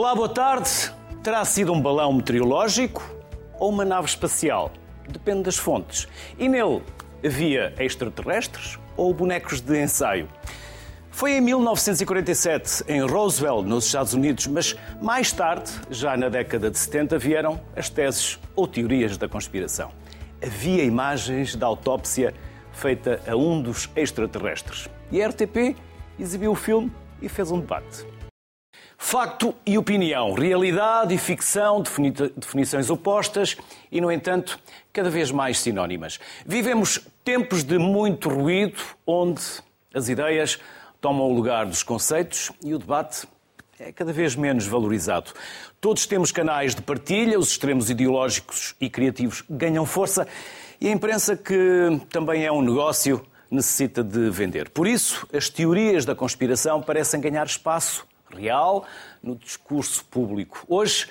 Olá, 0.00 0.14
boa 0.14 0.30
tarde. 0.30 0.70
Terá 1.22 1.44
sido 1.44 1.74
um 1.74 1.78
balão 1.78 2.10
meteorológico 2.14 3.02
ou 3.58 3.68
uma 3.68 3.84
nave 3.84 4.08
espacial? 4.08 4.72
Depende 5.06 5.42
das 5.42 5.58
fontes. 5.58 6.08
E 6.38 6.48
nele 6.48 6.82
havia 7.22 7.74
extraterrestres 7.78 8.78
ou 8.96 9.12
bonecos 9.12 9.60
de 9.60 9.78
ensaio? 9.78 10.26
Foi 11.10 11.32
em 11.32 11.42
1947, 11.42 12.84
em 12.88 13.02
Roswell, 13.02 13.60
nos 13.60 13.84
Estados 13.84 14.14
Unidos, 14.14 14.46
mas 14.46 14.74
mais 15.02 15.32
tarde, 15.32 15.70
já 15.90 16.16
na 16.16 16.30
década 16.30 16.70
de 16.70 16.78
70, 16.78 17.18
vieram 17.18 17.60
as 17.76 17.90
teses 17.90 18.40
ou 18.56 18.66
teorias 18.66 19.18
da 19.18 19.28
conspiração. 19.28 19.92
Havia 20.42 20.82
imagens 20.82 21.54
da 21.54 21.66
autópsia 21.66 22.32
feita 22.72 23.20
a 23.28 23.36
um 23.36 23.60
dos 23.60 23.90
extraterrestres. 23.94 24.88
E 25.12 25.22
a 25.22 25.28
RTP 25.28 25.76
exibiu 26.18 26.52
o 26.52 26.56
filme 26.56 26.90
e 27.20 27.28
fez 27.28 27.50
um 27.50 27.60
debate. 27.60 28.09
Facto 29.02 29.54
e 29.64 29.78
opinião, 29.78 30.34
realidade 30.34 31.14
e 31.14 31.18
ficção, 31.18 31.82
definições 32.36 32.90
opostas 32.90 33.56
e, 33.90 33.98
no 33.98 34.12
entanto, 34.12 34.60
cada 34.92 35.08
vez 35.08 35.32
mais 35.32 35.58
sinónimas. 35.58 36.20
Vivemos 36.44 37.00
tempos 37.24 37.64
de 37.64 37.78
muito 37.78 38.28
ruído, 38.28 38.78
onde 39.06 39.40
as 39.92 40.10
ideias 40.10 40.60
tomam 41.00 41.26
o 41.26 41.32
lugar 41.32 41.64
dos 41.64 41.82
conceitos 41.82 42.52
e 42.62 42.74
o 42.74 42.78
debate 42.78 43.26
é 43.80 43.90
cada 43.90 44.12
vez 44.12 44.36
menos 44.36 44.66
valorizado. 44.66 45.32
Todos 45.80 46.04
temos 46.04 46.30
canais 46.30 46.74
de 46.74 46.82
partilha, 46.82 47.38
os 47.38 47.52
extremos 47.52 47.88
ideológicos 47.88 48.76
e 48.78 48.90
criativos 48.90 49.42
ganham 49.48 49.86
força 49.86 50.28
e 50.78 50.86
a 50.86 50.92
imprensa, 50.92 51.34
que 51.36 52.00
também 52.10 52.44
é 52.44 52.52
um 52.52 52.60
negócio, 52.60 53.24
necessita 53.50 54.04
de 54.04 54.28
vender. 54.30 54.68
Por 54.68 54.86
isso, 54.86 55.26
as 55.32 55.48
teorias 55.48 56.04
da 56.04 56.14
conspiração 56.14 56.82
parecem 56.82 57.18
ganhar 57.18 57.46
espaço 57.46 58.09
real 58.34 58.84
no 59.22 59.34
discurso 59.36 60.04
público. 60.04 60.64
Hoje 60.68 61.08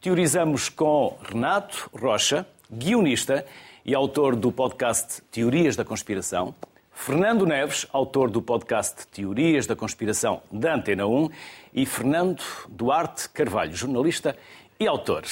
teorizamos 0.00 0.68
com 0.68 1.16
Renato 1.22 1.90
Rocha, 1.94 2.46
guionista 2.70 3.44
e 3.84 3.94
autor 3.94 4.36
do 4.36 4.50
podcast 4.50 5.22
Teorias 5.30 5.76
da 5.76 5.84
Conspiração, 5.84 6.54
Fernando 6.92 7.46
Neves, 7.46 7.86
autor 7.92 8.30
do 8.30 8.40
podcast 8.40 9.06
Teorias 9.08 9.66
da 9.66 9.74
Conspiração 9.74 10.42
da 10.50 10.74
Antena 10.74 11.06
1, 11.06 11.28
e 11.74 11.86
Fernando 11.86 12.42
Duarte 12.68 13.28
Carvalho, 13.30 13.74
jornalista 13.74 14.36
e 14.78 14.86
autor. 14.86 15.24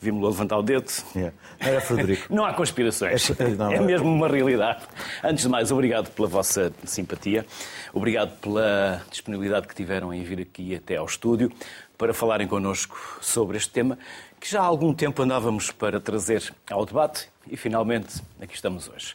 Vimos-lo 0.00 0.28
levantar 0.28 0.58
o 0.58 0.62
dedo. 0.62 0.90
Yeah. 1.14 1.36
Era 1.58 1.80
Frederico. 1.80 2.26
Não 2.34 2.44
há 2.44 2.52
conspirações. 2.52 3.30
É, 3.30 3.48
não, 3.48 3.72
é 3.72 3.80
mesmo 3.80 4.08
uma 4.08 4.28
realidade. 4.28 4.84
Antes 5.22 5.44
de 5.44 5.48
mais, 5.48 5.72
obrigado 5.72 6.10
pela 6.10 6.28
vossa 6.28 6.72
simpatia. 6.84 7.46
Obrigado 7.92 8.38
pela 8.40 9.02
disponibilidade 9.10 9.66
que 9.66 9.74
tiveram 9.74 10.12
em 10.12 10.22
vir 10.22 10.40
aqui 10.40 10.74
até 10.74 10.96
ao 10.96 11.06
estúdio 11.06 11.50
para 11.96 12.12
falarem 12.12 12.46
connosco 12.46 13.18
sobre 13.20 13.56
este 13.56 13.70
tema 13.70 13.98
que 14.40 14.50
já 14.50 14.60
há 14.60 14.64
algum 14.64 14.94
tempo 14.94 15.22
andávamos 15.22 15.70
para 15.70 16.00
trazer 16.00 16.54
ao 16.70 16.84
debate 16.84 17.28
e 17.48 17.56
finalmente 17.56 18.22
aqui 18.40 18.54
estamos 18.54 18.88
hoje. 18.88 19.14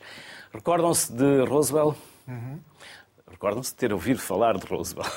Recordam-se 0.53 1.13
de 1.13 1.45
Roosevelt? 1.45 1.95
Uhum. 2.27 2.59
Recordam-se 3.29 3.71
de 3.71 3.77
ter 3.77 3.93
ouvido 3.93 4.19
falar 4.19 4.57
de 4.57 4.65
Roosevelt? 4.65 5.09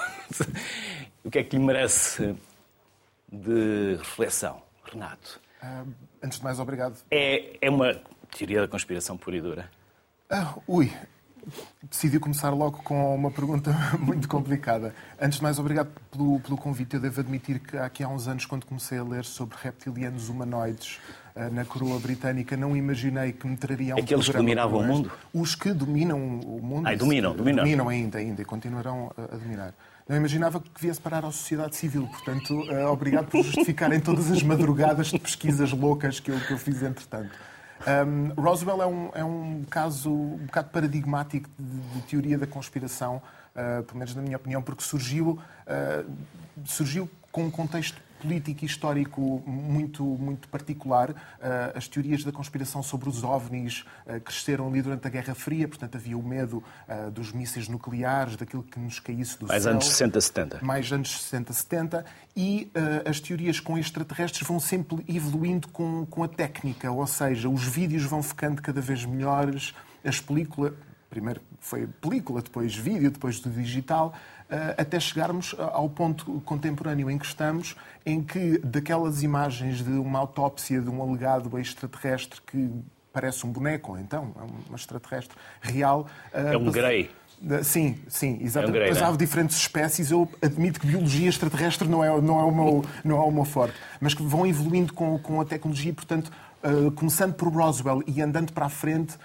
o 1.25 1.31
que 1.31 1.39
é 1.39 1.43
que 1.43 1.57
lhe 1.57 1.63
merece 1.63 2.35
de 3.33 3.97
reflexão, 3.97 4.63
Renato? 4.85 5.41
Uh, 5.65 5.89
antes 6.23 6.39
de 6.39 6.45
mais, 6.45 6.61
obrigado. 6.61 6.97
É, 7.11 7.57
é 7.61 7.71
uma 7.71 7.95
teoria 8.37 8.61
da 8.61 8.69
conspiração 8.69 9.17
pura 9.17 9.37
e 9.37 9.41
dura? 9.41 9.71
Uh, 10.31 10.63
ui, 10.69 10.93
decidi 11.83 12.19
começar 12.19 12.51
logo 12.51 12.83
com 12.83 13.15
uma 13.15 13.31
pergunta 13.31 13.71
muito 13.99 14.29
complicada. 14.29 14.95
Antes 15.21 15.39
de 15.39 15.43
mais, 15.43 15.59
obrigado 15.59 15.89
pelo, 16.11 16.39
pelo 16.41 16.57
convite. 16.57 16.95
Eu 16.95 17.01
devo 17.01 17.21
admitir 17.21 17.59
que 17.61 17.77
aqui 17.79 18.03
há 18.03 18.09
uns 18.09 18.29
anos, 18.29 18.45
quando 18.45 18.67
comecei 18.67 18.99
a 18.99 19.03
ler 19.05 19.25
sobre 19.25 19.57
reptilianos 19.63 20.29
humanoides 20.29 20.99
uh, 21.35 21.53
na 21.53 21.65
coroa 21.65 21.99
britânica, 21.99 22.57
não 22.57 22.77
imaginei 22.77 23.33
que 23.33 23.47
me 23.47 23.57
trariam 23.57 23.97
um 23.97 24.01
Aqueles 24.01 24.27
que 24.27 24.37
dominavam 24.37 24.81
o 24.81 24.85
mundo? 24.85 25.13
Os 25.33 25.55
que 25.55 25.73
dominam 25.73 26.19
o 26.19 26.61
mundo. 26.63 26.87
Ai, 26.87 26.97
dominam, 26.97 27.35
dominam. 27.35 27.65
Dominam 27.65 27.89
ainda, 27.89 28.19
ainda, 28.19 28.43
e 28.43 28.45
continuarão 28.45 29.11
a 29.17 29.37
dominar. 29.37 29.75
Não 30.07 30.17
imaginava 30.17 30.61
que 30.61 30.69
viesse 30.79 31.01
parar 31.01 31.25
à 31.25 31.33
sociedade 31.33 31.77
civil. 31.77 32.07
Portanto, 32.07 32.53
uh, 32.55 32.91
obrigado 32.91 33.27
por 33.29 33.43
justificarem 33.43 33.99
todas 34.01 34.31
as 34.31 34.43
madrugadas 34.43 35.07
de 35.07 35.19
pesquisas 35.19 35.73
loucas 35.73 36.21
que 36.21 36.31
eu, 36.31 36.39
que 36.41 36.53
eu 36.53 36.59
fiz 36.59 36.83
entretanto. 36.83 37.31
Um, 37.87 38.41
Roswell 38.41 38.83
é 38.83 38.87
um, 38.87 39.11
é 39.15 39.25
um 39.25 39.65
caso 39.69 40.11
um 40.11 40.45
bocado 40.47 40.69
paradigmático 40.71 41.49
de, 41.59 41.81
de 41.81 42.03
teoria 42.03 42.37
da 42.37 42.47
conspiração, 42.47 43.23
uh, 43.57 43.83
pelo 43.83 43.99
menos 43.99 44.15
na 44.15 44.21
minha 44.21 44.37
opinião, 44.37 44.63
porque 44.63 44.83
surgiu, 44.83 45.39
uh, 45.67 46.11
surgiu 46.67 47.09
com 47.33 47.45
um 47.45 47.51
contexto 47.51 47.99
político 48.25 48.65
e 48.65 48.67
histórico 48.67 49.43
muito, 49.47 50.03
muito 50.03 50.49
particular. 50.49 51.15
Eh, 51.41 51.73
as 51.77 51.87
teorias 51.87 52.25
da 52.25 52.33
conspiração 52.33 52.83
sobre 52.83 53.09
os 53.09 53.23
OVNIs 53.23 53.85
eh, 54.07 54.19
cresceram 54.19 54.67
ali 54.67 54.81
durante 54.81 55.07
a 55.07 55.11
Guerra 55.11 55.35
Fria, 55.35 55.69
portanto 55.69 55.97
havia 55.97 56.17
o 56.17 56.23
medo 56.23 56.65
eh, 56.89 57.11
dos 57.11 57.33
mísseis 57.33 57.69
nucleares, 57.69 58.37
daquilo 58.37 58.63
que 58.63 58.81
nos 58.81 58.99
caísse 58.99 59.39
do 59.39 59.47
Mais 59.47 59.63
céu. 59.63 59.73
Mais 59.75 59.85
anos 59.85 59.91
60, 59.91 60.21
70. 60.21 60.65
Mais 60.65 60.93
anos 60.93 61.23
60, 61.23 61.53
70. 61.53 62.05
E 62.37 62.71
as 63.09 63.21
teorias 63.21 63.61
com 63.61 63.79
extraterrestres 63.79 64.47
vão 64.49 64.59
sempre 64.59 65.05
evoluindo 65.07 65.69
com, 65.69 66.05
com 66.07 66.25
a 66.25 66.29
técnica, 66.29 66.91
ou 66.91 67.07
seja, 67.07 67.49
os 67.49 67.63
vídeos 67.63 68.03
vão 68.05 68.23
ficando 68.23 68.61
cada 68.61 68.81
vez 68.81 69.05
melhores, 69.05 69.73
as 70.05 70.21
películas 70.21 70.73
primeiro 71.15 71.41
foi 71.65 71.87
película, 71.87 72.43
depois 72.43 72.77
vídeo, 72.77 73.11
depois 73.11 73.41
do 73.41 73.49
digital, 73.49 74.13
eh, 74.51 74.75
até 74.77 75.01
chegarmos 75.01 75.57
ao 75.59 75.89
ponto 75.89 76.43
contemporâneo 76.43 77.11
em 77.11 77.17
que 77.17 77.25
estamos, 77.25 77.75
em 78.05 78.23
que 78.23 78.59
daquelas 78.59 79.23
imagens 79.23 79.83
de 79.83 79.93
uma 79.93 80.19
autópsia 80.19 80.79
de 80.83 80.91
um 80.91 81.03
alegado 81.03 81.59
extraterrestre 81.59 82.39
que 82.43 82.71
parece 83.11 83.47
um 83.47 83.51
boneco, 83.51 83.93
ou 83.93 83.99
então 83.99 84.35
é 84.37 84.73
um 84.73 84.77
extraterrestre 84.77 85.35
real. 85.63 86.07
Eh, 86.35 86.53
é 86.53 86.59
um 86.59 86.71
grey. 86.71 87.11
Sim, 87.63 87.99
sim, 88.09 88.39
exatamente. 88.43 88.83
É 88.83 88.87
um 88.87 88.89
Mas 88.89 89.03
há 89.03 89.11
diferentes 89.13 89.57
espécies. 89.57 90.11
Eu 90.11 90.29
admito 90.43 90.79
que 90.79 90.87
biologia 90.87 91.29
extraterrestre 91.29 91.89
não 91.89 92.05
é, 92.05 92.21
não 92.21 92.41
é, 92.41 92.45
o, 92.45 92.55
meu, 92.55 92.85
não 93.03 93.17
é 93.17 93.21
o 93.21 93.31
meu 93.31 93.45
forte. 93.45 93.75
Mas 94.01 94.15
que 94.15 94.23
vão 94.23 94.47
evoluindo 94.47 94.93
com, 94.93 95.19
com 95.19 95.41
a 95.41 95.45
tecnologia, 95.45 95.93
portanto, 95.93 96.31
Uh, 96.65 96.91
começando 96.93 97.35
por 97.35 97.53
Roswell 97.53 98.03
e 98.07 98.23
andando 98.23 98.51
para 98.53 98.65
a 98.65 98.69
frente, 98.71 99.17
uh, 99.17 99.19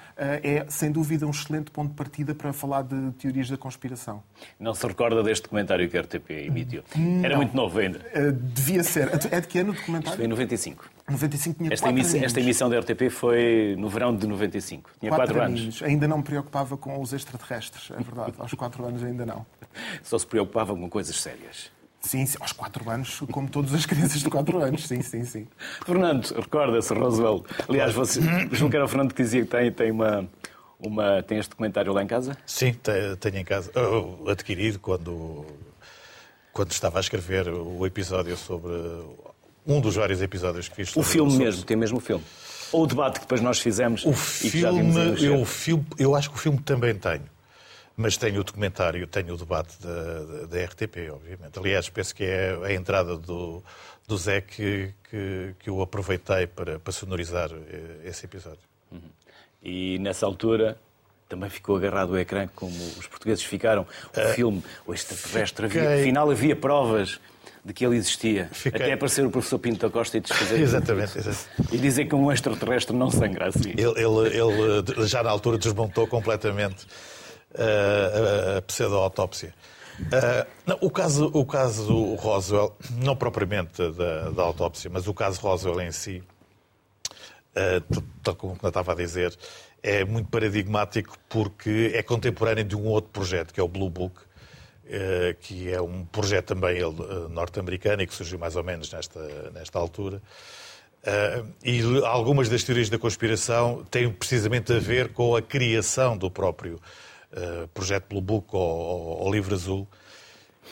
é 0.43 0.65
sem 0.67 0.91
dúvida 0.91 1.25
um 1.25 1.29
excelente 1.29 1.71
ponto 1.71 1.91
de 1.91 1.95
partida 1.95 2.35
para 2.35 2.51
falar 2.51 2.81
de 2.81 3.11
teorias 3.13 3.49
da 3.49 3.55
conspiração. 3.55 4.21
Não 4.59 4.73
se 4.73 4.85
recorda 4.85 5.23
deste 5.23 5.43
documentário 5.43 5.89
que 5.89 5.97
a 5.97 6.01
RTP 6.01 6.29
emitiu? 6.31 6.83
Não. 6.95 7.23
Era 7.23 7.37
muito 7.37 7.55
novo 7.55 7.79
ainda. 7.79 7.99
Uh, 8.13 8.33
devia 8.33 8.83
ser. 8.83 9.09
É 9.31 9.39
de 9.39 9.47
que 9.47 9.59
ano 9.59 9.71
o 9.71 9.73
documentário? 9.73 10.09
Isto 10.09 10.17
foi 10.17 10.25
em 10.25 10.27
95. 10.27 10.89
95 11.09 11.57
tinha 11.57 11.73
esta, 11.73 11.89
emissão, 11.89 12.21
esta 12.21 12.39
emissão 12.41 12.69
da 12.69 12.79
RTP 12.79 13.09
foi 13.09 13.75
no 13.77 13.87
verão 13.87 14.13
de 14.13 14.27
95. 14.27 14.91
Tinha 14.99 15.09
4, 15.09 15.33
quatro 15.33 15.41
anos. 15.41 15.61
anos. 15.61 15.83
Ainda 15.83 16.07
não 16.09 16.17
me 16.17 16.23
preocupava 16.23 16.75
com 16.75 17.01
os 17.01 17.13
extraterrestres, 17.13 17.89
é 17.91 18.03
verdade. 18.03 18.33
Aos 18.37 18.53
4 18.53 18.85
anos 18.85 19.01
ainda 19.01 19.25
não. 19.25 19.45
Só 20.03 20.19
se 20.19 20.27
preocupava 20.27 20.75
com 20.75 20.89
coisas 20.89 21.15
sérias. 21.15 21.71
Sim, 22.01 22.25
sim, 22.25 22.37
aos 22.39 22.53
4 22.53 22.89
anos, 22.89 23.21
como 23.31 23.49
todas 23.49 23.73
as 23.73 23.85
crianças 23.85 24.21
de 24.21 24.29
4 24.29 24.63
anos, 24.63 24.87
sim, 24.87 25.01
sim, 25.01 25.25
sim. 25.25 25.47
Fernando, 25.85 26.33
recorda-se, 26.33 26.93
Roswell. 26.93 27.43
Aliás, 27.67 27.93
você, 27.93 28.21
julgo 28.51 28.69
que 28.69 28.75
era 28.77 28.85
o 28.85 28.87
Fernando 28.87 29.13
que 29.13 29.21
dizia 29.21 29.43
que 29.43 29.49
tem, 29.49 29.71
tem 29.71 29.91
uma, 29.91 30.27
uma, 30.79 31.21
tem 31.21 31.37
este 31.37 31.49
documentário 31.49 31.91
lá 31.91 32.01
em 32.01 32.07
casa? 32.07 32.37
Sim, 32.45 32.73
tenho 33.19 33.37
em 33.37 33.43
casa. 33.43 33.71
Adquirido 34.27 34.79
quando, 34.79 35.45
quando 36.53 36.71
estava 36.71 36.99
a 36.99 37.01
escrever 37.01 37.49
o 37.49 37.85
episódio 37.85 38.35
sobre. 38.37 38.73
Um 39.67 39.81
dos 39.81 39.97
vários 39.97 40.21
episódios 40.21 40.67
que 40.67 40.75
fiz 40.77 40.95
O 40.95 41.03
filme 41.03 41.29
sobre... 41.29 41.45
mesmo, 41.45 41.63
tem 41.63 41.77
mesmo 41.77 41.97
o 41.97 42.01
filme. 42.01 42.23
Ou 42.71 42.83
o 42.83 42.87
debate 42.87 43.15
que 43.15 43.19
depois 43.21 43.41
nós 43.41 43.59
fizemos 43.59 44.05
o 44.05 44.13
filme, 44.13 45.23
eu, 45.23 45.43
filme, 45.45 45.85
eu 45.97 46.15
acho 46.15 46.29
que 46.29 46.35
o 46.35 46.39
filme 46.39 46.59
também 46.59 46.95
tenho. 46.95 47.23
Mas 48.01 48.15
tenho 48.15 48.39
o 48.39 48.43
documentário, 48.45 49.05
tenho 49.07 49.33
o 49.33 49.37
debate 49.37 49.75
da, 49.81 50.45
da, 50.45 50.63
RTP, 50.63 51.11
obviamente. 51.11 51.59
Aliás, 51.59 51.89
penso 51.89 52.15
que 52.15 52.23
é 52.23 52.57
a 52.63 52.73
entrada 52.73 53.17
do, 53.17 53.61
do 54.07 54.17
Zé 54.17 54.39
que, 54.39 54.93
que, 55.09 55.53
que 55.59 55.69
eu 55.69 55.81
aproveitei 55.81 56.47
para, 56.47 56.79
para 56.79 56.93
sonorizar 56.93 57.51
eh, 57.51 58.07
esse 58.07 58.23
episódio. 58.23 58.61
Uhum. 58.89 59.01
E 59.61 59.99
nessa 59.99 60.25
altura 60.25 60.77
também 61.27 61.49
ficou 61.49 61.75
agarrado 61.75 62.11
ao 62.11 62.17
ecrã, 62.17 62.47
como 62.55 62.71
os 62.71 63.05
portugueses 63.05 63.43
ficaram. 63.43 63.85
O 64.15 64.19
uh, 64.21 64.33
filme, 64.33 64.63
o 64.87 64.93
extraterrestre, 64.93 65.67
fiquei... 65.67 65.85
havia, 65.85 65.99
afinal 65.99 66.31
havia 66.31 66.55
provas 66.55 67.19
de 67.65 67.73
que 67.73 67.85
ele 67.85 67.97
existia. 67.97 68.47
Fiquei... 68.53 68.81
Até 68.81 68.93
aparecer 68.93 69.25
o 69.25 69.29
professor 69.29 69.59
Pinto 69.59 69.85
da 69.85 69.89
Costa 69.89 70.17
e 70.17 70.21
desfazer. 70.21 70.55
exatamente, 70.63 71.17
exatamente. 71.17 71.75
E 71.75 71.77
dizer 71.77 72.05
que 72.05 72.15
um 72.15 72.31
extraterrestre 72.31 72.95
não 72.95 73.11
sangra 73.11 73.49
assim. 73.49 73.71
Ele, 73.71 73.91
ele, 73.99 74.37
ele 74.37 75.05
já 75.05 75.21
na 75.21 75.29
altura 75.29 75.57
desmontou 75.57 76.07
completamente 76.07 76.87
a, 77.57 78.57
a 78.57 78.61
pseudo-autópsia. 78.61 79.53
Uh, 79.99 80.85
o, 80.85 80.89
caso, 80.89 81.29
o 81.33 81.45
caso 81.45 82.15
Roswell, 82.15 82.75
não 83.03 83.15
propriamente 83.15 83.91
da, 83.91 84.29
da 84.29 84.43
autópsia, 84.43 84.89
mas 84.91 85.07
o 85.07 85.13
caso 85.13 85.41
Roswell 85.41 85.81
em 85.81 85.91
si, 85.91 86.23
uh, 87.55 88.03
tal 88.23 88.35
como 88.35 88.57
eu 88.61 88.67
estava 88.69 88.93
a 88.93 88.95
dizer, 88.95 89.37
é 89.83 90.05
muito 90.05 90.29
paradigmático 90.29 91.17
porque 91.27 91.91
é 91.93 92.01
contemporâneo 92.01 92.63
de 92.63 92.75
um 92.75 92.85
outro 92.85 93.11
projeto, 93.11 93.53
que 93.53 93.59
é 93.59 93.63
o 93.63 93.67
Blue 93.67 93.89
Book, 93.89 94.21
eh, 94.91 95.35
que 95.39 95.71
é 95.71 95.79
um 95.79 96.03
projeto 96.03 96.47
também 96.47 96.79
eh, 96.79 96.83
norte-americano 97.29 98.01
e 98.01 98.07
que 98.07 98.13
surgiu 98.13 98.39
mais 98.39 98.55
ou 98.55 98.63
menos 98.63 98.91
nesta, 98.91 99.51
nesta 99.51 99.77
altura. 99.77 100.19
Uh, 101.01 101.47
e 101.63 101.81
algumas 102.05 102.49
das 102.49 102.61
teorias 102.63 102.89
da 102.89 102.97
conspiração 102.97 103.85
têm 103.89 104.11
precisamente 104.11 104.73
a 104.73 104.79
ver 104.79 105.13
com 105.13 105.33
a 105.33 105.41
criação 105.41 106.17
do 106.17 106.29
próprio 106.29 106.77
uh, 107.33 107.67
projeto 107.69 108.19
Book 108.21 108.47
ou, 108.51 108.61
ou, 108.61 109.23
ou, 109.23 109.31
Livro 109.33 109.53
Azul, 109.53 109.87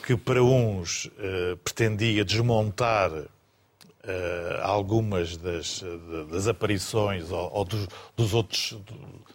que 0.06 0.16
para 0.16 0.44
uns 0.44 1.06
uh, 1.06 1.58
pretendia 1.64 2.24
desmontar 2.24 3.12
algumas 4.64 5.36
das, 5.36 5.84
das 6.32 6.48
aparições 6.48 7.30
ou, 7.30 7.52
ou 7.54 7.66
dos, 7.66 7.88
dos, 8.16 8.34
outros, 8.34 8.78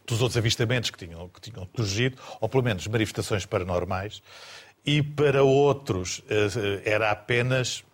dos 0.07 0.23
outros 0.23 0.39
avistamentos 0.39 0.89
que 0.89 0.97
tinham, 0.97 1.29
que 1.29 1.43
tinham 1.43 1.69
surgido, 1.77 2.17
ou 2.41 2.49
pelo 2.49 2.63
menos 2.63 2.87
manifestações 2.87 3.45
paranormais, 3.45 4.23
e 4.83 5.03
para 5.03 5.43
outros 5.43 6.23
era 6.87 7.11
apenas 7.11 7.85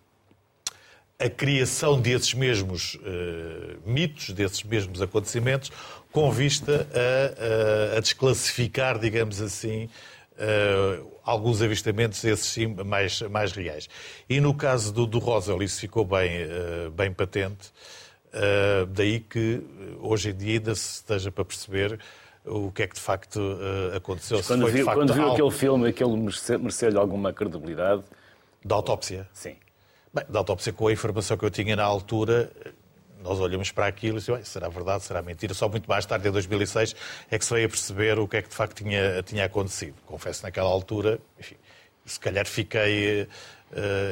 a 1.19 1.29
criação 1.29 1.99
desses 1.99 2.33
mesmos 2.33 2.95
uh, 2.95 3.77
mitos, 3.85 4.31
desses 4.31 4.63
mesmos 4.63 5.01
acontecimentos, 5.01 5.69
com 6.11 6.31
vista 6.31 6.87
a, 6.93 7.93
a, 7.93 7.97
a 7.97 7.99
desclassificar, 7.99 8.97
digamos 8.97 9.41
assim, 9.41 9.89
uh, 10.33 11.07
alguns 11.23 11.61
avistamentos, 11.61 12.23
esses 12.23 12.45
sim, 12.45 12.67
mais, 12.67 13.21
mais 13.23 13.51
reais. 13.51 13.87
E 14.27 14.39
no 14.39 14.53
caso 14.53 14.91
do, 14.91 15.05
do 15.05 15.19
Roswell, 15.19 15.61
isso 15.61 15.79
ficou 15.79 16.03
bem, 16.05 16.43
uh, 16.43 16.91
bem 16.91 17.13
patente, 17.13 17.71
daí 18.89 19.19
que 19.19 19.59
hoje 19.99 20.29
em 20.29 20.35
dia 20.35 20.59
ainda 20.59 20.75
se 20.75 20.97
esteja 20.97 21.31
para 21.31 21.43
perceber 21.43 21.99
o 22.45 22.71
que 22.71 22.83
é 22.83 22.87
que 22.87 22.93
de 22.93 23.01
facto 23.01 23.39
aconteceu. 23.95 24.39
Quando, 24.43 24.67
viu, 24.67 24.85
quando 24.85 25.13
viu 25.13 25.23
algo... 25.23 25.33
aquele 25.33 25.51
filme, 25.51 25.89
aquele 25.89 26.15
mereceu-lhe 26.59 26.97
alguma 26.97 27.33
credibilidade? 27.33 28.03
Da 28.63 28.75
autópsia? 28.75 29.27
Sim. 29.33 29.55
Bem, 30.13 30.25
da 30.29 30.39
autópsia, 30.39 30.71
com 30.71 30.87
a 30.87 30.91
informação 30.91 31.37
que 31.37 31.45
eu 31.45 31.49
tinha 31.49 31.75
na 31.75 31.83
altura, 31.83 32.51
nós 33.23 33.39
olhamos 33.39 33.71
para 33.71 33.87
aquilo 33.87 34.17
e 34.17 34.19
dizemos, 34.19 34.47
será 34.47 34.69
verdade, 34.69 35.03
será 35.03 35.21
mentira? 35.21 35.53
Só 35.53 35.67
muito 35.69 35.87
mais 35.87 36.05
tarde, 36.05 36.27
em 36.27 36.31
2006, 36.31 36.95
é 37.29 37.37
que 37.37 37.45
se 37.45 37.53
veio 37.53 37.67
a 37.67 37.69
perceber 37.69 38.19
o 38.19 38.27
que 38.27 38.37
é 38.37 38.41
que 38.41 38.49
de 38.49 38.55
facto 38.55 38.77
tinha, 38.83 39.21
tinha 39.23 39.45
acontecido. 39.45 39.95
Confesso, 40.05 40.43
naquela 40.43 40.69
altura, 40.69 41.19
enfim, 41.39 41.55
se 42.05 42.19
calhar 42.19 42.45
fiquei 42.45 43.23
uh, 43.23 43.27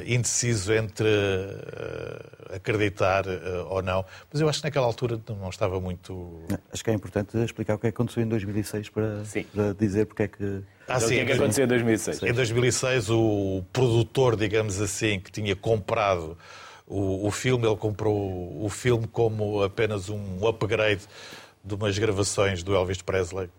indeciso 0.06 0.74
entre 0.74 1.08
uh, 1.08 2.56
acreditar 2.56 3.26
uh, 3.28 3.68
ou 3.70 3.82
não, 3.82 4.06
mas 4.32 4.42
eu 4.42 4.50
acho 4.50 4.60
que 4.60 4.66
naquela 4.66 4.86
altura 4.86 5.20
não 5.30 5.50
estava 5.50 5.80
muito. 5.80 6.42
Acho 6.72 6.84
que 6.84 6.90
é 6.90 6.94
importante 6.94 7.38
explicar 7.38 7.76
o 7.76 7.80
que 7.80 7.88
é 7.88 7.92
que 7.92 7.96
aconteceu 7.96 8.24
em 8.24 8.28
2006 8.28 8.90
para, 8.90 9.24
para 9.54 9.74
dizer 9.74 10.06
porque 10.06 10.24
é 10.24 10.28
que 10.28 10.64
ah, 10.88 11.00
sim, 11.00 11.06
o 11.06 11.10
que 11.10 11.20
é 11.20 11.26
que 11.26 11.32
aconteceu 11.34 11.66
em 11.66 11.68
2006? 11.68 12.24
Em 12.24 12.34
2006, 12.34 13.10
o 13.10 13.64
produtor, 13.74 14.38
digamos 14.38 14.80
assim, 14.80 15.20
que 15.20 15.32
tinha 15.32 15.56
comprado 15.56 16.38
o, 16.88 17.28
o 17.28 17.32
filme, 17.32 17.68
ele 17.68 17.76
comprou 17.76 18.64
o 18.64 18.70
filme 18.70 19.08
como 19.08 19.62
apenas 19.62 20.10
um 20.10 20.48
upgrade 20.48 21.02
de 21.64 21.76
umas 21.76 21.98
gravações 21.98 22.64
do 22.64 22.74
Elvis 22.74 23.02
Presley. 23.02 23.50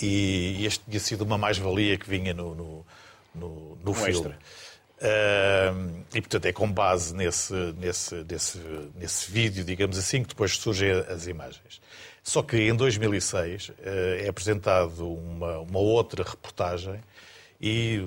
E 0.00 0.66
este 0.66 0.84
tinha 0.84 1.00
sido 1.00 1.22
uma 1.22 1.38
mais-valia 1.38 1.96
que 1.96 2.08
vinha 2.08 2.34
no, 2.34 2.54
no, 2.54 2.86
no, 3.34 3.78
no 3.84 3.90
um 3.90 3.94
filme. 3.94 4.34
Uh, 5.00 6.04
e, 6.14 6.20
portanto, 6.20 6.46
é 6.46 6.52
com 6.52 6.70
base 6.70 7.14
nesse, 7.14 7.52
nesse, 7.78 8.14
nesse, 8.28 8.58
nesse 8.94 9.30
vídeo, 9.30 9.64
digamos 9.64 9.98
assim, 9.98 10.22
que 10.22 10.28
depois 10.28 10.56
surgem 10.56 10.90
as 10.90 11.26
imagens. 11.26 11.80
Só 12.22 12.42
que 12.42 12.56
em 12.56 12.74
2006 12.74 13.72
eh, 13.82 14.22
é 14.24 14.28
apresentado 14.30 15.06
uma, 15.06 15.58
uma 15.58 15.78
outra 15.78 16.24
reportagem 16.24 16.98
e 17.60 18.00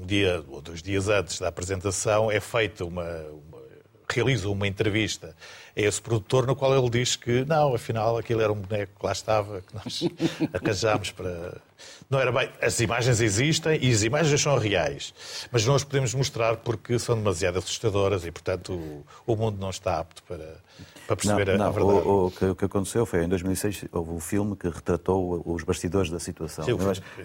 um 0.00 0.06
dia 0.06 0.44
ou 0.48 0.60
dois 0.60 0.82
dias 0.82 1.08
antes 1.08 1.38
da 1.38 1.48
apresentação 1.48 2.30
é 2.30 2.40
feita 2.40 2.84
uma, 2.84 3.04
uma 3.04 3.62
realiza 4.10 4.48
uma 4.48 4.66
entrevista 4.66 5.34
a 5.76 5.80
esse 5.80 6.00
produtor 6.00 6.46
no 6.46 6.54
qual 6.54 6.76
ele 6.76 6.88
diz 6.88 7.16
que 7.16 7.44
não, 7.44 7.74
afinal 7.74 8.16
aquilo 8.16 8.40
era 8.40 8.52
um 8.52 8.60
boneco 8.60 8.92
que 8.98 9.06
lá 9.06 9.12
estava, 9.12 9.60
que 9.60 9.74
nós 9.74 10.04
arranjámos 10.54 11.10
para. 11.10 11.60
Não 12.08 12.20
era 12.20 12.30
bem. 12.30 12.48
As 12.62 12.78
imagens 12.80 13.20
existem 13.20 13.78
e 13.82 13.90
as 13.90 14.02
imagens 14.02 14.40
são 14.40 14.56
reais, 14.56 15.12
mas 15.50 15.66
não 15.66 15.74
as 15.74 15.82
podemos 15.82 16.14
mostrar 16.14 16.56
porque 16.56 16.98
são 16.98 17.16
demasiado 17.16 17.58
assustadoras 17.58 18.24
e, 18.24 18.30
portanto, 18.30 18.72
o, 18.72 19.04
o 19.26 19.36
mundo 19.36 19.58
não 19.58 19.70
está 19.70 19.98
apto 19.98 20.22
para, 20.22 20.56
para 21.06 21.16
perceber 21.16 21.46
não, 21.52 21.58
não, 21.58 21.66
a, 21.66 21.70
verdade. 21.70 22.08
O, 22.08 22.26
o, 22.26 22.30
que, 22.30 22.44
o, 22.46 22.54
que, 22.54 22.64
aconteceu 22.64 23.04
foi 23.04 23.24
em 23.24 23.28
2006 23.28 23.84
houve 23.92 24.10
um 24.10 24.20
filme 24.20 24.56
que 24.56 24.68
retratou 24.68 25.42
os 25.44 25.62
bastidores 25.62 26.10
da 26.10 26.18
situação. 26.18 26.64
Sim, 26.64 26.72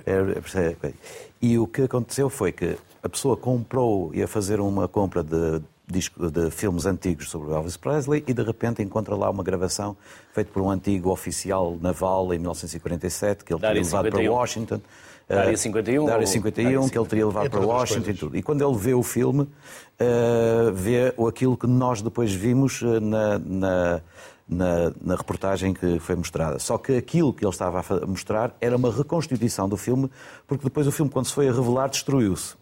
é, 0.05 0.59
é, 0.59 0.75
é, 0.83 0.93
e 1.41 1.57
o 1.57 1.67
que 1.67 1.83
aconteceu 1.83 2.29
foi 2.29 2.51
que 2.51 2.77
a 3.01 3.09
pessoa 3.09 3.37
comprou, 3.37 4.13
ia 4.13 4.27
fazer 4.27 4.59
uma 4.59 4.87
compra 4.87 5.23
de, 5.23 5.61
de, 5.89 6.11
de 6.31 6.51
filmes 6.51 6.85
antigos 6.85 7.29
sobre 7.29 7.51
Elvis 7.51 7.75
Presley 7.75 8.23
e 8.27 8.33
de 8.33 8.43
repente 8.43 8.81
encontra 8.83 9.15
lá 9.15 9.29
uma 9.29 9.43
gravação 9.43 9.97
feita 10.31 10.51
por 10.53 10.61
um 10.61 10.69
antigo 10.69 11.09
oficial 11.09 11.77
naval 11.81 12.33
em 12.33 12.37
1947 12.37 13.43
que 13.43 13.53
ele 13.53 13.59
teria 13.59 13.81
levado 13.81 14.09
para 14.09 14.31
Washington. 14.31 14.79
Da 15.27 15.41
área 15.41 15.57
51? 15.57 16.05
Da 16.05 16.13
área 16.15 16.25
51, 16.25 16.89
que 16.89 16.97
ele 16.97 17.07
teria 17.07 17.27
levado 17.27 17.49
para 17.51 17.59
Washington 17.59 18.09
e 18.09 18.13
tudo. 18.15 18.37
E 18.37 18.41
quando 18.41 18.67
ele 18.67 18.75
vê 18.75 18.95
o 18.95 19.03
filme, 19.03 19.43
uh, 19.43 20.73
vê 20.73 21.13
aquilo 21.27 21.55
que 21.55 21.67
nós 21.67 22.01
depois 22.01 22.33
vimos 22.33 22.81
eh, 22.81 22.99
na, 22.99 23.37
na, 23.37 24.01
na, 24.49 24.93
na, 24.99 25.15
reportagem 25.15 25.71
que 25.71 25.99
foi 25.99 26.15
mostrada. 26.15 26.57
Só 26.57 26.79
que 26.79 26.97
aquilo 26.97 27.31
que 27.31 27.45
ele 27.45 27.51
estava 27.51 27.79
a 27.79 28.05
mostrar 28.07 28.55
era 28.59 28.75
uma 28.75 28.91
reconstituição 28.91 29.69
do 29.69 29.77
filme, 29.77 30.09
porque 30.47 30.63
depois 30.63 30.87
o 30.87 30.91
filme, 30.91 31.11
quando 31.11 31.27
se 31.27 31.33
foi 31.33 31.47
a 31.47 31.51
revelar, 31.51 31.89
destruiu-se. 31.89 32.55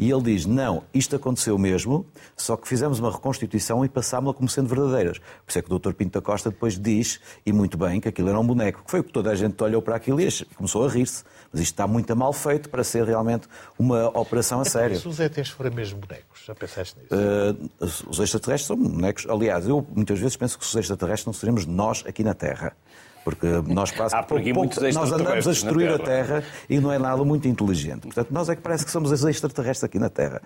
E 0.00 0.10
ele 0.10 0.22
diz: 0.22 0.46
não, 0.46 0.82
isto 0.94 1.14
aconteceu 1.14 1.58
mesmo, 1.58 2.06
só 2.34 2.56
que 2.56 2.66
fizemos 2.66 2.98
uma 2.98 3.12
reconstituição 3.12 3.84
e 3.84 3.88
passámos-la 3.88 4.32
como 4.32 4.48
sendo 4.48 4.66
verdadeiras. 4.66 5.18
Por 5.18 5.50
isso 5.50 5.58
é 5.58 5.62
que 5.62 5.70
o 5.70 5.78
Dr. 5.78 5.92
Pinto 5.92 6.18
da 6.18 6.24
Costa 6.24 6.50
depois 6.50 6.78
diz, 6.78 7.20
e 7.44 7.52
muito 7.52 7.76
bem, 7.76 8.00
que 8.00 8.08
aquilo 8.08 8.30
era 8.30 8.40
um 8.40 8.46
boneco. 8.46 8.82
Que 8.82 8.90
foi 8.90 9.00
o 9.00 9.04
que 9.04 9.12
toda 9.12 9.30
a 9.30 9.34
gente 9.34 9.62
olhou 9.62 9.82
para 9.82 9.94
aquilo 9.94 10.18
e 10.18 10.28
começou 10.56 10.86
a 10.86 10.88
rir-se. 10.88 11.22
Mas 11.52 11.60
isto 11.60 11.72
está 11.74 11.86
muito 11.86 12.16
mal 12.16 12.32
feito 12.32 12.70
para 12.70 12.82
ser 12.82 13.04
realmente 13.04 13.46
uma 13.78 14.08
operação 14.18 14.60
a 14.60 14.64
sério. 14.64 14.98
Se 14.98 15.06
os 15.06 15.20
ETs 15.20 15.50
forem 15.50 15.74
mesmo 15.74 15.98
bonecos, 15.98 16.44
já 16.46 16.54
pensaste 16.54 16.96
nisso? 16.98 17.14
Uh, 17.14 17.90
os 18.08 18.18
extraterrestres 18.18 18.68
são 18.68 18.76
bonecos. 18.76 19.26
Aliás, 19.28 19.68
eu 19.68 19.86
muitas 19.94 20.18
vezes 20.18 20.34
penso 20.34 20.58
que 20.58 20.64
os 20.64 20.74
extraterrestres 20.74 21.26
não 21.26 21.34
seremos 21.34 21.66
nós 21.66 22.04
aqui 22.06 22.24
na 22.24 22.32
Terra. 22.32 22.74
Porque 23.24 23.46
nós 23.66 23.90
quase 23.90 24.14
Há 24.14 24.22
por 24.22 24.42
pouco, 24.42 24.80
nós 24.94 25.12
andamos 25.12 25.46
a 25.46 25.50
destruir 25.50 25.90
a 25.90 25.98
Terra 25.98 26.42
e 26.68 26.78
não 26.78 26.90
é 26.92 26.98
nada 26.98 27.22
muito 27.24 27.46
inteligente. 27.46 28.02
Portanto, 28.02 28.30
nós 28.30 28.48
é 28.48 28.56
que 28.56 28.62
parece 28.62 28.84
que 28.84 28.90
somos 28.90 29.12
os 29.12 29.24
extraterrestres 29.24 29.84
aqui 29.84 29.98
na 29.98 30.08
Terra. 30.08 30.40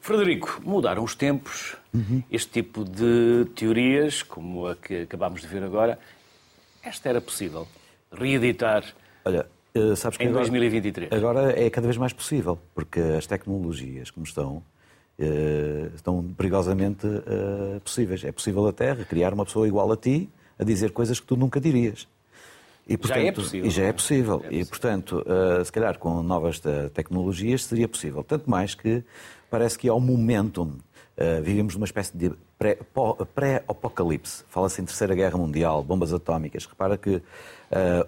Frederico, 0.00 0.60
mudaram 0.64 1.04
os 1.04 1.14
tempos. 1.14 1.76
Uhum. 1.94 2.22
Este 2.30 2.50
tipo 2.50 2.84
de 2.84 3.46
teorias, 3.54 4.22
como 4.22 4.66
a 4.66 4.74
que 4.74 5.02
acabámos 5.02 5.42
de 5.42 5.46
ver 5.46 5.62
agora, 5.62 5.98
esta 6.82 7.08
era 7.08 7.20
possível? 7.20 7.68
Reeditar 8.10 8.84
Olha, 9.24 9.46
eh, 9.74 9.94
sabes 9.96 10.18
que 10.18 10.24
em 10.24 10.28
agora, 10.28 10.44
2023? 10.44 11.12
Agora 11.12 11.60
é 11.60 11.70
cada 11.70 11.86
vez 11.86 11.96
mais 11.96 12.12
possível, 12.12 12.58
porque 12.74 13.00
as 13.00 13.26
tecnologias 13.26 14.10
como 14.10 14.24
estão, 14.24 14.62
eh, 15.18 15.90
estão 15.94 16.22
perigosamente 16.36 17.06
eh, 17.06 17.80
possíveis. 17.80 18.24
É 18.24 18.32
possível 18.32 18.66
até 18.66 18.94
criar 19.04 19.32
uma 19.32 19.44
pessoa 19.44 19.68
igual 19.68 19.90
a 19.92 19.96
ti, 19.96 20.28
a 20.60 20.64
dizer 20.64 20.92
coisas 20.92 21.18
que 21.18 21.26
tu 21.26 21.36
nunca 21.36 21.58
dirias. 21.58 22.06
E, 22.86 22.96
portanto, 22.96 23.20
já 23.20 23.26
é 23.26 23.32
possível. 23.32 23.66
E 23.66 23.70
já 23.70 23.84
é 23.84 23.92
possível. 23.92 24.34
É 24.34 24.38
possível. 24.38 24.60
E, 24.60 24.64
portanto, 24.64 25.24
uh, 25.26 25.64
se 25.64 25.72
calhar 25.72 25.98
com 25.98 26.22
novas 26.22 26.60
tecnologias 26.92 27.64
seria 27.64 27.88
possível. 27.88 28.22
Tanto 28.22 28.50
mais 28.50 28.74
que 28.74 29.02
parece 29.50 29.78
que 29.78 29.90
um 29.90 30.00
momentum. 30.00 30.72
Uh, 31.16 31.42
vivemos 31.42 31.74
numa 31.74 31.84
espécie 31.84 32.16
de 32.16 32.32
pré-apocalipse. 33.34 34.42
Fala-se 34.48 34.80
em 34.80 34.84
Terceira 34.86 35.14
Guerra 35.14 35.36
Mundial, 35.36 35.82
bombas 35.82 36.14
atómicas. 36.14 36.64
Repara 36.64 36.96
que 36.96 37.16
uh, 37.16 37.22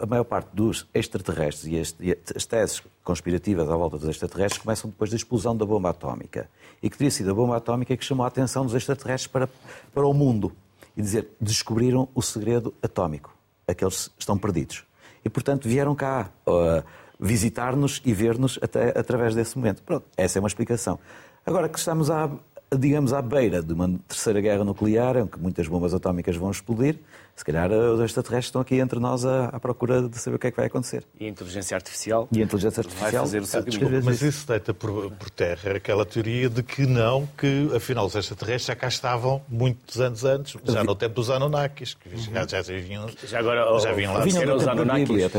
a 0.00 0.06
maior 0.06 0.24
parte 0.24 0.48
dos 0.52 0.86
extraterrestres 0.94 1.66
e, 1.66 1.76
este, 1.76 2.02
e 2.02 2.18
as 2.34 2.46
teses 2.46 2.82
conspirativas 3.04 3.68
à 3.68 3.76
volta 3.76 3.98
dos 3.98 4.08
extraterrestres 4.08 4.62
começam 4.62 4.90
depois 4.90 5.10
da 5.10 5.16
explosão 5.16 5.54
da 5.56 5.66
bomba 5.66 5.90
atómica. 5.90 6.48
E 6.82 6.88
que 6.88 6.96
teria 6.96 7.10
sido 7.10 7.30
a 7.30 7.34
bomba 7.34 7.56
atómica 7.56 7.94
que 7.96 8.04
chamou 8.04 8.24
a 8.24 8.28
atenção 8.28 8.64
dos 8.64 8.74
extraterrestres 8.74 9.26
para, 9.26 9.48
para 9.94 10.06
o 10.06 10.14
mundo 10.14 10.50
e 10.96 11.02
dizer 11.02 11.28
descobriram 11.40 12.08
o 12.14 12.22
segredo 12.22 12.74
atómico. 12.82 13.34
Aqueles 13.66 14.10
estão 14.18 14.36
perdidos. 14.36 14.84
E, 15.24 15.30
portanto, 15.30 15.68
vieram 15.68 15.94
cá 15.94 16.30
uh, 16.46 16.82
visitar-nos 17.18 18.02
e 18.04 18.12
ver-nos 18.12 18.58
até 18.60 18.98
através 18.98 19.34
desse 19.34 19.56
momento. 19.56 19.82
Pronto, 19.82 20.06
essa 20.16 20.38
é 20.38 20.40
uma 20.40 20.48
explicação. 20.48 20.98
Agora 21.46 21.68
que 21.68 21.78
estamos 21.78 22.10
à, 22.10 22.30
digamos, 22.76 23.12
à 23.12 23.20
beira 23.20 23.62
de 23.62 23.72
uma 23.72 23.98
terceira 24.08 24.40
guerra 24.40 24.64
nuclear, 24.64 25.16
em 25.16 25.26
que 25.26 25.38
muitas 25.38 25.68
bombas 25.68 25.94
atómicas 25.94 26.36
vão 26.36 26.50
explodir, 26.50 26.98
se 27.34 27.44
calhar 27.44 27.70
eh, 27.70 27.76
os 27.76 28.00
extraterrestres 28.00 28.46
estão 28.46 28.60
aqui 28.60 28.76
entre 28.76 28.98
nós 28.98 29.24
à, 29.24 29.46
à, 29.46 29.58
procura 29.58 30.06
de 30.08 30.18
saber 30.18 30.36
o 30.36 30.38
que 30.38 30.48
é 30.48 30.50
que 30.50 30.56
vai 30.56 30.66
acontecer. 30.66 31.04
E 31.18 31.26
a 31.26 31.28
inteligência 31.28 31.74
artificial? 31.74 32.28
E 32.30 32.40
a 32.40 32.44
inteligência 32.44 32.80
artificial 32.80 33.10
vai 33.10 33.20
fazer 33.20 33.42
o 33.42 33.46
seu 33.46 33.64
caminho. 33.64 34.04
Mas 34.04 34.22
isso 34.22 34.46
deita 34.46 34.74
por, 34.74 35.10
por, 35.12 35.30
terra 35.30 35.76
aquela 35.76 36.04
teoria 36.04 36.48
de 36.48 36.62
que 36.62 36.86
não, 36.86 37.26
que 37.38 37.70
afinal 37.74 38.06
os 38.06 38.14
extraterrestres 38.14 38.66
já 38.66 38.76
cá 38.76 38.88
estavam 38.88 39.42
muitos 39.48 40.00
anos 40.00 40.24
antes, 40.24 40.56
já 40.64 40.84
no 40.84 40.94
tempo 40.94 41.14
dos 41.14 41.30
Anunnakis, 41.30 41.94
que 41.94 42.16
já, 42.16 42.46
já, 42.46 42.62
já 42.62 42.74
vinham, 42.74 43.08
já, 43.24 43.38
agora, 43.38 43.78
já 43.80 43.92
vinham 43.92 44.12
lá. 44.12 44.20
Vinham 44.20 44.56
os 44.56 44.68
Anunnakis. 44.68 45.30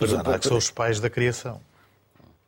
Os 0.00 0.12
Anunnakis 0.12 0.48
são 0.48 0.58
os 0.58 0.70
pais 0.70 0.98
da 0.98 1.08
criação. 1.08 1.60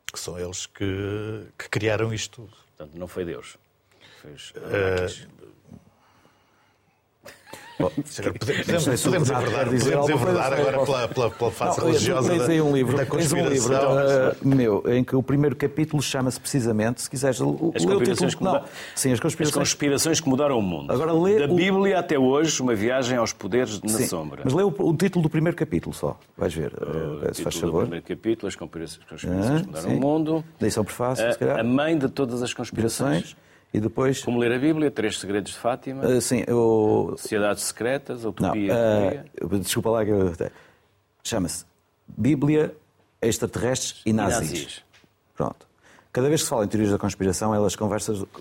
porque 0.05 0.19
são 0.19 0.37
eles 0.37 0.65
que, 0.65 1.43
que 1.57 1.69
criaram 1.69 2.13
isto 2.13 2.41
tudo. 2.41 2.53
Portanto, 2.77 2.99
não 2.99 3.07
foi 3.07 3.23
Deus. 3.23 3.57
Fez 4.25 4.53
Podemos, 7.77 9.01
podemos 9.03 9.29
enverdar, 9.29 9.65
podemos 9.65 10.09
enverdar 10.09 10.53
agora 10.53 10.85
pela, 10.85 11.07
pela, 11.09 11.29
pela 11.29 11.51
fase 11.51 11.77
não, 11.77 11.87
religiosa 11.87 12.29
tens 12.29 12.41
aí 12.47 12.61
um 12.61 12.73
livro, 12.73 12.95
da 12.95 13.05
tens 13.05 13.33
um 13.33 13.49
livro 13.49 13.73
uh, 13.75 14.47
meu, 14.47 14.81
em 14.87 15.03
que 15.03 15.13
o 15.13 15.21
primeiro 15.21 15.57
capítulo 15.57 16.01
chama-se 16.01 16.39
precisamente, 16.39 17.01
se 17.01 17.09
quiseres, 17.09 17.41
o, 17.41 17.73
as 17.75 17.83
lê 17.83 17.93
o 17.93 17.97
conspirações 17.97 18.31
título, 18.33 18.37
que 18.37 18.43
não, 18.59 18.63
sim, 18.95 19.11
as 19.11 19.19
conspirações. 19.19 19.57
As 19.61 19.69
conspirações 19.73 20.19
que 20.21 20.29
mudaram 20.29 20.57
o 20.57 20.61
mundo. 20.61 20.89
Agora 20.93 21.11
lê 21.11 21.45
da 21.45 21.51
o- 21.53 21.55
Bíblia 21.57 21.99
até 21.99 22.17
hoje, 22.17 22.61
uma 22.61 22.73
viagem 22.73 23.17
aos 23.17 23.33
poderes 23.33 23.81
na 23.81 23.89
Sim, 23.89 24.07
sombra. 24.07 24.43
Mas 24.45 24.53
lê 24.53 24.63
o, 24.63 24.69
o 24.69 24.95
título 24.95 25.23
do 25.23 25.29
primeiro 25.29 25.57
capítulo 25.57 25.93
só, 25.93 26.17
vais 26.37 26.53
ver, 26.53 26.71
uh, 26.75 27.33
se 27.35 27.43
faz 27.43 27.55
Título 27.55 27.59
do 27.59 27.59
favor. 27.59 27.81
primeiro 27.81 28.05
capítulo, 28.05 28.47
as 28.47 28.55
conspirações, 28.55 29.03
Ah, 29.25 29.59
que 29.59 29.67
mudaram 29.67 29.89
sim. 29.89 29.97
o 29.97 29.99
mundo. 29.99 30.45
Daí 30.61 30.71
são 30.71 30.85
prefácio, 30.85 31.37
calhar. 31.37 31.59
a 31.59 31.63
mãe 31.63 31.97
de 31.97 32.07
todas 32.07 32.41
as 32.41 32.53
conspirações. 32.53 33.35
E 33.73 33.79
depois, 33.79 34.23
Como 34.23 34.39
ler 34.39 34.53
a 34.53 34.59
Bíblia, 34.59 34.89
Três 34.89 35.19
Segredos 35.19 35.51
de 35.51 35.57
Fátima, 35.57 36.05
uh, 36.05 36.21
sim, 36.21 36.43
eu, 36.47 37.13
Sociedades 37.17 37.63
Secretas, 37.63 38.23
Não, 38.23 38.29
Utopia. 38.29 38.73
ah, 38.73 39.23
Utopia. 39.41 39.59
desculpa 39.59 39.89
lá 39.89 40.05
que 40.05 40.11
eu... 40.11 40.33
Chama-se 41.23 41.65
Bíblia, 42.07 42.75
Extraterrestres 43.21 44.01
e 44.05 44.13
nazis. 44.13 44.49
nazis. 44.51 44.83
Pronto. 45.35 45.67
Cada 46.13 46.29
vez 46.29 46.41
que 46.41 46.45
se 46.45 46.49
fala 46.49 46.63
em 46.63 46.67
teorias 46.67 46.91
da 46.91 46.97
conspiração, 46.97 47.53
elas 47.53 47.75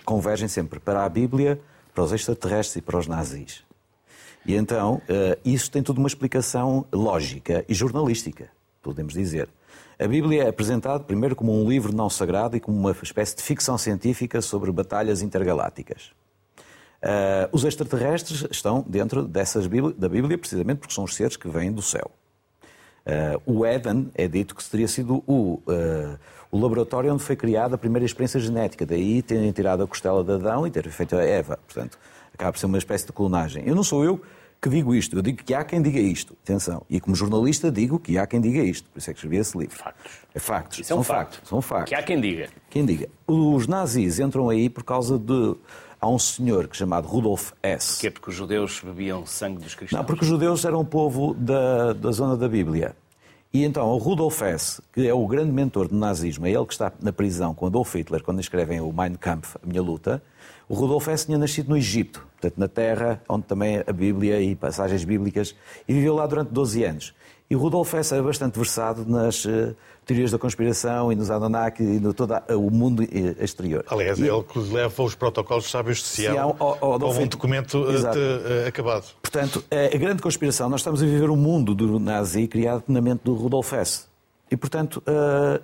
convergem 0.04 0.47
sempre 0.47 0.78
para 0.78 1.04
a 1.04 1.09
Bíblia, 1.09 1.59
para 1.93 2.04
os 2.04 2.12
extraterrestres 2.12 2.76
e 2.76 2.83
para 2.83 2.99
os 2.99 3.09
nazis. 3.09 3.64
E 4.47 4.54
então, 4.54 5.00
eh, 5.09 5.38
isso 5.45 5.71
tem 5.71 5.83
tudo 5.83 5.99
uma 5.99 6.07
explicação 6.07 6.87
lógica 6.93 7.64
e 7.69 7.75
jornalística, 7.75 8.49
podemos 8.83 9.14
dizer. 9.14 9.49
A 9.99 10.07
Bíblia 10.07 10.45
é 10.45 10.49
apresentada 10.49 11.02
primeiro 11.04 11.37
como 11.37 11.52
um 11.52 11.69
livro 11.69 11.95
não 11.95 12.11
sagrado 12.11 12.57
e 12.57 12.61
como 12.61 12.76
uma 12.76 12.90
espécie 13.02 13.37
de 13.37 13.43
ficção 13.43 13.78
científica 13.78 14.40
sobre 14.43 14.73
batalhas 14.73 15.23
intergalácticas. 15.23 16.12
Uh, 17.02 17.49
os 17.52 17.64
extraterrestres 17.64 18.47
estão 18.50 18.83
dentro 18.88 19.25
dessas 19.25 19.66
Bíblia- 19.66 19.95
da 19.97 20.09
Bíblia 20.09 20.38
precisamente 20.38 20.78
porque 20.78 20.95
são 20.95 21.04
os 21.04 21.14
seres 21.14 21.37
que 21.37 21.49
vêm 21.49 21.71
do 21.71 21.83
céu. 21.83 22.11
Uh, 23.47 23.61
o 23.61 23.66
Éden 23.66 24.11
é 24.14 24.26
dito 24.26 24.54
que 24.54 24.64
teria 24.64 24.88
sido 24.88 25.23
o, 25.26 25.61
uh, 25.66 26.19
o 26.50 26.59
laboratório 26.59 27.12
onde 27.12 27.23
foi 27.23 27.37
criada 27.37 27.75
a 27.75 27.78
primeira 27.78 28.07
experiência 28.07 28.40
genética, 28.40 28.87
daí 28.87 29.21
terem 29.21 29.52
tirado 29.52 29.83
a 29.83 29.87
costela 29.87 30.25
de 30.25 30.33
Adão 30.33 30.66
e 30.66 30.71
ter 30.71 30.88
feito 30.88 31.14
a 31.14 31.23
Eva. 31.23 31.59
Portanto, 31.66 31.99
acaba 32.33 32.52
por 32.52 32.59
ser 32.59 32.66
uma 32.66 32.78
espécie 32.78 33.04
de 33.04 33.12
clonagem. 33.12 33.64
Eu 33.66 33.75
não 33.75 33.85
sou 33.85 34.02
eu 34.02 34.23
que 34.64 34.71
digo 34.71 34.94
isto, 34.94 35.14
eu 35.14 35.21
digo 35.21 35.44
que 35.44 35.52
há 35.52 35.62
quem 35.62 35.83
diga 35.83 36.00
isto. 36.00 36.35
Atenção. 36.42 36.87
E 36.88 36.99
como 36.99 37.14
jornalista 37.14 37.71
digo 37.71 37.99
que 37.99 38.16
há 38.16 38.26
quem 38.26 38.40
diga 38.40 38.61
isto. 38.62 38.88
Por 38.88 38.99
isso 38.99 39.11
é 39.11 39.12
que 39.12 39.18
escrevi 39.18 39.37
esse 39.37 39.59
livro. 39.59 39.76
Factos. 39.76 40.12
É 40.35 40.38
factos. 40.38 40.78
Isso 40.78 40.92
é 40.92 40.97
um 40.97 40.99
são 40.99 41.04
facto. 41.04 41.33
factos. 41.35 41.49
São 41.50 41.61
factos. 41.61 41.88
Que 41.90 41.94
há 41.94 42.02
quem 42.02 42.18
diga. 42.18 42.49
Quem 42.71 42.87
diga. 42.87 43.11
Os 43.26 43.66
nazis 43.66 44.18
entram 44.18 44.49
aí 44.49 44.71
por 44.71 44.83
causa 44.83 45.18
de. 45.18 45.54
Há 46.00 46.09
um 46.09 46.18
senhor 46.18 46.66
que 46.66 46.78
chamado 46.78 47.06
Rudolf. 47.06 47.52
Que 48.00 48.06
é 48.06 48.11
porque 48.11 48.30
os 48.30 48.35
judeus 48.35 48.80
bebiam 48.83 49.26
sangue 49.26 49.62
dos 49.62 49.75
cristãos. 49.75 50.00
Não, 50.00 50.06
porque 50.06 50.23
os 50.23 50.28
judeus 50.28 50.64
eram 50.64 50.80
o 50.80 50.85
povo 50.85 51.35
da, 51.35 51.92
da 51.92 52.11
zona 52.11 52.35
da 52.35 52.49
Bíblia. 52.49 52.97
E 53.52 53.64
então 53.64 53.87
o 53.87 53.99
Rudolf 53.99 54.40
Hess, 54.40 54.80
que 54.94 55.06
é 55.06 55.12
o 55.12 55.26
grande 55.26 55.52
mentor 55.52 55.88
do 55.88 55.94
nazismo, 55.94 56.47
é 56.47 56.50
ele 56.50 56.64
que 56.64 56.73
está 56.73 56.90
na 57.02 57.12
prisão 57.12 57.54
com 57.54 57.66
Adolf 57.66 57.94
Hitler, 57.94 58.23
quando 58.23 58.40
escrevem 58.40 58.80
o 58.80 58.90
Mein 58.92 59.14
Kampf, 59.14 59.56
a 59.62 59.66
minha 59.66 59.83
luta, 59.83 60.23
o 60.68 60.75
Rudolf 60.75 61.06
Hess 61.09 61.25
tinha 61.26 61.38
nascido 61.38 61.68
no 61.68 61.76
Egito, 61.76 62.26
portanto 62.33 62.54
na 62.59 62.68
terra 62.68 63.23
onde 63.28 63.44
também 63.44 63.83
a 63.87 63.92
Bíblia 63.92 64.40
e 64.40 64.54
passagens 64.56 65.04
bíblicas, 65.04 65.54
e 65.88 65.92
viveu 65.92 66.14
lá 66.14 66.26
durante 66.26 66.49
12 66.50 66.85
anos. 66.85 67.14
E 67.50 67.54
o 67.54 67.59
Rudolf 67.59 67.92
Hess 67.92 68.11
era 68.12 68.23
bastante 68.23 68.59
versado 68.59 69.04
nas 69.06 69.44
eh, 69.44 69.75
teorias 70.06 70.30
da 70.30 70.38
conspiração 70.38 71.12
e 71.12 71.14
nos 71.14 71.30
Anunnaki 71.30 71.83
e 71.83 72.00
no 72.00 72.14
todo 72.14 72.33
eh, 72.49 72.54
o 72.56 72.71
mundo 72.71 73.02
eh, 73.02 73.37
exterior. 73.44 73.85
Aliás, 73.88 74.18
E- 74.18 74.23
ele 74.26 74.42
que 74.42 74.59
leva 74.59 75.02
os 75.02 75.14
protocolos 75.14 75.71
sábios 75.71 75.99
de 75.99 76.04
Sião 76.04 76.33
Sião 76.33 76.56
ao- 76.59 76.78
ao 76.83 76.94
um 76.94 77.26
documento 77.26 77.85
de- 77.87 78.06
eh, 78.06 78.66
acabado. 78.66 79.04
Portanto, 79.21 79.62
a 79.71 79.97
grande 79.99 80.23
conspiração, 80.23 80.71
nós 80.71 80.80
estamos 80.80 81.02
a 81.02 81.06
viver 81.06 81.28
um 81.28 81.37
mundo 81.37 81.75
do 81.75 81.99
nazi 82.00 82.49
criado 82.49 82.85
na 82.88 83.02
mente 83.02 83.21
do 83.25 83.35
Rudolf 83.35 83.71
Hess. 83.75 84.09
E, 84.50 84.56
portanto, 84.56 85.02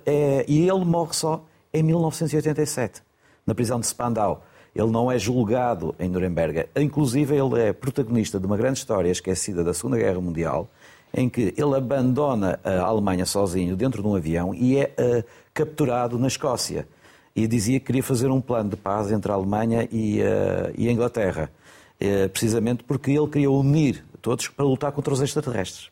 é- 0.05 0.45
e 0.47 0.69
ele 0.69 0.85
morre 0.85 1.13
só 1.13 1.43
em 1.73 1.81
1987, 1.81 3.01
na 3.45 3.55
prisão 3.55 3.79
de 3.79 3.87
Spandau. 3.87 4.45
Ele 4.75 4.89
não 4.89 5.11
é 5.11 5.19
julgado 5.19 5.93
em 5.99 6.07
Nuremberg. 6.09 6.65
Inclusive, 6.75 7.35
ele 7.35 7.61
é 7.61 7.73
protagonista 7.73 8.39
de 8.39 8.45
uma 8.45 8.55
grande 8.55 8.79
história 8.79 9.09
esquecida 9.09 9.63
da 9.63 9.73
Segunda 9.73 9.97
Guerra 9.97 10.21
Mundial, 10.21 10.69
em 11.13 11.27
que 11.27 11.53
ele 11.57 11.75
abandona 11.75 12.59
a 12.63 12.79
Alemanha 12.79 13.25
sozinho 13.25 13.75
dentro 13.75 14.01
de 14.01 14.07
um 14.07 14.15
avião 14.15 14.53
e 14.55 14.77
é 14.77 14.93
eh, 14.97 15.23
capturado 15.53 16.17
na 16.17 16.27
Escócia. 16.27 16.87
E 17.35 17.47
dizia 17.47 17.79
que 17.79 17.87
queria 17.87 18.03
fazer 18.03 18.29
um 18.29 18.39
plano 18.39 18.69
de 18.69 18.77
paz 18.77 19.11
entre 19.11 19.31
a 19.31 19.35
Alemanha 19.35 19.87
e, 19.91 20.21
eh, 20.21 20.73
e 20.77 20.87
a 20.87 20.91
Inglaterra. 20.91 21.51
Eh, 21.99 22.27
precisamente 22.29 22.83
porque 22.83 23.11
ele 23.11 23.27
queria 23.27 23.51
unir 23.51 24.03
todos 24.23 24.47
para 24.47 24.65
lutar 24.65 24.91
contra 24.91 25.13
os 25.13 25.21
extraterrestres. 25.21 25.91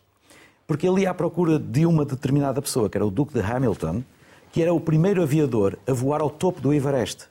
Porque 0.65 0.87
ele 0.87 1.01
ia 1.01 1.11
à 1.11 1.13
procura 1.13 1.59
de 1.59 1.85
uma 1.85 2.03
determinada 2.03 2.59
pessoa, 2.61 2.89
que 2.89 2.97
era 2.97 3.05
o 3.05 3.11
Duque 3.11 3.33
de 3.33 3.41
Hamilton, 3.41 4.03
que 4.51 4.61
era 4.61 4.73
o 4.73 4.79
primeiro 4.79 5.21
aviador 5.21 5.77
a 5.85 5.93
voar 5.93 6.21
ao 6.21 6.29
topo 6.29 6.61
do 6.61 6.73
Everest. 6.73 7.28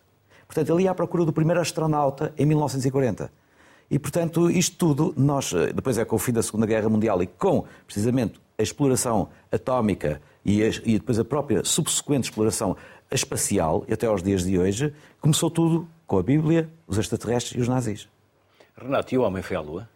Portanto, 0.49 0.73
ele 0.75 0.83
ia 0.85 0.91
à 0.91 0.95
procura 0.95 1.25
do 1.25 1.33
primeiro 1.33 1.61
astronauta 1.61 2.33
em 2.37 2.45
1940. 2.45 3.31
E, 3.91 3.99
portanto, 3.99 4.51
isto 4.51 4.77
tudo, 4.77 5.15
nós, 5.17 5.53
eh, 5.53 5.73
depois 5.73 5.97
é 5.99 6.05
com 6.05 6.17
o 6.17 6.19
fim 6.19 6.33
da 6.33 6.43
Segunda 6.43 6.67
Guerra 6.67 6.89
Mundial 6.89 7.23
e 7.23 7.27
com, 7.27 7.65
precisamente, 7.87 8.41
a 8.59 8.63
exploração 8.63 9.29
atómica 9.53 10.21
e, 10.45 10.63
a- 10.65 10.69
e 10.85 10.99
depois 10.99 11.19
a 11.19 11.25
própria 11.25 11.65
subsequente 11.65 12.29
exploração 12.29 12.77
espacial, 13.11 13.85
até 13.91 14.07
aos 14.07 14.23
dias 14.23 14.43
de 14.43 14.59
hoje, 14.59 14.93
começou 15.21 15.51
tudo 15.51 15.89
com 16.07 16.19
a 16.19 16.23
Bíblia, 16.23 16.69
os 16.87 16.99
extraterrestres 16.99 17.57
e 17.59 17.61
os 17.61 17.69
nazis. 17.69 18.09
Renato, 18.77 19.15
e 19.15 19.19
o 19.19 19.23
homem 19.23 19.43
foi 19.43 19.57
à 19.57 19.61
Lua? 19.61 19.89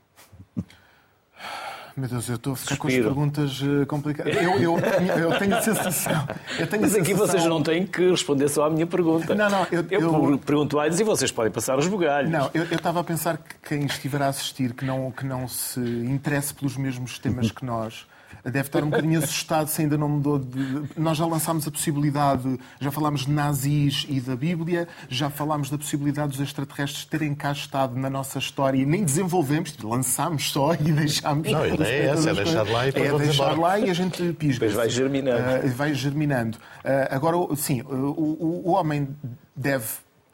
Meu 1.97 2.09
Deus, 2.09 2.27
eu 2.29 2.37
estou 2.37 2.55
a 2.55 2.57
ficar 2.57 2.77
com 2.79 2.87
as 2.87 2.93
Suspiro. 2.95 3.09
perguntas 3.15 3.61
eh, 3.63 3.85
complicadas. 3.85 4.35
Eu, 4.37 4.59
eu, 4.59 4.79
eu 4.79 5.39
tenho 5.39 5.57
a 5.57 5.61
sensação. 5.61 6.27
Eu 6.59 6.67
tenho 6.67 6.85
a 6.85 6.87
Mas 6.87 6.95
aqui 6.97 7.13
vocês 7.13 7.45
não 7.45 7.63
têm 7.63 7.87
que 7.87 8.11
responder 8.11 8.49
só 8.49 8.65
à 8.67 8.71
minha 8.71 8.87
pergunta. 8.87 9.35
Não, 9.35 9.51
não, 9.51 9.67
eu- 9.71 9.85
eu- 9.91 10.11
per- 10.29 10.39
pergunto 10.39 10.81
a 10.81 10.87
eles 10.87 10.99
e 11.01 11.05
vocês 11.05 11.31
podem 11.31 11.53
passar 11.53 11.79
os 11.79 11.87
bugalhos. 11.87 12.31
Não, 12.31 12.51
eu 12.55 12.65
eu 12.65 12.77
estava 12.77 13.01
a 13.01 13.05
pensar 13.05 13.37
que 13.37 13.57
quem 13.69 13.85
estiver 13.85 14.23
a 14.23 14.29
assistir, 14.29 14.73
que 14.73 14.85
não, 14.87 15.11
que 15.11 15.27
não 15.27 15.47
se 15.47 15.81
interesse 15.81 16.55
pelos 16.55 16.77
mesmos 16.79 17.19
temas 17.19 17.51
que 17.51 17.63
nós, 17.65 18.07
deve 18.45 18.61
estar 18.69 18.83
um 18.83 18.91
bocadinho 18.91 19.19
assustado 19.19 19.69
se 19.69 19.83
ainda 19.83 19.97
não 19.97 20.09
mudou 20.09 20.39
de... 20.39 20.83
Nós 20.97 21.17
já 21.17 21.25
lançámos 21.27 21.67
a 21.67 21.71
possibilidade, 21.71 22.59
já 22.81 22.91
falámos 22.91 23.27
de 23.27 23.31
nazis 23.31 24.05
e 24.09 24.21
da 24.21 24.35
Bíblia, 24.35 24.89
já 25.09 25.31
falámos 25.31 25.71
da 25.71 25.79
possibilidade 25.79 26.33
dos 26.33 26.41
extraterrestres 26.41 27.05
terem 27.05 27.35
cá 27.35 27.53
estado 27.53 27.97
na 27.97 28.11
nossa 28.11 28.39
história 28.39 28.79
e 28.79 28.85
nem 28.85 29.05
desenvolvemos, 29.05 29.77
lançámos 29.83 30.51
só 30.51 30.75
e 30.75 30.79
deixámos... 30.93 31.51
Não, 31.51 31.63
a 31.63 31.69
ideia 31.69 32.03
é 32.03 32.07
essa, 32.07 32.31
é 32.31 32.35
deixar 32.35 32.65
de 32.65 32.71
lá 32.73 32.89
e 32.89 32.93
depois 32.93 33.07
É 33.07 33.11
vamos 33.11 33.27
deixar 33.29 33.53
embora. 33.53 33.61
lá 33.61 33.79
e 33.79 33.91
a 33.91 33.95
gente 33.95 34.33
pisga. 34.33 34.55
Depois 34.67 34.75
vai 34.75 34.89
germinando. 34.91 35.39
Ah, 35.41 35.61
vai 35.77 35.95
germinando. 35.95 36.59
Ah, 36.85 37.09
agora, 37.15 37.37
sim, 37.57 37.83
o, 37.83 37.95
o- 37.95 38.63
o 38.67 38.71
homem 38.73 39.09
deve 39.55 39.85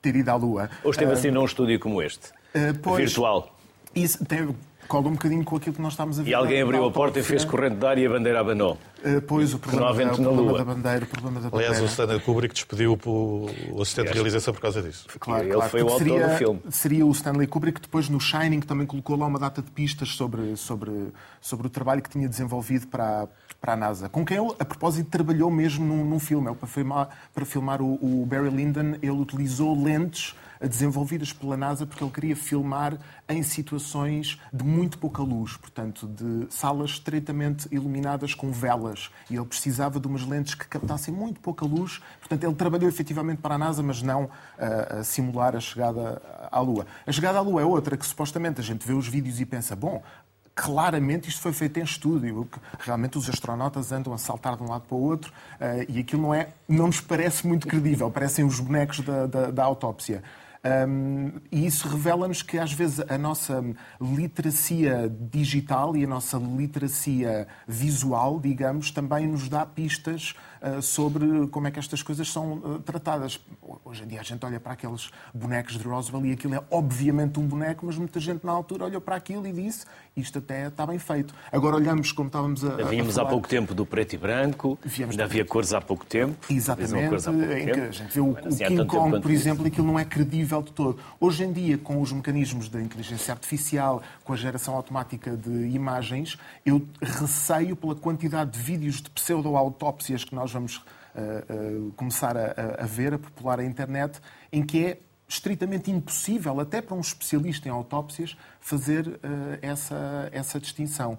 ter 0.00 0.16
ido 0.16 0.30
à 0.30 0.34
Lua. 0.34 0.70
Ou 0.82 0.90
esteve 0.90 1.12
assim 1.12 1.30
num 1.30 1.44
estúdio 1.44 1.78
como 1.78 2.00
este, 2.00 2.28
Ah, 2.54 2.72
pois, 2.82 2.98
virtual, 3.04 3.54
Isso 3.94 4.24
tem, 4.24 4.54
cola 4.88 5.08
um 5.08 5.12
bocadinho 5.12 5.44
com 5.44 5.54
aquilo 5.56 5.76
que 5.76 5.82
nós 5.82 5.92
estamos 5.92 6.18
a 6.18 6.22
ver. 6.22 6.30
e 6.30 6.34
alguém 6.34 6.62
abriu 6.62 6.84
a 6.84 6.90
porta 6.90 7.20
e 7.20 7.22
fez 7.22 7.44
corrente 7.44 7.76
de 7.76 7.86
ar 7.86 7.98
e 7.98 8.06
a 8.06 8.10
bandeira 8.10 8.40
abanou. 8.40 8.76
Ah, 9.04 9.22
pois, 9.26 9.54
o 9.54 9.58
problema, 9.60 9.84
não 9.86 9.88
há 9.88 9.92
da, 9.92 9.98
vento 10.04 10.20
o 10.20 10.24
problema 10.24 10.58
da 10.58 10.64
bandeira, 10.64 11.04
o 11.04 11.08
problema 11.08 11.40
da 11.40 11.46
Aliás, 11.48 11.64
o 11.78 11.80
bandeira. 11.82 11.86
Stanley 11.92 12.20
Kubrick 12.20 12.54
despediu 12.54 12.98
o, 13.06 13.50
o 13.72 13.82
assistente 13.82 14.08
de 14.08 14.14
realização 14.14 14.52
por 14.52 14.60
causa 14.60 14.82
disso. 14.82 15.06
Claro, 15.20 15.44
Ele 15.44 15.52
claro, 15.52 15.70
foi 15.70 15.82
o 15.82 15.88
autor 15.88 15.98
seria, 15.98 16.26
do 16.28 16.34
filme. 16.36 16.60
Seria 16.70 17.06
o 17.06 17.10
Stanley 17.12 17.46
Kubrick 17.46 17.76
que 17.80 17.86
depois 17.86 18.08
no 18.08 18.18
Shining 18.18 18.60
também 18.60 18.86
colocou 18.86 19.16
lá 19.16 19.26
uma 19.26 19.38
data 19.38 19.62
de 19.62 19.70
pistas 19.70 20.08
sobre, 20.16 20.56
sobre, 20.56 20.90
sobre 21.40 21.66
o 21.68 21.70
trabalho 21.70 22.02
que 22.02 22.08
tinha 22.10 22.28
desenvolvido 22.28 22.86
para, 22.88 23.22
a- 23.24 23.28
para 23.60 23.74
a 23.74 23.76
NASA. 23.76 24.08
Com 24.08 24.24
quem 24.24 24.36
ele, 24.38 24.54
a 24.58 24.64
propósito, 24.64 25.08
trabalhou 25.10 25.50
mesmo 25.50 25.84
num, 25.84 26.04
num 26.04 26.18
filme. 26.18 26.48
Ele, 26.48 26.56
para 26.56 26.68
filmar, 26.68 27.08
para 27.34 27.44
filmar 27.44 27.80
o, 27.82 27.94
o 28.02 28.26
Barry 28.26 28.50
Lyndon, 28.50 28.94
ele 29.02 29.10
utilizou 29.12 29.80
lentes 29.80 30.34
desenvolvidas 30.66 31.32
pela 31.32 31.56
NASA 31.56 31.86
porque 31.86 32.02
ele 32.02 32.10
queria 32.10 32.36
filmar 32.36 32.98
em 33.28 33.42
situações 33.42 34.40
de 34.52 34.64
muito 34.64 34.98
pouca 34.98 35.22
luz, 35.22 35.56
portanto, 35.56 36.06
de 36.06 36.46
salas 36.52 36.90
estreitamente 36.90 37.68
iluminadas 37.70 38.34
com 38.34 38.50
velas. 38.50 39.10
E 39.30 39.36
ele 39.36 39.44
precisava 39.44 40.00
de 40.00 40.06
umas 40.06 40.26
lentes 40.26 40.54
que 40.54 40.66
captassem 40.66 41.12
muito 41.12 41.40
pouca 41.40 41.66
luz. 41.66 42.00
Portanto, 42.20 42.44
ele 42.44 42.54
trabalhou 42.54 42.88
efetivamente 42.88 43.40
para 43.40 43.54
a 43.54 43.58
NASA, 43.58 43.82
mas 43.82 44.02
não 44.02 44.30
ah, 44.58 44.98
a 45.00 45.04
simular 45.04 45.54
a 45.54 45.60
chegada 45.60 46.20
à 46.50 46.60
Lua. 46.60 46.86
A 47.06 47.12
chegada 47.12 47.38
à 47.38 47.40
Lua 47.40 47.60
é 47.60 47.64
outra 47.64 47.96
que 47.96 48.06
supostamente 48.06 48.60
a 48.60 48.64
gente 48.64 48.86
vê 48.86 48.94
os 48.94 49.06
vídeos 49.06 49.40
e 49.40 49.46
pensa, 49.46 49.76
bom, 49.76 50.02
claramente 50.58 51.28
isto 51.28 51.40
foi 51.40 51.52
feito 51.52 51.78
em 51.78 51.84
estúdio, 51.84 52.48
realmente 52.80 53.16
os 53.16 53.28
astronautas 53.28 53.92
andam 53.92 54.12
a 54.12 54.18
saltar 54.18 54.56
de 54.56 54.62
um 54.64 54.68
lado 54.68 54.82
para 54.88 54.96
o 54.96 55.00
outro 55.00 55.32
eh, 55.60 55.86
e 55.88 56.00
aquilo 56.00 56.22
não, 56.22 56.34
é, 56.34 56.48
não 56.68 56.86
nos 56.88 57.00
parece 57.00 57.46
muito 57.46 57.68
credível, 57.68 58.10
parecem 58.10 58.44
os 58.44 58.58
bonecos 58.58 58.98
da, 59.00 59.26
da, 59.26 59.50
da 59.52 59.64
autópsia. 59.64 60.20
Um, 60.64 61.32
e 61.52 61.66
isso 61.66 61.88
revela-nos 61.88 62.42
que, 62.42 62.58
às 62.58 62.72
vezes, 62.72 63.00
a 63.08 63.16
nossa 63.16 63.64
literacia 64.00 65.10
digital 65.30 65.96
e 65.96 66.04
a 66.04 66.06
nossa 66.06 66.36
literacia 66.36 67.46
visual, 67.66 68.40
digamos, 68.40 68.90
também 68.90 69.26
nos 69.26 69.48
dá 69.48 69.64
pistas 69.64 70.34
sobre 70.82 71.46
como 71.48 71.66
é 71.66 71.70
que 71.70 71.78
estas 71.78 72.02
coisas 72.02 72.30
são 72.30 72.54
uh, 72.54 72.78
tratadas. 72.80 73.40
Hoje 73.84 74.04
em 74.04 74.06
dia 74.06 74.20
a 74.20 74.24
gente 74.24 74.44
olha 74.44 74.60
para 74.60 74.72
aqueles 74.72 75.10
bonecos 75.32 75.78
de 75.78 75.84
Roswell 75.84 76.26
e 76.26 76.32
aquilo 76.32 76.54
é 76.54 76.62
obviamente 76.70 77.38
um 77.38 77.46
boneco, 77.46 77.86
mas 77.86 77.96
muita 77.96 78.20
gente 78.20 78.44
na 78.44 78.52
altura 78.52 78.84
olhou 78.84 79.00
para 79.00 79.16
aquilo 79.16 79.46
e 79.46 79.52
disse 79.52 79.86
isto 80.16 80.38
até 80.38 80.66
está 80.66 80.86
bem 80.86 80.98
feito. 80.98 81.34
Agora 81.52 81.76
olhamos 81.76 82.12
como 82.12 82.26
estávamos 82.26 82.64
a. 82.64 82.76
Vínhamos 82.88 83.18
a 83.18 83.22
há 83.22 83.26
pouco 83.26 83.48
tempo 83.48 83.74
do 83.74 83.86
preto 83.86 84.14
e 84.14 84.18
branco, 84.18 84.78
Viemos 84.84 85.12
ainda 85.12 85.24
havia 85.24 85.44
cores 85.44 85.72
há 85.72 85.80
pouco 85.80 86.04
tempo. 86.04 86.36
Exatamente, 86.52 87.14
há 87.14 87.32
pouco 87.32 87.52
em 87.52 87.66
que 87.66 87.72
tempo. 87.72 87.86
a 87.86 87.90
gente 87.90 88.12
vê 88.12 88.20
o, 88.20 88.30
o 88.30 88.34
King 88.34 88.86
Kong, 88.86 89.20
por 89.20 89.30
isso. 89.30 89.42
exemplo, 89.42 89.66
aquilo 89.66 89.86
não 89.86 89.98
é 89.98 90.04
credível 90.04 90.62
de 90.62 90.72
todo. 90.72 90.98
Hoje 91.20 91.44
em 91.44 91.52
dia, 91.52 91.78
com 91.78 92.00
os 92.00 92.12
mecanismos 92.12 92.68
da 92.68 92.80
inteligência 92.80 93.32
artificial, 93.32 94.02
com 94.24 94.32
a 94.32 94.36
geração 94.36 94.74
automática 94.74 95.36
de 95.36 95.68
imagens, 95.68 96.38
eu 96.64 96.86
receio 97.00 97.76
pela 97.76 97.94
quantidade 97.94 98.50
de 98.50 98.58
vídeos 98.58 99.00
de 99.00 99.10
pseudo-autópsias 99.10 100.24
que 100.24 100.34
nós 100.34 100.47
vamos 100.52 100.82
ah, 101.14 101.20
ah, 101.48 101.92
começar 101.96 102.36
a, 102.36 102.82
a- 102.82 102.86
ver, 102.86 103.14
a 103.14 103.18
popular 103.18 103.60
a 103.60 103.64
internet, 103.64 104.20
em 104.52 104.64
que 104.64 104.84
é 104.84 104.98
estritamente 105.28 105.90
impossível, 105.90 106.58
até 106.60 106.80
para 106.80 106.94
um 106.96 107.00
especialista 107.00 107.68
em 107.68 107.70
autópsias, 107.70 108.36
fazer 108.60 109.20
ah, 109.22 109.58
essa, 109.62 110.28
essa 110.32 110.58
distinção. 110.60 111.18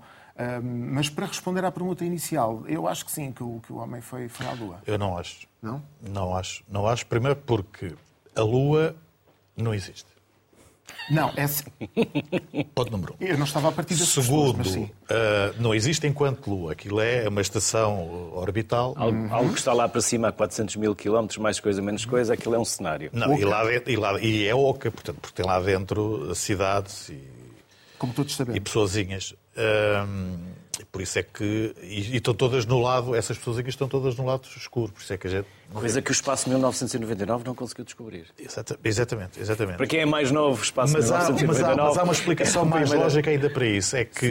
Mas 0.63 1.09
para 1.09 1.25
responder 1.25 1.65
à 1.65 1.71
pergunta 1.71 2.05
inicial, 2.05 2.63
eu 2.65 2.88
acho 2.88 3.03
que 3.05 3.12
sim, 3.12 3.29
que 3.29 3.43
o, 3.43 3.59
que 3.59 3.74
o 3.74 3.75
homem 3.75 4.00
foi, 4.00 4.29
foi 4.29 4.45
à 4.48 4.53
Lua. 4.53 4.81
Eu 4.88 4.98
não 4.98 5.17
acho. 5.17 5.45
Não? 5.62 5.83
Não 6.01 6.33
acho. 6.33 6.63
Não 6.69 6.88
acho. 6.88 7.05
Primeiro 7.07 7.36
porque 7.41 7.93
a 8.33 8.41
Lua 8.41 8.95
não 9.57 9.74
existe. 9.74 10.05
Não, 11.12 11.31
é 11.36 11.43
assim. 11.43 11.63
Ponto 12.75 12.91
número 12.91 13.15
um. 13.19 13.25
Eu 13.25 13.38
não 13.38 13.46
estava 13.46 13.69
a 13.69 13.72
partir 13.72 13.96
das 13.96 14.08
Segundo, 14.10 14.58
pessoas, 14.60 14.74
sim. 14.74 14.89
ah, 15.10 15.53
não 15.60 15.74
existe 15.74 16.05
enquanto 16.08 16.50
Lua. 16.50 16.72
Aquilo 16.74 17.00
é 17.00 17.27
uma 17.27 17.41
estação 17.41 18.31
orbital. 18.34 18.93
Algo, 18.98 19.27
algo 19.34 19.53
que 19.53 19.60
está 19.60 19.74
lá 19.74 19.88
para 19.89 20.01
cima 20.01 20.27
a 20.29 20.31
400 20.31 20.75
mil 20.75 20.96
quilómetros, 20.96 21.38
mais 21.38 21.60
coisa, 21.60 21.81
menos 21.81 22.05
coisa, 22.05 22.34
aquilo 22.34 22.55
é 22.55 22.60
um 22.60 22.65
cenário. 22.65 23.10
Não, 23.13 23.38
e, 23.38 23.43
lá 23.43 23.63
dentro, 23.65 23.91
e, 23.91 23.96
lá- 23.96 24.19
e 24.22 24.48
é 24.48 24.53
oca, 24.55 24.91
portanto, 24.91 25.17
porque 25.22 25.41
tem 25.41 25.46
lá 25.46 25.60
dentro 25.60 26.34
cidades 26.36 27.10
e, 27.10 27.19
Como 27.98 28.13
todos 28.13 28.34
e 28.34 28.36
sabemos. 28.36 28.60
pessoazinhas. 28.63 29.34
Ahm, 29.58 30.38
e 30.38 30.59
por 30.86 31.01
isso 31.01 31.19
é 31.19 31.24
que. 31.24 31.75
E, 31.81 32.13
e 32.13 32.17
estão 32.17 32.33
todas 32.33 32.65
no 32.65 32.79
lado, 32.81 33.15
essas 33.15 33.38
pessoazinhas 33.38 33.69
estão 33.69 33.88
todas 33.88 34.15
no 34.15 34.25
lado 34.25 34.48
escuro. 34.55 34.91
Por 34.91 35.01
isso 35.01 35.13
é 35.13 35.17
que 35.17 35.27
a 35.27 35.29
gente. 35.29 35.48
Coisa 35.71 36.01
que 36.01 36.09
o 36.09 36.13
Espaço 36.13 36.50
1999 36.50 37.43
não 37.45 37.53
conseguiu 37.53 37.86
descobrir. 37.86 38.25
Exata- 38.39 38.79
Exatamente, 38.83 39.39
exatamente. 39.39 39.77
Para 39.77 39.86
quem 39.86 40.00
é 40.00 40.05
mais 40.05 40.31
novo, 40.31 40.63
Espaço 40.63 40.93
Mas 40.93 41.12
há, 41.12 41.17
mas, 41.17 41.29
há, 41.29 41.33
1999... 41.33 41.89
mas 41.89 41.98
há 42.00 42.03
uma 42.03 42.13
explicação 42.13 42.62
é 42.65 42.65
mais 42.65 42.91
lógica 42.91 43.29
ainda 43.29 43.50
para 43.51 43.65
isso. 43.67 43.95
É 43.95 44.03
que 44.03 44.27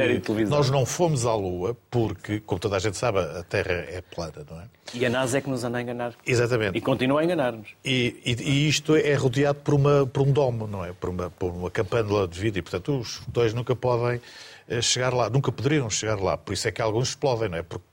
nós 0.48 0.68
não 0.68 0.84
fomos 0.84 1.24
à 1.24 1.34
Lua 1.36 1.76
porque, 1.90 2.40
como 2.40 2.58
toda 2.58 2.74
a 2.74 2.78
gente 2.80 2.96
sabe, 2.96 3.18
a 3.20 3.44
Terra 3.44 3.72
é 3.72 4.00
plana, 4.00 4.44
não 4.50 4.60
é? 4.60 4.64
E 4.94 5.06
a 5.06 5.10
NASA 5.10 5.38
é 5.38 5.40
que 5.40 5.48
nos 5.48 5.62
anda 5.62 5.78
a 5.78 5.82
enganar. 5.82 6.14
Exatamente. 6.26 6.76
E 6.76 6.80
continua 6.80 7.20
a 7.20 7.24
enganar-nos. 7.24 7.68
E, 7.84 8.16
e- 8.24 8.42
e 8.42 8.68
isto 8.68 8.96
é 8.96 9.14
rodeado 9.14 9.60
por, 9.60 9.74
uma, 9.74 10.06
por 10.06 10.22
um 10.26 10.32
domo, 10.32 10.66
não 10.66 10.84
é? 10.84 10.92
Por 10.92 11.10
uma, 11.10 11.30
por 11.30 11.50
uma 11.52 11.70
campanula 11.70 12.26
de 12.26 12.40
vidro. 12.40 12.58
E, 12.58 12.62
portanto, 12.62 12.98
os 12.98 13.20
dois 13.28 13.54
nunca 13.54 13.76
podem 13.76 14.20
chegar 14.82 15.12
lá. 15.12 15.28
Nunca 15.30 15.50
poderiam 15.52 15.88
chegar 15.90 16.20
lá. 16.20 16.36
Por 16.36 16.52
isso 16.52 16.66
é 16.68 16.70
que 16.72 16.82
alguns 16.82 17.08
explodem, 17.10 17.48
não 17.48 17.58
é? 17.58 17.62
Porque 17.62 17.84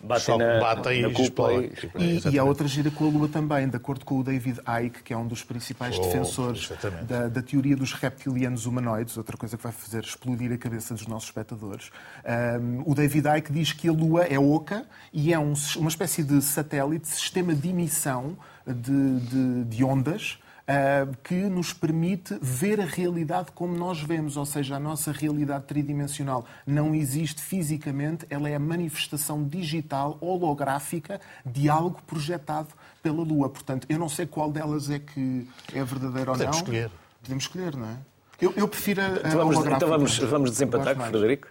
Batem 0.00 0.24
só 0.24 0.36
na- 0.36 0.60
batem 0.60 1.00
na 1.00 1.08
e 1.08 1.12
explodem. 1.12 1.70
e- 1.94 2.28
E, 2.28 2.34
e 2.34 2.38
há 2.38 2.44
outra 2.44 2.68
gira 2.68 2.90
com 2.90 3.06
a 3.06 3.08
Lua 3.08 3.26
também, 3.26 3.66
de 3.66 3.76
acordo 3.76 4.04
com 4.04 4.18
o 4.18 4.22
David 4.22 4.60
Icke, 4.84 5.02
que 5.02 5.14
é 5.14 5.16
um 5.16 5.26
dos 5.26 5.42
principais 5.42 5.96
Oh, 5.98 6.02
defensores 6.02 6.70
da, 7.08 7.28
da 7.28 7.40
teoria 7.40 7.74
dos 7.74 7.94
reptilianos 7.94 8.66
humanoides, 8.66 9.16
outra 9.16 9.34
coisa 9.38 9.56
que 9.56 9.62
vai 9.62 9.72
fazer 9.72 10.02
explodir 10.04 10.52
a 10.52 10.58
cabeça 10.58 10.92
dos 10.92 11.06
nossos 11.06 11.30
espectadores. 11.30 11.90
Ahm, 12.22 12.82
o 12.84 12.94
David 12.94 13.26
Icke 13.38 13.50
diz 13.50 13.72
que 13.72 13.88
a 13.88 13.92
Lua 13.92 14.24
é 14.24 14.38
oca 14.38 14.84
e 15.10 15.32
é 15.32 15.38
um- 15.38 15.54
uma 15.78 15.88
espécie 15.88 16.22
de 16.22 16.42
satélite, 16.42 17.08
sistema 17.08 17.54
de 17.54 17.70
emissão 17.70 18.36
de, 18.66 19.20
de- 19.20 19.64
de 19.64 19.84
ondas. 19.84 20.38
Ah, 20.66 21.06
que 21.22 21.34
nos 21.34 21.72
permite 21.72 22.38
ver 22.40 22.80
a 22.80 22.86
realidade 22.86 23.52
como 23.54 23.76
nós 23.76 24.00
vemos, 24.00 24.36
ou 24.36 24.46
seja, 24.46 24.76
a 24.76 24.80
nossa 24.80 25.12
realidade 25.12 25.64
tridimensional 25.66 26.46
não 26.66 26.94
existe 26.94 27.42
fisicamente, 27.42 28.24
ela 28.30 28.48
é 28.48 28.54
a 28.54 28.58
manifestação 28.58 29.44
digital, 29.46 30.16
holográfica, 30.20 31.20
de 31.44 31.68
algo 31.68 32.00
projetado 32.06 32.68
pela 33.02 33.22
Lua. 33.22 33.50
Portanto, 33.50 33.86
eu 33.90 33.98
não 33.98 34.08
sei 34.08 34.26
qual 34.26 34.50
delas 34.50 34.88
é 34.88 34.98
que 34.98 35.46
é 35.74 35.84
verdadeira 35.84 36.30
ou 36.30 36.36
Podemos 36.36 36.56
não. 36.56 36.62
escolher. 36.62 36.90
Podemos 37.22 37.44
escolher, 37.44 37.76
não 37.76 37.88
é? 37.88 37.96
Eu, 38.40 38.52
eu 38.56 38.66
prefiro 38.66 39.00
a, 39.00 39.04
a 39.04 39.08
Então 39.10 39.30
vamos, 39.32 39.56
holográfica. 39.56 39.76
então 39.76 39.88
vamos, 39.88 40.18
vamos 40.18 40.50
desempatar 40.50 40.96
com 40.96 41.02
o. 41.02 41.06
Frederico? 41.06 41.48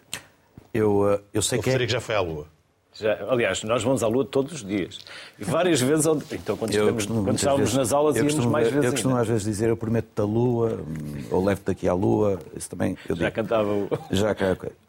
Eu, 0.73 1.11
eh, 1.13 1.21
eu 1.33 1.41
sei 1.41 1.59
O 1.59 1.61
que 1.61 1.69
é... 1.69 1.73
Frederico 1.73 1.91
já 1.91 2.01
foi 2.01 2.15
à 2.15 2.21
Lua. 2.21 2.47
Já, 2.95 3.17
aliás, 3.27 3.63
nós 3.63 3.83
vamos 3.83 4.03
à 4.03 4.07
Lua 4.07 4.23
todos 4.23 4.53
os 4.53 4.63
dias. 4.63 4.99
E 5.39 5.43
várias 5.43 5.81
vezes. 5.81 6.05
Então, 6.31 6.55
quando, 6.55 6.71
Eu 6.73 6.89
estivemos- 6.89 7.05
quando 7.25 7.35
estávamos 7.35 7.61
vezes- 7.61 7.75
nas 7.77 7.91
aulas, 7.93 8.15
íamos 8.15 8.33
costumo- 8.33 8.51
mais 8.51 8.67
vezes. 8.69 8.85
Eu 8.85 8.91
costumo 8.91 9.13
ainda. 9.15 9.21
às 9.23 9.27
vezes 9.27 9.43
dizer, 9.43 9.69
eu 9.69 9.77
prometo-te 9.77 10.21
a 10.21 10.23
Lua, 10.25 10.79
ou 11.31 11.43
levo-te 11.43 11.71
aqui 11.71 11.87
à 11.87 11.93
Lua. 11.93 12.37
Isso 12.55 12.69
também 12.69 12.95
Já 13.09 13.15
digo. 13.15 13.31
cantava 13.31 13.67
o. 13.69 13.89
Já. 14.11 14.35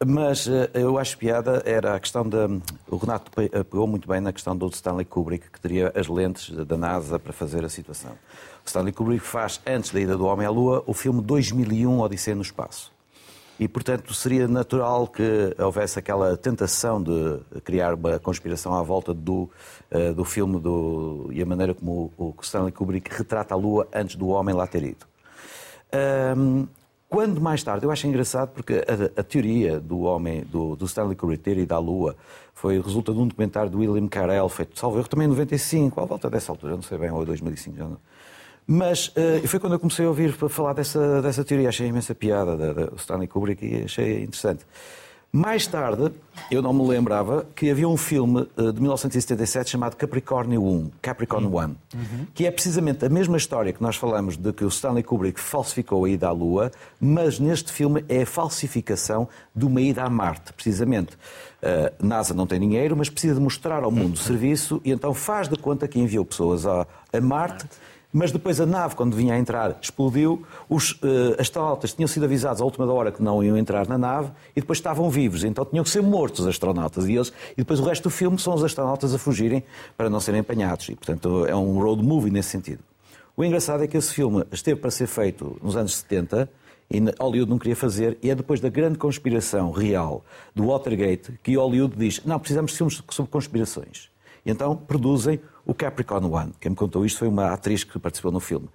Mas 0.07 0.47
eh, 0.47 0.71
eu 0.75 0.99
acho 0.99 1.17
piada 1.17 1.63
era 1.65 1.95
a 1.95 2.01
questão 2.01 2.29
da. 2.29 2.47
O 2.91 2.97
Renato 2.97 3.31
eh, 3.41 3.49
pegou 3.65 3.87
muito 3.87 4.07
bem 4.07 4.21
na 4.21 4.33
questão 4.33 4.55
do 4.57 4.69
Stanley 4.69 5.07
Kubrick, 5.07 5.51
que 5.51 5.61
teria 5.61 5.91
as 5.95 6.07
lentes 6.07 6.51
da 6.67 6.77
NASA 6.77 7.19
para 7.19 7.33
fazer 7.33 7.65
a 7.65 7.69
situação. 7.71 8.11
O 8.13 8.67
Stanley 8.67 8.93
Kubrick 8.93 9.25
faz, 9.25 9.61
antes 9.67 9.91
da 9.91 10.01
ida 10.01 10.17
do 10.17 10.27
Homem 10.27 10.47
à 10.47 10.51
Lua, 10.51 10.83
o 10.87 10.93
filme 10.95 11.21
2001 11.23 12.01
Odisseia 12.01 12.35
no 12.35 12.43
Espaço. 12.43 12.93
E, 13.59 13.69
portanto, 13.69 14.13
seria 14.13 14.49
natural 14.49 15.07
que 15.07 15.55
houvesse 15.59 15.99
aquela 15.99 16.37
tentação 16.37 17.01
de 17.01 17.39
criar 17.63 17.95
uma 17.95 18.19
conspiração 18.19 18.75
à 18.75 18.83
volta 18.83 19.15
do, 19.15 19.49
eh, 19.91 20.13
do 20.13 20.25
filme 20.25 20.59
do, 20.59 21.29
e 21.31 21.41
a 21.41 21.47
maneira 21.47 21.73
como 21.73 22.13
o, 22.19 22.35
Stanley 22.43 22.73
Kubrick 22.73 23.09
retrata 23.15 23.55
a 23.55 23.57
Lua 23.57 23.87
antes 23.95 24.17
do 24.17 24.27
homem 24.29 24.55
lá 24.55 24.67
ter 24.67 24.83
ido. 24.83 25.07
Ahm, 25.93 26.67
quando 27.09 27.41
mais 27.41 27.63
tarde, 27.63 27.87
eu 27.87 27.93
acho 27.93 28.09
engraçado 28.09 28.51
porque 28.51 28.85
a, 28.89 29.21
a 29.21 29.23
teoria 29.23 29.79
do 29.79 30.01
homem, 30.01 30.43
do, 30.43 30.75
do 30.75 30.85
Stanley 30.85 31.15
Kubrick 31.15 31.49
ido 31.49 31.73
à 31.73 31.79
Lua, 31.79 32.17
foi 32.55 32.81
resulta 32.81 33.13
de 33.13 33.21
um 33.21 33.29
documentário 33.29 33.71
do 33.71 33.79
William 33.79 34.09
Carell, 34.09 34.49
feito, 34.49 34.77
salvo 34.77 34.99
erro, 34.99 35.07
também 35.07 35.27
em 35.27 35.31
95, 35.31 36.01
à 36.01 36.05
volta 36.05 36.29
dessa 36.29 36.51
altura, 36.51 36.75
não 36.75 36.83
sei 36.83 36.99
bem, 36.99 37.13
ou 37.13 37.25
2005, 37.25 37.77
já 37.77 37.85
não. 37.85 37.99
Mas 38.67 39.13
eh, 39.15 39.43
foi 39.47 39.61
quando 39.61 39.75
eu 39.75 39.79
comecei 39.79 40.07
a 40.07 40.09
ouvir 40.09 40.33
falar 40.33 40.73
dessa, 40.73 41.21
dessa 41.21 41.45
teoria, 41.45 41.69
achei 41.69 41.87
imensa 41.87 42.15
piada 42.15 42.57
da, 42.57 42.73
da 42.73 42.97
Stanley 42.97 43.29
Kubrick 43.29 43.65
e 43.65 43.85
achei 43.85 44.23
interessante. 44.23 44.65
Mais 45.37 45.67
tarde, 45.67 46.13
eu 46.49 46.63
não 46.63 46.73
me 46.73 46.87
lembrava 46.87 47.45
que 47.57 47.69
havia 47.69 47.89
um 47.89 47.97
filme 47.97 48.49
eh, 48.57 48.71
de 48.71 48.81
1977 48.81 49.69
chamado 49.69 49.97
Capricórnio 49.97 50.63
1, 50.63 50.93
Capricorn 51.03 51.49
1, 51.49 51.75
que 52.33 52.47
é 52.47 52.51
precisamente 52.53 53.05
a 53.05 53.09
mesma 53.09 53.37
história 53.37 53.73
que 53.73 53.83
nós 53.83 53.97
falamos 53.97 54.37
de 54.37 54.53
que 54.53 54.65
o 54.65 54.69
Stanley 54.69 55.03
Kubrick 55.03 55.41
falsificou 55.41 56.05
a 56.05 56.09
ida 56.09 56.29
à 56.29 56.31
Lua, 56.31 56.71
mas 57.01 57.41
neste 57.41 57.73
filme 57.73 58.05
é 58.09 58.23
a 58.23 58.27
falsificação 58.27 59.29
de 59.53 59.65
uma 59.67 59.81
ida 59.81 60.05
a 60.05 60.09
Marte, 60.09 60.53
precisamente. 60.53 61.19
A 61.61 62.05
NASA 62.05 62.33
não 62.33 62.47
tem 62.47 62.61
dinheiro, 62.61 62.97
mas 62.97 63.11
precisa 63.11 63.35
de 63.35 63.41
mostrar 63.41 63.83
ao 63.83 63.91
mundo 63.91 64.17
serviço 64.17 64.81
e 64.85 64.93
então 64.93 65.13
faz 65.13 65.49
de 65.49 65.57
conta 65.57 65.89
que 65.89 65.99
enviou 65.99 66.25
pessoas 66.25 66.65
a, 66.65 66.87
a 67.13 67.21
Marte. 67.21 67.67
Mas 68.17 68.31
depois 68.31 68.61
a 68.61 68.65
nave, 68.65 68.95
quando 68.95 69.17
vinha 69.17 69.35
a 69.35 69.39
entrar, 69.41 69.77
explodiu. 69.83 70.47
Os 70.69 70.97
eh, 71.03 71.35
astronautas 71.41 71.93
tinham 71.93 72.07
sido 72.07 72.23
avisados 72.23 72.63
à 72.63 72.65
última 72.65 72.87
hora 72.87 73.11
que 73.11 73.21
não 73.21 73.43
iam 73.43 73.57
entrar 73.57 73.89
na 73.89 73.99
nave 73.99 74.31
e 74.55 74.61
depois 74.61 74.79
estavam 74.79 75.11
vivos. 75.11 75.43
Então 75.43 75.65
tinham 75.65 75.83
que 75.83 75.91
ser 75.91 76.01
mortos 76.01 76.43
os 76.43 76.47
astronautas. 76.47 77.07
E, 77.07 77.15
eles, 77.15 77.33
e 77.55 77.57
depois 77.57 77.81
o 77.81 77.83
resto 77.83 78.05
do 78.05 78.11
filme 78.11 78.39
são 78.39 78.55
os 78.55 78.63
astronautas 78.63 79.13
a 79.13 79.19
fugirem 79.19 79.65
para 79.97 80.09
não 80.09 80.21
serem 80.21 80.43
apanhados. 80.43 80.89
E, 80.91 80.95
portanto, 80.95 81.45
é 81.45 81.57
um 81.57 81.77
road 81.81 82.05
movie 82.05 82.31
nesse 82.31 82.51
sentido. 82.51 82.85
O 83.37 83.43
engraçado 83.43 83.83
é 83.83 83.89
que 83.89 83.97
esse 83.97 84.15
filme 84.15 84.45
esteve 84.53 84.79
para 84.79 84.93
ser 84.93 85.09
feito 85.09 85.59
nos 85.61 85.75
anos 85.75 85.97
70 85.97 86.49
e 86.89 87.01
Hollywood 87.19 87.51
não 87.51 87.59
queria 87.59 87.75
fazer, 87.75 88.17
e 88.23 88.31
é 88.31 88.35
depois 88.37 88.61
da 88.61 88.69
grande 88.69 88.97
conspiração 88.97 89.73
real 89.73 90.25
do 90.55 90.67
Watergate 90.67 91.33
que 91.43 91.57
Hollywood 91.57 91.97
diz: 91.97 92.25
não, 92.25 92.39
precisamos 92.39 92.71
de 92.71 92.79
filmes 92.79 93.03
sobre 93.11 93.33
conspirações. 93.33 94.14
E 94.45 94.51
então 94.51 94.77
produzem 94.77 95.41
o 95.65 95.73
Capricorn 95.73 96.27
One. 96.27 96.53
Quem 96.61 96.71
me 96.71 96.77
contou 96.77 97.05
isto 97.05 97.19
foi 97.19 97.29
uma 97.29 97.53
atriz 97.53 97.85
que 97.85 97.99
participou 97.99 98.31
no 98.31 98.41
filme. 98.41 98.69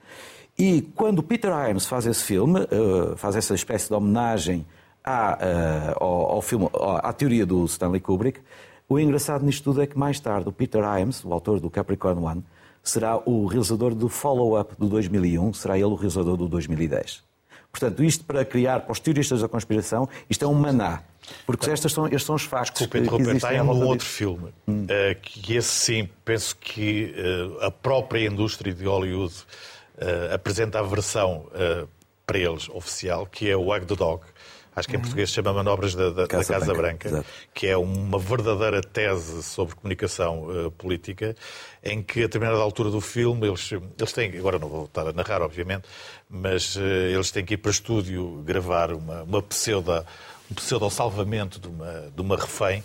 E 0.57 0.81
quando 0.95 1.23
Peter 1.23 1.51
Hyams 1.51 1.85
faz 1.85 2.05
esse 2.05 2.23
filme, 2.23 2.61
eh, 2.61 3.15
faz 3.15 3.35
essa 3.35 3.53
espécie 3.53 3.87
de 3.87 3.93
homenagem 3.93 4.65
à, 5.03 5.37
eh, 5.39 5.95
ao, 5.99 6.31
ao 6.31 6.41
filme, 6.41 6.69
à 7.01 7.13
teoria 7.13 7.45
do 7.45 7.63
Stanley 7.65 8.01
Kubrick, 8.01 8.41
o 8.89 8.99
engraçado 8.99 9.45
nisto 9.45 9.63
tudo 9.63 9.81
é 9.81 9.87
que 9.87 9.97
mais 9.97 10.19
tarde 10.19 10.49
o 10.49 10.51
Peter 10.51 10.81
Hyams, 10.81 11.23
o 11.23 11.31
autor 11.31 11.59
do 11.59 11.69
Capricorn 11.69 12.21
One, 12.21 12.43
será 12.83 13.21
o 13.23 13.45
realizador 13.45 13.93
do 13.93 14.09
follow-up 14.09 14.75
do 14.77 14.89
2001, 14.89 15.53
será 15.53 15.77
ele 15.77 15.85
o 15.85 15.95
realizador 15.95 16.35
do 16.35 16.47
2010. 16.47 17.28
Portanto, 17.71 18.03
isto 18.03 18.23
para 18.25 18.43
criar, 18.43 18.81
para 18.81 18.91
os 18.91 18.99
teoristas 18.99 19.41
da 19.41 19.47
conspiração, 19.47 20.09
isto 20.29 20.43
é 20.43 20.47
um 20.47 20.53
maná. 20.53 21.03
Porque 21.45 21.69
estas 21.69 21.91
são, 21.91 22.05
estes 22.07 22.23
são 22.23 22.35
os 22.35 22.43
factos 22.43 22.71
Desculpa 22.71 22.97
que, 22.97 23.03
interromper, 23.03 23.29
existem 23.29 23.49
está 23.51 23.63
em 23.63 23.67
um 23.67 23.85
outro 23.85 24.05
filme, 24.05 24.51
eh, 24.87 25.15
que 25.21 25.55
esse 25.55 25.69
sim, 25.69 26.09
penso 26.25 26.55
que 26.55 27.13
eh, 27.15 27.65
a 27.65 27.71
própria 27.71 28.25
indústria 28.25 28.73
de 28.73 28.85
Hollywood 28.85 29.33
uh, 29.35 30.33
apresenta 30.33 30.79
a 30.79 30.81
versão 30.81 31.45
para 32.25 32.37
eles 32.37 32.69
oficial, 32.69 33.25
que 33.25 33.49
é 33.49 33.55
o 33.55 33.65
Wag 33.65 33.85
the 33.85 33.95
Dog. 33.95 34.23
Acho 34.79 34.87
que 34.87 34.95
em 34.95 34.99
português 34.99 35.29
se 35.29 35.35
chama 35.35 35.51
Manobras 35.51 35.93
da, 35.93 36.09
da 36.09 36.25
Casa, 36.25 36.53
da 36.53 36.59
Casa 36.59 36.73
Branca, 36.73 37.09
Branca 37.09 37.25
que 37.53 37.67
é 37.67 37.75
uma 37.75 38.17
verdadeira 38.17 38.81
tese 38.81 39.43
sobre 39.43 39.75
comunicação 39.75 40.43
uh, 40.43 40.71
política, 40.71 41.35
em 41.83 42.01
que 42.01 42.19
a 42.19 42.23
determinada 42.23 42.59
altura 42.59 42.89
do 42.89 43.01
filme 43.01 43.45
eles, 43.47 43.69
eles 43.71 44.13
têm, 44.13 44.37
agora 44.37 44.57
não 44.57 44.69
vou 44.69 44.85
estar 44.85 45.05
a 45.05 45.11
narrar, 45.11 45.41
obviamente, 45.41 45.83
mas 46.29 46.77
uh, 46.77 46.81
eles 46.81 47.29
têm 47.29 47.43
que 47.43 47.55
ir 47.55 47.57
para 47.57 47.71
estúdio 47.71 48.41
gravar 48.45 48.93
uma, 48.93 49.23
uma 49.23 49.41
pseudo, 49.41 50.05
um 50.49 50.55
pseudo-salvamento 50.55 51.59
de 51.59 51.67
uma, 51.67 52.11
de 52.15 52.21
uma 52.21 52.37
refém. 52.37 52.81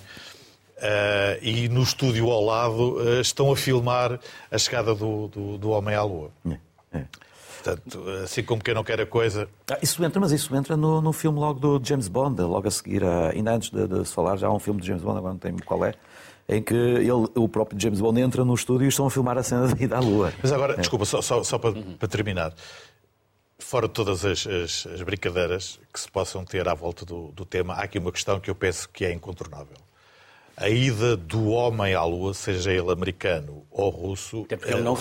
Uh, 0.77 1.39
e 1.41 1.69
no 1.69 1.85
estúdio 1.85 2.29
ao 2.29 2.45
lado 2.45 2.97
uh, 2.97 3.21
estão 3.21 3.53
a 3.53 3.57
filmar 3.57 4.19
a 4.51 4.59
chegada 4.59 4.93
do, 4.97 5.29
do, 5.29 5.59
do 5.59 5.71
Homem 5.71 5.95
à 5.95 6.03
Lua. 6.03 6.33
É, 6.45 6.99
é. 6.99 7.05
Portanto, 7.65 8.05
assim 8.23 8.43
como 8.43 8.63
quem 8.63 8.75
não 8.75 8.85
quer 8.85 9.01
a 9.01 9.07
coisa. 9.07 9.49
Ah, 9.71 9.79
isso 9.81 10.05
entra, 10.05 10.21
mas 10.21 10.33
isso 10.33 10.55
entra 10.55 10.77
no, 10.77 11.01
no 11.01 11.15
filme 11.15 11.39
logo 11.39 11.59
do 11.59 11.81
James 11.83 12.09
Bond, 12.09 12.43
logo 12.43 12.69
a 12.69 12.71
seguir, 12.71 13.03
ainda 13.03 13.55
antes 13.55 13.71
de, 13.71 13.89
de, 13.89 14.07
se 14.07 14.13
falar, 14.13 14.37
já 14.37 14.49
há 14.49 14.53
um 14.53 14.59
filme 14.59 14.83
de 14.83 14.87
James 14.87 15.03
Bond, 15.03 15.17
agora 15.17 15.33
não 15.33 15.39
tenho 15.39 15.57
qual 15.65 15.83
é, 15.83 15.95
em 16.47 16.63
que 16.63 16.75
ele, 16.75 17.27
o 17.35 17.49
próprio 17.49 17.81
James 17.81 18.03
Bond 18.03 18.21
entra 18.21 18.45
no 18.45 18.53
estúdio 18.53 18.85
e 18.85 18.89
estão 18.89 19.07
a 19.07 19.11
filmar 19.11 19.39
a 19.39 19.43
cena 19.43 19.67
da 19.67 19.83
ida 19.83 19.97
à 19.97 20.01
Lua. 20.01 20.31
Mas 20.43 20.53
agora, 20.53 20.75
é. 20.75 20.77
desculpa, 20.77 21.07
só, 21.07 21.23
só, 21.23 21.43
só 21.43 21.59
para, 21.59 21.73
para, 21.73 22.09
terminar. 22.09 22.53
Fora 23.59 23.89
de 23.89 23.95
todas 23.95 24.27
as, 24.27 24.47
as, 24.47 24.87
as, 24.87 25.01
brincadeiras 25.01 25.81
que 25.91 25.99
se 25.99 26.11
possam 26.11 26.45
ter 26.45 26.69
à 26.69 26.75
volta 26.75 27.07
do, 27.07 27.29
do 27.29 27.47
tema, 27.47 27.75
há 27.75 27.85
aqui 27.85 27.99
uma 27.99 28.13
questão 28.13 28.39
que 28.39 28.51
eu 28.51 28.55
penso 28.55 28.91
que 28.91 29.07
é 29.07 29.13
incontornável 29.13 29.84
a 30.57 30.69
ida 30.69 31.17
do 31.17 31.49
homem 31.49 31.95
à 31.95 32.05
Lua, 32.05 32.33
seja 32.35 32.73
ele 32.73 32.91
americano 32.91 33.65
ou 33.71 33.91
russo, 33.91 34.47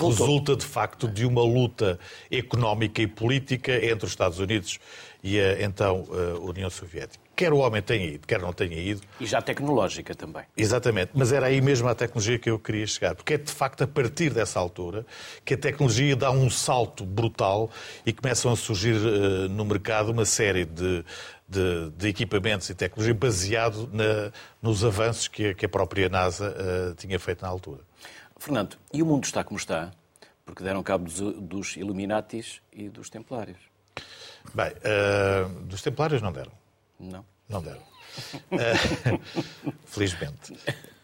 resulta 0.00 0.56
de 0.56 0.64
facto 0.64 1.06
de 1.06 1.24
uma 1.24 1.42
luta 1.42 1.98
económica 2.30 3.00
e 3.00 3.06
política 3.06 3.72
entre 3.84 4.04
os 4.04 4.12
Estados 4.12 4.38
Unidos 4.38 4.78
e 5.22 5.40
a 5.40 5.62
então 5.62 6.04
a 6.10 6.38
União 6.40 6.68
Soviética. 6.68 7.24
Quer 7.36 7.52
o 7.52 7.58
homem 7.58 7.82
tenha 7.82 8.06
ido, 8.06 8.26
quer 8.26 8.40
não 8.40 8.52
tenha 8.52 8.78
ido. 8.78 9.00
E 9.18 9.26
já 9.26 9.42
tecnológica 9.42 10.14
também. 10.14 10.44
Exatamente. 10.56 11.10
Mas 11.14 11.32
era 11.32 11.46
aí 11.46 11.60
mesmo 11.60 11.88
a 11.88 11.94
tecnologia 11.94 12.38
que 12.38 12.48
eu 12.48 12.58
queria 12.60 12.86
chegar. 12.86 13.14
Porque 13.16 13.34
é 13.34 13.38
de 13.38 13.50
facto 13.50 13.82
a 13.82 13.88
partir 13.88 14.30
dessa 14.30 14.60
altura 14.60 15.04
que 15.44 15.54
a 15.54 15.56
tecnologia 15.56 16.14
dá 16.14 16.30
um 16.30 16.48
salto 16.48 17.04
brutal 17.04 17.70
e 18.06 18.12
começam 18.12 18.52
a 18.52 18.56
surgir 18.56 18.94
uh, 18.94 19.48
no 19.48 19.64
mercado 19.64 20.12
uma 20.12 20.24
série 20.24 20.64
de, 20.64 21.04
de, 21.48 21.90
de, 21.90 22.08
equipamentos 22.08 22.68
e 22.70 22.74
tecnologia 22.74 23.14
baseado 23.14 23.88
na, 23.92 24.32
nos 24.62 24.84
avanços 24.84 25.28
que 25.28 25.48
a, 25.48 25.54
que 25.54 25.66
a 25.66 25.68
própria 25.68 26.08
NASA 26.08 26.50
uh, 26.50 26.94
tinha 26.94 27.18
feito 27.18 27.42
na 27.42 27.48
altura. 27.48 27.80
Fernando, 28.38 28.76
e 28.92 29.02
o 29.02 29.06
mundo 29.06 29.24
está 29.24 29.44
como 29.44 29.58
está? 29.58 29.90
Porque 30.44 30.62
deram 30.62 30.82
cabo 30.82 31.04
dos, 31.04 31.20
dos 31.20 31.76
Illuminatis 31.76 32.60
e 32.72 32.88
dos 32.88 33.08
Templários. 33.08 33.58
Bem, 34.52 34.72
uh, 34.72 35.48
dos 35.62 35.82
Templários 35.82 36.20
não 36.20 36.32
deram. 36.32 36.52
Não. 36.98 37.24
Não 37.48 37.62
deram. 37.62 37.80
Uh, 38.50 39.72
felizmente. 39.86 40.56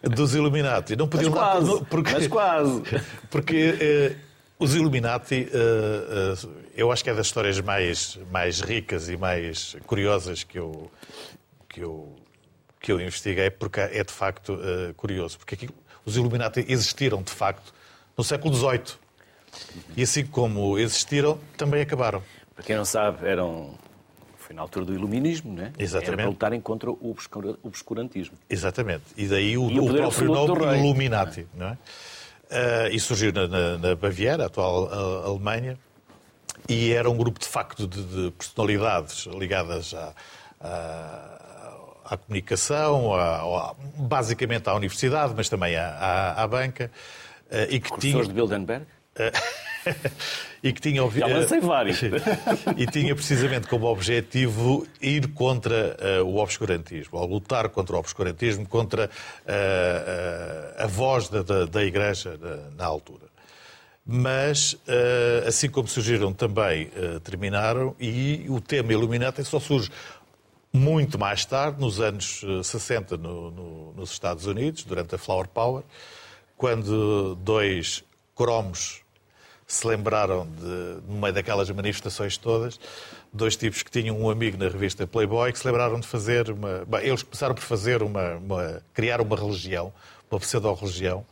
Dos 0.02 0.34
Illuminati. 0.34 0.96
Não 0.96 1.08
podiam 1.08 1.30
mas 1.30 1.40
quase. 1.40 1.84
Porque, 1.84 2.12
mas 2.12 2.28
quase. 2.28 2.82
Porque 3.30 4.16
os 4.60 4.74
Illuminati, 4.74 5.48
uh, 5.48 6.50
eu 6.76 6.92
acho 6.92 7.02
que 7.02 7.10
é 7.10 7.14
das 7.14 7.26
histórias 7.26 7.60
mais, 7.60 8.18
mais 8.30 8.60
ricas 8.60 9.08
e 9.08 9.16
mais 9.16 9.76
curiosas 9.86 10.44
que 10.44 10.58
eu, 10.58 10.90
que 11.68 11.80
eu, 11.80 12.14
que 12.78 12.92
eu 12.92 13.00
investiguei, 13.00 13.50
porque 13.50 13.80
é 13.80 14.04
de 14.04 14.12
facto 14.12 14.58
curioso. 14.96 15.38
Porque 15.38 15.54
aqui, 15.54 15.68
os 16.04 16.16
Illuminati 16.16 16.64
existiram 16.68 17.22
de 17.22 17.32
facto 17.32 17.74
no 18.16 18.22
século 18.22 18.54
XVIII. 18.54 18.98
E 19.96 20.02
assim 20.02 20.24
como 20.24 20.78
existiram, 20.78 21.38
também 21.56 21.82
acabaram. 21.82 22.22
Para 22.54 22.64
quem 22.64 22.76
não 22.76 22.84
sabe, 22.84 23.26
eram 23.26 23.74
foi 24.50 24.56
na 24.56 24.62
altura 24.62 24.84
do 24.84 24.92
iluminismo, 24.92 25.54
não 25.54 25.62
é? 25.62 25.72
Exatamente. 25.78 26.08
Era 26.08 26.16
para 26.16 26.28
lutarem 26.28 26.60
contra 26.60 26.90
o 26.90 27.16
obscurantismo. 27.62 28.36
Exatamente. 28.48 29.04
E 29.16 29.28
daí 29.28 29.56
o, 29.56 29.70
e 29.70 29.78
o, 29.78 29.84
o 29.84 29.94
próprio 29.94 30.26
nome 30.26 30.78
Illuminati, 30.78 31.46
não 31.54 31.68
é? 31.68 31.78
Uh, 32.50 32.90
e 32.90 32.98
surgiu 32.98 33.32
na, 33.32 33.46
na, 33.46 33.78
na, 33.78 33.94
Baviera, 33.94 34.46
atual 34.46 34.88
a, 34.88 35.28
Alemanha, 35.28 35.78
e 36.68 36.92
era 36.92 37.08
um 37.08 37.16
grupo 37.16 37.38
de 37.38 37.46
facto 37.46 37.86
de, 37.86 38.02
de 38.02 38.30
personalidades 38.32 39.26
ligadas 39.26 39.94
à, 39.94 40.12
à, 40.60 42.14
à 42.14 42.16
comunicação, 42.16 43.14
à, 43.14 43.74
basicamente 43.96 44.68
à 44.68 44.74
universidade, 44.74 45.32
mas 45.36 45.48
também 45.48 45.76
à, 45.76 46.34
à 46.36 46.46
banca. 46.48 46.90
Uh, 47.50 47.70
e 47.70 47.80
que 47.80 47.88
Professores 47.88 48.00
tinha... 48.00 48.24
de 48.26 48.32
Bilderberg? 48.32 48.84
e 50.62 50.72
que 50.72 50.80
tinha 50.80 51.08
Já 51.10 51.26
lancei 51.26 51.60
vários. 51.60 52.00
e 52.76 52.86
tinha 52.86 53.14
precisamente 53.14 53.66
como 53.66 53.86
objetivo 53.86 54.86
ir 55.00 55.28
contra 55.28 55.96
uh, 56.20 56.24
o 56.24 56.38
obscurantismo, 56.38 57.18
ou 57.18 57.26
lutar 57.26 57.68
contra 57.68 57.96
o 57.96 57.98
obscurantismo, 57.98 58.66
contra 58.66 59.06
uh, 59.06 60.80
uh, 60.80 60.84
a 60.84 60.86
voz 60.86 61.28
da, 61.28 61.42
da, 61.42 61.64
da 61.66 61.84
Igreja 61.84 62.38
na, 62.40 62.56
na 62.76 62.84
altura. 62.84 63.30
Mas, 64.12 64.76
assim 65.46 65.68
como 65.68 65.86
surgiram 65.86 66.32
também, 66.32 66.90
terminaram, 67.22 67.94
e 68.00 68.44
o 68.48 68.60
tema 68.60 68.92
Illuminati 68.92 69.44
só 69.44 69.60
surge 69.60 69.88
muito 70.72 71.16
mais 71.16 71.44
tarde, 71.44 71.78
nos 71.78 72.00
anos 72.00 72.42
60, 72.64 73.16
no, 73.18 73.50
no, 73.50 73.92
nos 73.92 74.10
Estados 74.10 74.46
Unidos, 74.46 74.82
durante 74.84 75.14
a 75.14 75.18
Flower 75.18 75.46
Power, 75.46 75.84
quando 76.56 77.36
dois 77.36 78.02
cromos 78.34 79.02
se 79.72 79.86
lembraram 79.86 80.46
de, 80.46 81.08
no 81.08 81.20
meio 81.20 81.32
daquelas 81.32 81.70
manifestações 81.70 82.36
todas, 82.36 82.80
dois 83.32 83.56
tipos 83.56 83.82
que 83.82 83.90
tinham 83.90 84.20
um 84.20 84.28
amigo 84.28 84.58
na 84.58 84.68
revista 84.68 85.06
Playboy 85.06 85.52
que 85.52 85.58
se 85.58 85.66
lembraram 85.66 86.00
de 86.00 86.06
fazer 86.06 86.50
uma. 86.50 86.84
Bem, 86.86 87.06
eles 87.06 87.22
começaram 87.22 87.54
por 87.54 87.62
fazer 87.62 88.02
uma, 88.02 88.34
uma 88.34 88.82
criar 88.92 89.20
uma 89.20 89.36
religião, 89.36 89.92
uma 90.30 90.40
pseudo-religião. 90.40 91.24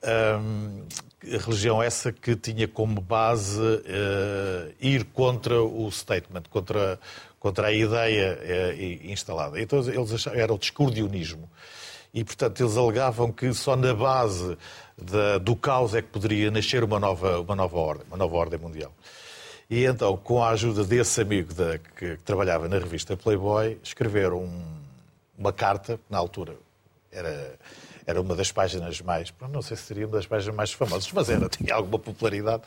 Um, 0.00 0.84
religião 1.20 1.82
essa 1.82 2.12
que 2.12 2.36
tinha 2.36 2.68
como 2.68 3.00
base 3.00 3.60
uh, 3.60 4.74
ir 4.80 5.04
contra 5.06 5.60
o 5.60 5.90
statement, 5.90 6.42
contra, 6.48 6.98
contra 7.38 7.66
a 7.66 7.72
ideia 7.72 8.38
uh, 8.38 9.10
instalada. 9.10 9.60
Então 9.60 9.80
eles 9.80 10.12
achavam, 10.12 10.38
era 10.38 10.54
o 10.54 10.58
discordionismo. 10.58 11.50
E, 12.18 12.24
portanto, 12.24 12.60
eles 12.60 12.76
alegavam 12.76 13.30
que 13.30 13.54
só 13.54 13.76
na 13.76 13.94
base 13.94 14.58
da, 15.00 15.38
do 15.38 15.54
caos 15.54 15.94
é 15.94 16.02
que 16.02 16.08
poderia 16.08 16.50
nascer 16.50 16.82
uma 16.82 16.98
nova, 16.98 17.38
uma 17.40 17.54
nova 17.54 17.76
ordem, 17.76 18.04
uma 18.08 18.16
nova 18.16 18.36
ordem 18.36 18.58
mundial. 18.58 18.92
E 19.70 19.84
então, 19.84 20.16
com 20.16 20.42
a 20.42 20.48
ajuda 20.50 20.82
desse 20.82 21.20
amigo 21.20 21.54
que, 21.54 22.16
que, 22.16 22.22
trabalhava 22.24 22.68
na 22.68 22.76
revista 22.76 23.16
Playboy, 23.16 23.78
escreveram 23.84 24.42
um, 24.42 24.64
uma 25.38 25.52
carta, 25.52 26.00
na 26.10 26.18
altura 26.18 26.56
era 27.12 27.54
era 28.08 28.22
uma 28.22 28.34
das 28.34 28.50
páginas 28.50 29.02
mais, 29.02 29.34
não 29.52 29.60
sei 29.60 29.76
se 29.76 29.82
seria 29.82 30.06
uma 30.06 30.16
das 30.16 30.26
páginas 30.26 30.56
mais 30.56 30.72
famosas, 30.72 31.12
mas 31.12 31.28
era, 31.28 31.46
tinha 31.46 31.74
alguma 31.74 31.98
popularidade, 31.98 32.62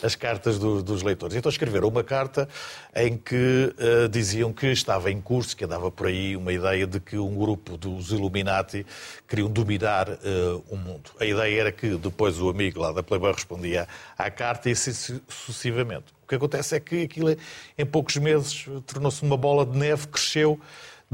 as 0.00 0.14
cartas 0.14 0.56
do, 0.56 0.84
dos 0.84 1.02
leitores. 1.02 1.34
Então 1.34 1.50
escreveram 1.50 1.88
uma 1.88 2.04
carta 2.04 2.48
em 2.94 3.16
que 3.16 3.74
uh, 3.76 4.08
diziam 4.08 4.52
que 4.52 4.68
estava 4.68 5.10
em 5.10 5.20
curso, 5.20 5.56
que 5.56 5.64
andava 5.64 5.90
por 5.90 6.06
aí 6.06 6.36
uma 6.36 6.52
ideia 6.52 6.86
de 6.86 7.00
que 7.00 7.18
um 7.18 7.34
grupo 7.34 7.76
dos 7.76 8.12
Illuminati 8.12 8.86
queriam 9.26 9.50
dominar 9.50 10.08
uh, 10.08 10.64
o 10.70 10.76
mundo. 10.76 11.10
A 11.18 11.24
ideia 11.24 11.62
era 11.62 11.72
que 11.72 11.96
depois 11.96 12.40
o 12.40 12.48
amigo 12.48 12.78
lá 12.78 12.92
da 12.92 13.02
Playboy 13.02 13.32
respondia 13.32 13.88
à 14.16 14.30
carta 14.30 14.68
e 14.68 14.72
assim 14.72 14.92
sucessivamente. 15.26 16.04
O 16.22 16.26
que 16.28 16.36
acontece 16.36 16.76
é 16.76 16.78
que 16.78 17.02
aquilo, 17.02 17.36
em 17.76 17.84
poucos 17.84 18.16
meses, 18.16 18.66
tornou-se 18.86 19.24
uma 19.24 19.36
bola 19.36 19.66
de 19.66 19.76
neve, 19.76 20.06
cresceu 20.06 20.60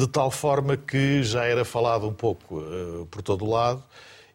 de 0.01 0.09
tal 0.09 0.31
forma 0.31 0.79
que 0.79 1.23
já 1.23 1.45
era 1.45 1.63
falado 1.63 2.09
um 2.09 2.15
pouco 2.15 2.61
uh, 2.61 3.07
por 3.11 3.21
todo 3.21 3.45
o 3.45 3.51
lado 3.51 3.85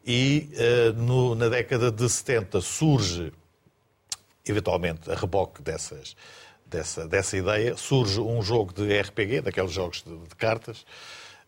e 0.05 0.47
uh, 0.53 0.93
no, 0.93 1.33
na 1.33 1.49
década 1.49 1.91
de 1.91 2.07
70 2.07 2.61
surge, 2.61 3.33
eventualmente 4.45 5.09
a 5.09 5.15
reboque 5.15 5.63
dessas, 5.63 6.15
dessa, 6.67 7.07
dessa 7.07 7.35
ideia, 7.35 7.75
surge 7.75 8.21
um 8.21 8.43
jogo 8.43 8.71
de 8.73 9.01
RPG, 9.01 9.41
daqueles 9.41 9.71
jogos 9.71 10.03
de, 10.03 10.15
de 10.15 10.35
cartas, 10.35 10.85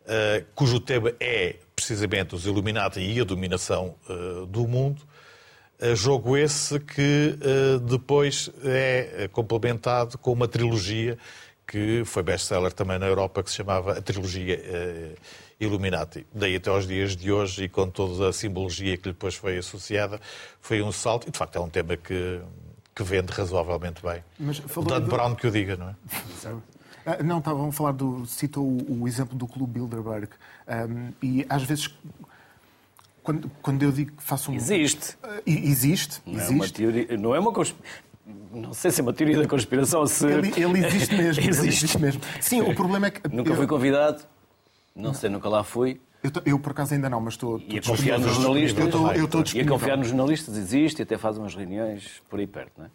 uh, 0.02 0.44
cujo 0.56 0.80
tema 0.80 1.14
é 1.20 1.58
precisamente 1.76 2.34
os 2.34 2.48
Illuminati 2.48 3.00
e 3.00 3.22
a 3.22 3.24
dominação 3.24 3.94
do 4.50 4.68
mundo. 4.68 5.04
jogo 5.94 6.36
esse 6.36 6.80
que 6.80 7.38
depois 7.88 8.50
é 8.64 9.30
complementado 9.32 10.18
com 10.18 10.34
uma 10.34 10.48
trilogia 10.48 11.20
que 11.68 12.04
foi 12.06 12.24
best-seller 12.24 12.72
também 12.72 12.98
na 12.98 13.06
Europa, 13.06 13.44
que 13.44 13.50
se 13.50 13.58
chamava 13.58 13.98
a 13.98 14.02
trilogia 14.02 14.58
uh, 14.58 15.16
Illuminati. 15.60 16.26
Daí 16.34 16.56
até 16.56 16.70
aos 16.70 16.88
dias 16.88 17.16
de 17.16 17.32
hoje, 17.32 17.66
e 17.66 17.70
com 17.70 17.90
toda 17.90 18.30
a 18.30 18.34
simbologia 18.34 18.96
que 18.98 19.10
depois 19.10 19.36
foi 19.36 19.58
associada, 19.58 20.22
foi 20.62 20.82
um 20.82 20.92
salto. 20.92 21.28
E, 21.28 21.32
de 21.32 21.38
facto, 21.38 21.58
é 21.58 21.60
um 21.60 21.70
tema 21.70 21.98
que, 21.98 22.40
que 22.96 23.04
vende 23.04 23.34
razoavelmente 23.34 24.02
bem. 24.02 24.24
Mas 24.40 24.60
o 24.60 24.82
Dan 24.82 25.02
do... 25.02 25.08
Brown 25.08 25.36
que 25.36 25.48
o 25.48 25.52
diga, 25.52 25.76
não 25.76 25.90
é? 25.90 25.96
Ah, 27.10 27.24
não, 27.24 27.38
estavam 27.38 27.70
a 27.70 27.72
falar 27.72 27.94
do. 27.94 28.26
citou 28.26 28.66
o, 28.66 29.04
o 29.04 29.08
exemplo 29.08 29.38
do 29.38 29.48
Clube 29.48 29.80
Bilderberg. 29.80 30.28
Um, 30.68 31.14
e 31.24 31.46
às 31.48 31.64
vezes 31.64 31.90
quando, 33.28 33.52
quando 33.62 33.84
eu 33.84 33.92
digo 33.92 34.14
que 34.14 34.24
faço 34.24 34.52
um. 34.52 34.56
Existe. 34.56 35.18
Uh, 35.22 35.42
existe. 35.46 36.22
Não 36.26 36.36
existe. 36.36 36.54
É 36.54 36.56
uma 36.56 36.70
teoria, 36.70 37.18
não 37.18 37.36
é 37.36 37.40
uma 37.40 37.52
Não 38.52 38.74
sei 38.74 38.92
se 38.92 39.00
é 39.00 39.04
uma 39.04 39.14
teoria 39.14 39.38
da 39.38 39.48
conspiração 39.48 40.02
ou 40.02 40.08
se. 40.08 40.26
Ele, 40.26 40.52
ele 40.58 40.86
existe 40.86 41.16
mesmo. 41.16 41.42
ele 41.44 41.50
Existe. 41.50 41.68
existe 41.86 42.00
mesmo. 42.00 42.22
Sim, 42.42 42.62
o 42.62 42.76
problema 42.76 43.08
é 43.08 43.12
que. 43.12 43.28
Nunca 43.34 43.52
eu, 43.52 43.56
fui 43.56 43.68
convidado, 43.68 44.24
não 44.96 45.14
sei, 45.14 45.30
nunca 45.30 45.48
lá 45.48 45.64
fui. 45.64 46.00
eu, 46.24 46.32
eu, 46.46 46.60
por 46.60 46.72
acaso 46.72 46.94
ainda 46.94 47.10
não, 47.10 47.22
mas 47.22 47.36
estou. 47.36 47.60
E 47.68 47.78
a 47.78 47.82
confiar 47.82 48.20
nos 48.20 48.34
jornalistas. 48.36 48.80
Eu 48.80 48.86
estou- 48.88 49.12
eu 49.14 49.26
estou 49.26 49.44
E 49.54 49.62
a 49.62 49.66
confiar 49.68 49.98
nos 49.98 50.08
jornalistas 50.08 50.58
existe 50.58 51.00
e 51.00 51.04
até 51.04 51.18
faz 51.18 51.38
umas 51.38 51.56
reuniões 51.56 52.22
por 52.30 52.40
aí 52.40 52.48
perto, 52.48 52.72
não 52.78 52.86
é? 52.86 52.90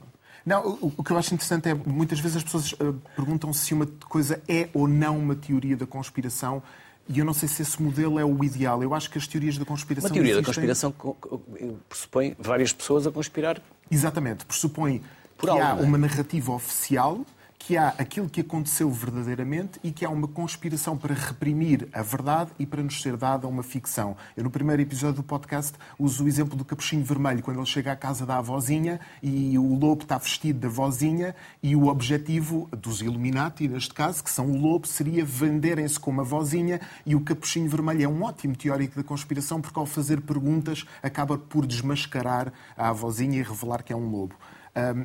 Não, 0.45 0.77
o, 0.97 1.05
que 1.05 1.12
eu 1.12 1.16
acho 1.18 1.33
interessante 1.33 1.68
é 1.68 1.75
muitas 1.75 2.18
vezes 2.18 2.38
as 2.38 2.42
pessoas 2.42 2.75
eh, 2.81 2.92
perguntam 3.14 3.53
se 3.53 3.73
uma 3.73 3.87
coisa 4.09 4.42
é 4.49 4.68
ou 4.75 4.88
não 4.88 5.16
uma 5.16 5.37
teoria 5.37 5.77
da 5.77 5.87
conspiração 5.87 6.61
e 7.09 7.21
eu 7.21 7.25
não 7.25 7.33
sei 7.33 7.49
se 7.49 7.62
esse 7.62 7.81
modelo 7.81 8.18
é 8.18 8.25
o 8.25 8.42
ideal. 8.42 8.83
Eu 8.83 8.92
acho 8.92 9.09
que 9.09 9.16
as 9.18 9.27
teorias 9.29 9.57
da 9.57 9.64
conspiração. 9.64 10.09
Uma 10.11 10.14
teoria 10.14 10.35
da 10.35 10.40
existem- 10.40 10.55
conspiração 10.55 10.90
co- 10.90 11.14
co- 11.14 11.40
pressupõe 11.88 12.35
várias 12.40 12.73
pessoas 12.73 13.07
a 13.07 13.12
conspirar. 13.12 13.62
Exatamente, 13.88 14.45
pressupõe 14.45 15.01
Por 15.42 15.55
que 15.55 15.59
há 15.59 15.74
uma 15.74 15.98
narrativa 15.98 16.52
oficial, 16.52 17.26
que 17.59 17.76
há 17.76 17.88
aquilo 17.98 18.28
que 18.28 18.40
aconteceu 18.40 18.88
verdadeiramente 18.88 19.81
e 19.83 19.90
que 19.90 20.05
há 20.05 20.09
uma 20.09 20.28
conspiração 20.28 20.96
para 20.96 21.14
reprimir 21.14 21.88
a 21.92 22.00
verdade 22.00 22.52
e 22.61 22.64
para 22.64 22.81
nos 22.81 23.02
ser 23.02 23.16
dada 23.16 23.48
uma 23.48 23.64
ficção. 23.64 24.16
Eu, 24.37 24.44
no 24.44 24.50
primeiro 24.50 24.81
episódio 24.83 25.16
do 25.16 25.22
podcast, 25.24 25.72
uso 25.98 26.24
o 26.24 26.28
exemplo 26.28 26.57
do 26.57 26.64
capuchinho 26.64 27.05
vermelho, 27.05 27.42
quando 27.42 27.59
ele 27.59 27.66
chega 27.66 27.90
à 27.90 27.96
casa 27.96 28.24
da 28.24 28.38
avózinha 28.38 29.00
e 29.20 29.59
o 29.59 29.74
lobo 29.74 30.02
está 30.02 30.16
vestido 30.16 30.61
da 30.61 30.68
vozinha 30.68 31.35
e 31.61 31.74
o 31.74 31.88
objetivo 31.88 32.68
dos 32.70 33.02
Illuminati, 33.02 33.66
neste 33.66 33.94
caso, 33.94 34.22
que 34.22 34.31
são 34.31 34.46
o 34.46 34.57
lobo, 34.57 34.87
seria 34.87 35.24
venderem-se 35.24 35.98
como 35.98 36.20
a 36.20 36.24
vozinha 36.24 36.81
e 37.05 37.16
o 37.16 37.20
capuchinho 37.20 37.68
vermelho 37.68 38.05
é 38.05 38.09
um 38.09 38.22
ótimo 38.22 38.55
teórico 38.55 38.94
da 38.94 39.02
conspiração 39.02 39.61
porque, 39.61 39.78
ao 39.78 39.87
fazer 39.87 40.20
perguntas, 40.20 40.85
acaba 41.02 41.37
por 41.37 41.66
desmascarar 41.66 42.52
a 42.76 42.90
avózinha 42.90 43.40
e 43.40 43.42
revelar 43.42 43.83
que 43.83 43.92
é 43.92 43.96
um 43.96 44.09
lobo. 44.09 44.37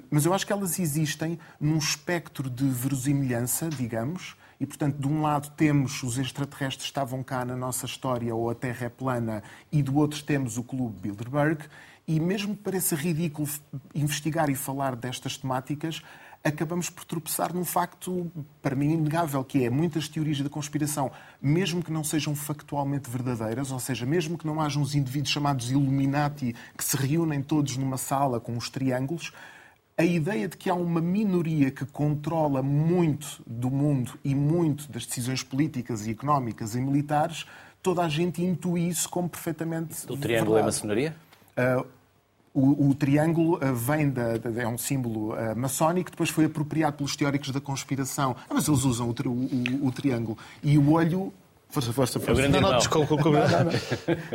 Mas 0.09 0.25
eu 0.25 0.33
acho 0.33 0.45
que 0.45 0.53
elas 0.53 0.79
existem 0.79 1.37
num 1.59 1.77
espectro 1.77 2.49
de 2.49 2.65
verosimilhança, 2.65 3.69
digamos, 3.69 4.35
e, 4.59 4.65
portanto, 4.65 4.97
de 4.97 5.07
um 5.07 5.21
lado 5.21 5.51
temos 5.55 6.01
os 6.03 6.17
extraterrestres 6.17 6.85
estavam 6.85 7.21
cá 7.21 7.45
na 7.45 7.55
nossa 7.55 7.85
história 7.85 8.33
ou 8.33 8.49
a 8.49 8.55
Terra 8.55 8.85
é 8.87 8.89
plana, 8.89 9.43
e 9.71 9.83
do 9.83 9.95
outro 9.97 10.23
temos 10.23 10.57
o 10.57 10.63
Clube 10.63 10.99
Bilderberg, 11.01 11.65
e 12.07 12.19
mesmo 12.19 12.55
que 12.55 12.63
pareça 12.63 12.95
ridículo 12.95 13.47
investigar 13.93 14.49
e 14.49 14.55
falar 14.55 14.95
destas 14.95 15.37
temáticas, 15.37 16.01
acabamos 16.43 16.89
por 16.89 17.03
tropeçar 17.03 17.53
num 17.53 17.65
facto, 17.65 18.31
para 18.61 18.75
mim, 18.75 18.93
inegável, 18.93 19.43
que 19.43 19.65
é 19.65 19.69
muitas 19.69 20.07
teorias 20.07 20.39
da 20.39 20.49
conspiração, 20.49 21.11
mesmo 21.41 21.83
que 21.83 21.91
não 21.91 22.03
sejam 22.03 22.33
factualmente 22.33 23.09
verdadeiras, 23.09 23.71
ou 23.71 23.79
seja, 23.79 24.05
mesmo 24.05 24.37
que 24.37 24.47
não 24.47 24.61
haja 24.61 24.79
uns 24.79 24.95
indivíduos 24.95 25.31
chamados 25.31 25.69
Illuminati 25.69 26.55
que 26.77 26.83
se 26.83 26.95
reúnem 26.95 27.43
todos 27.43 27.75
numa 27.75 27.97
sala 27.97 28.39
com 28.39 28.55
os 28.55 28.69
triângulos, 28.69 29.33
a 29.97 30.03
ideia 30.05 30.47
de 30.47 30.55
que 30.55 30.69
há 30.69 30.75
uma 30.75 31.01
minoria 31.01 31.71
que 31.71 31.83
controla 31.85 32.61
muito 32.61 33.41
do 33.47 33.69
mundo 33.69 34.11
e 34.23 34.35
muito 34.35 34.89
das 34.91 35.05
decisões 35.05 35.41
políticas 35.41 36.05
e 36.05 36.11
económicas 36.11 36.75
e 36.75 36.79
militares, 36.81 37.45
toda 37.81 38.03
a 38.03 38.09
gente 38.09 38.43
intui 38.43 38.87
isso 38.87 39.09
como 39.09 39.27
perfeitamente. 39.27 39.95
O 40.07 40.15
triângulo 40.15 40.57
é 40.57 40.61
verdade. 40.61 40.65
maçonaria? 40.65 41.15
Uh, 41.57 41.85
o, 42.53 42.89
o 42.89 42.95
triângulo 42.95 43.55
uh, 43.57 43.73
vem 43.73 44.09
da, 44.09 44.37
da- 44.37 44.61
é 44.61 44.67
um 44.67 44.77
símbolo 44.77 45.33
uh, 45.33 45.55
maçónico, 45.55 46.11
depois 46.11 46.29
foi 46.29 46.45
apropriado 46.45 46.97
pelos 46.97 47.15
teóricos 47.15 47.49
da 47.51 47.59
conspiração. 47.59 48.35
Ah, 48.49 48.53
mas 48.53 48.67
eles 48.67 48.83
usam 48.83 49.09
o, 49.09 49.13
tri- 49.15 49.27
o- 49.27 49.31
o- 49.31 49.87
o 49.87 49.91
triângulo. 49.91 50.37
E 50.63 50.77
o 50.77 50.91
olho. 50.91 51.33
Força, 51.69 51.91
força, 51.91 52.19
força. 52.19 52.41
grande 52.41 52.59
Não, 52.59 52.71
não, 52.71 52.77
desculpa, 52.77 53.15
desculpa. 53.15 53.39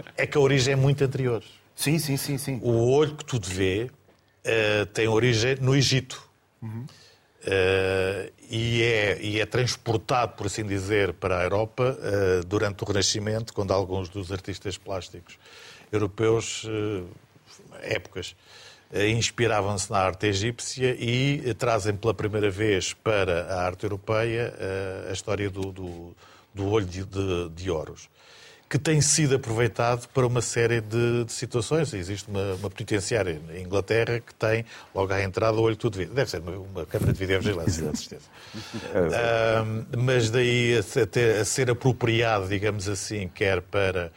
É 0.16 0.26
que 0.26 0.36
a 0.36 0.40
origem 0.40 0.72
é 0.74 0.76
muito 0.76 1.02
anterior. 1.04 1.42
Sim, 1.74 1.98
sim, 1.98 2.16
sim, 2.16 2.36
sim. 2.36 2.60
O 2.62 2.90
olho 2.90 3.14
que 3.16 3.24
tudo 3.24 3.46
vê 3.48 3.90
eh, 4.44 4.84
tem 4.86 5.08
origem 5.08 5.56
no 5.60 5.74
Egito. 5.74 6.30
Eh, 7.44 8.32
e, 8.50 8.82
é, 8.82 9.18
e 9.20 9.40
é 9.40 9.46
transportado, 9.46 10.34
por 10.34 10.46
assim 10.46 10.64
dizer, 10.64 11.12
para 11.14 11.40
a 11.40 11.42
Europa 11.42 11.98
eh, 12.00 12.40
durante 12.46 12.84
o 12.84 12.86
Renascimento, 12.86 13.52
quando 13.52 13.72
alguns 13.72 14.08
dos 14.08 14.30
artistas 14.30 14.78
plásticos 14.78 15.38
europeus, 15.90 16.64
eh, 16.68 17.94
épocas, 17.94 18.36
inspiravam-se 19.16 19.90
na 19.90 19.98
arte 19.98 20.26
egípcia 20.26 20.94
e 20.98 21.54
trazem 21.54 21.96
pela 21.96 22.12
primeira 22.12 22.50
vez 22.50 22.92
para 22.92 23.46
a 23.46 23.64
arte 23.64 23.84
europeia 23.84 24.54
a 25.08 25.12
história 25.12 25.48
do, 25.48 25.72
do, 25.72 26.16
do 26.54 26.68
olho 26.68 26.84
de, 26.84 27.02
de, 27.02 27.48
de 27.48 27.70
Horus 27.70 28.10
que 28.72 28.78
tem 28.78 29.02
sido 29.02 29.34
aproveitado 29.36 30.08
para 30.14 30.26
uma 30.26 30.40
série 30.40 30.80
de, 30.80 31.24
de 31.26 31.32
situações. 31.32 31.92
Existe 31.92 32.26
uma, 32.30 32.54
uma 32.54 32.70
penitenciária 32.70 33.38
em 33.54 33.60
Inglaterra 33.62 34.18
que 34.18 34.34
tem, 34.34 34.64
logo 34.94 35.12
à 35.12 35.22
entrada, 35.22 35.58
o 35.58 35.60
olho 35.60 35.76
tudo 35.76 35.98
vivo. 35.98 36.14
Deve 36.14 36.30
ser 36.30 36.40
uma, 36.40 36.52
uma 36.56 36.86
câmara 36.86 37.12
de 37.12 37.18
videovigilância, 37.18 37.86
com 37.86 37.94
certeza. 37.94 38.24
Ahm, 39.60 39.84
mas 39.98 40.30
daí 40.30 40.78
a, 40.78 41.06
ter- 41.06 41.36
a 41.40 41.44
ser 41.44 41.70
apropriado, 41.70 42.48
digamos 42.48 42.88
assim, 42.88 43.28
quer 43.28 43.60
para 43.60 44.10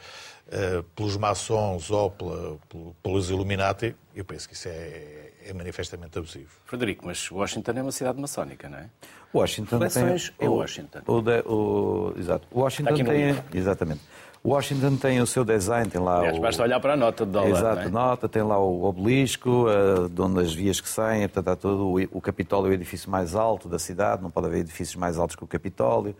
ah, 0.50 0.82
pelos 0.94 1.18
maçons 1.18 1.90
ou 1.90 2.10
pela- 2.10 2.56
pelo- 2.66 2.96
pelos 3.02 3.28
Illuminati, 3.28 3.94
eu 4.14 4.24
penso 4.24 4.48
que 4.48 4.54
isso 4.54 4.68
é, 4.68 5.32
é 5.44 5.52
manifestamente 5.52 6.16
abusivo. 6.18 6.48
Frederico, 6.64 7.04
mas 7.06 7.30
Washington 7.30 7.72
é 7.76 7.82
uma 7.82 7.92
cidade 7.92 8.18
maçónica, 8.18 8.70
não 8.70 8.78
é? 8.78 8.86
Washington 9.34 9.76
Reflexões 9.78 10.32
tem 10.38 10.46
em 10.48 10.50
o- 10.50 10.54
Washington. 10.54 11.00
O, 11.06 11.20
de- 11.20 11.40
o- 11.44 12.14
exato. 12.16 12.48
Washington 12.50 12.94
tem, 13.04 13.36
exatamente. 13.52 14.00
Washington 14.44 14.96
tem 14.96 15.20
o 15.20 15.26
seu 15.26 15.44
design, 15.44 15.90
tem 15.90 16.00
lá 16.00 16.18
Aliás, 16.18 16.38
o, 16.38 16.40
basta 16.40 16.62
olhar 16.62 16.80
para 16.80 16.94
a 16.94 16.96
nota 16.96 17.26
de 17.26 17.32
dólar. 17.32 17.50
Exato, 17.50 17.80
é? 17.80 17.88
nota, 17.88 18.28
tem 18.28 18.42
lá 18.42 18.58
o 18.58 18.84
obelisco, 18.84 19.66
eh, 19.68 20.08
de 20.08 20.20
onde 20.20 20.40
as 20.40 20.54
vias 20.54 20.80
que 20.80 20.88
saem, 20.88 21.28
portanto, 21.28 21.48
há 21.48 21.56
todo 21.56 21.86
o, 21.86 22.18
o 22.18 22.20
Capitólio 22.20 22.68
é 22.68 22.70
o 22.70 22.74
edifício 22.74 23.10
mais 23.10 23.34
alto 23.34 23.68
da 23.68 23.78
cidade, 23.78 24.22
não 24.22 24.30
pode 24.30 24.46
haver 24.46 24.60
edifícios 24.60 24.96
mais 24.96 25.18
altos 25.18 25.36
que 25.36 25.44
o 25.44 25.46
Capitólio. 25.46 26.14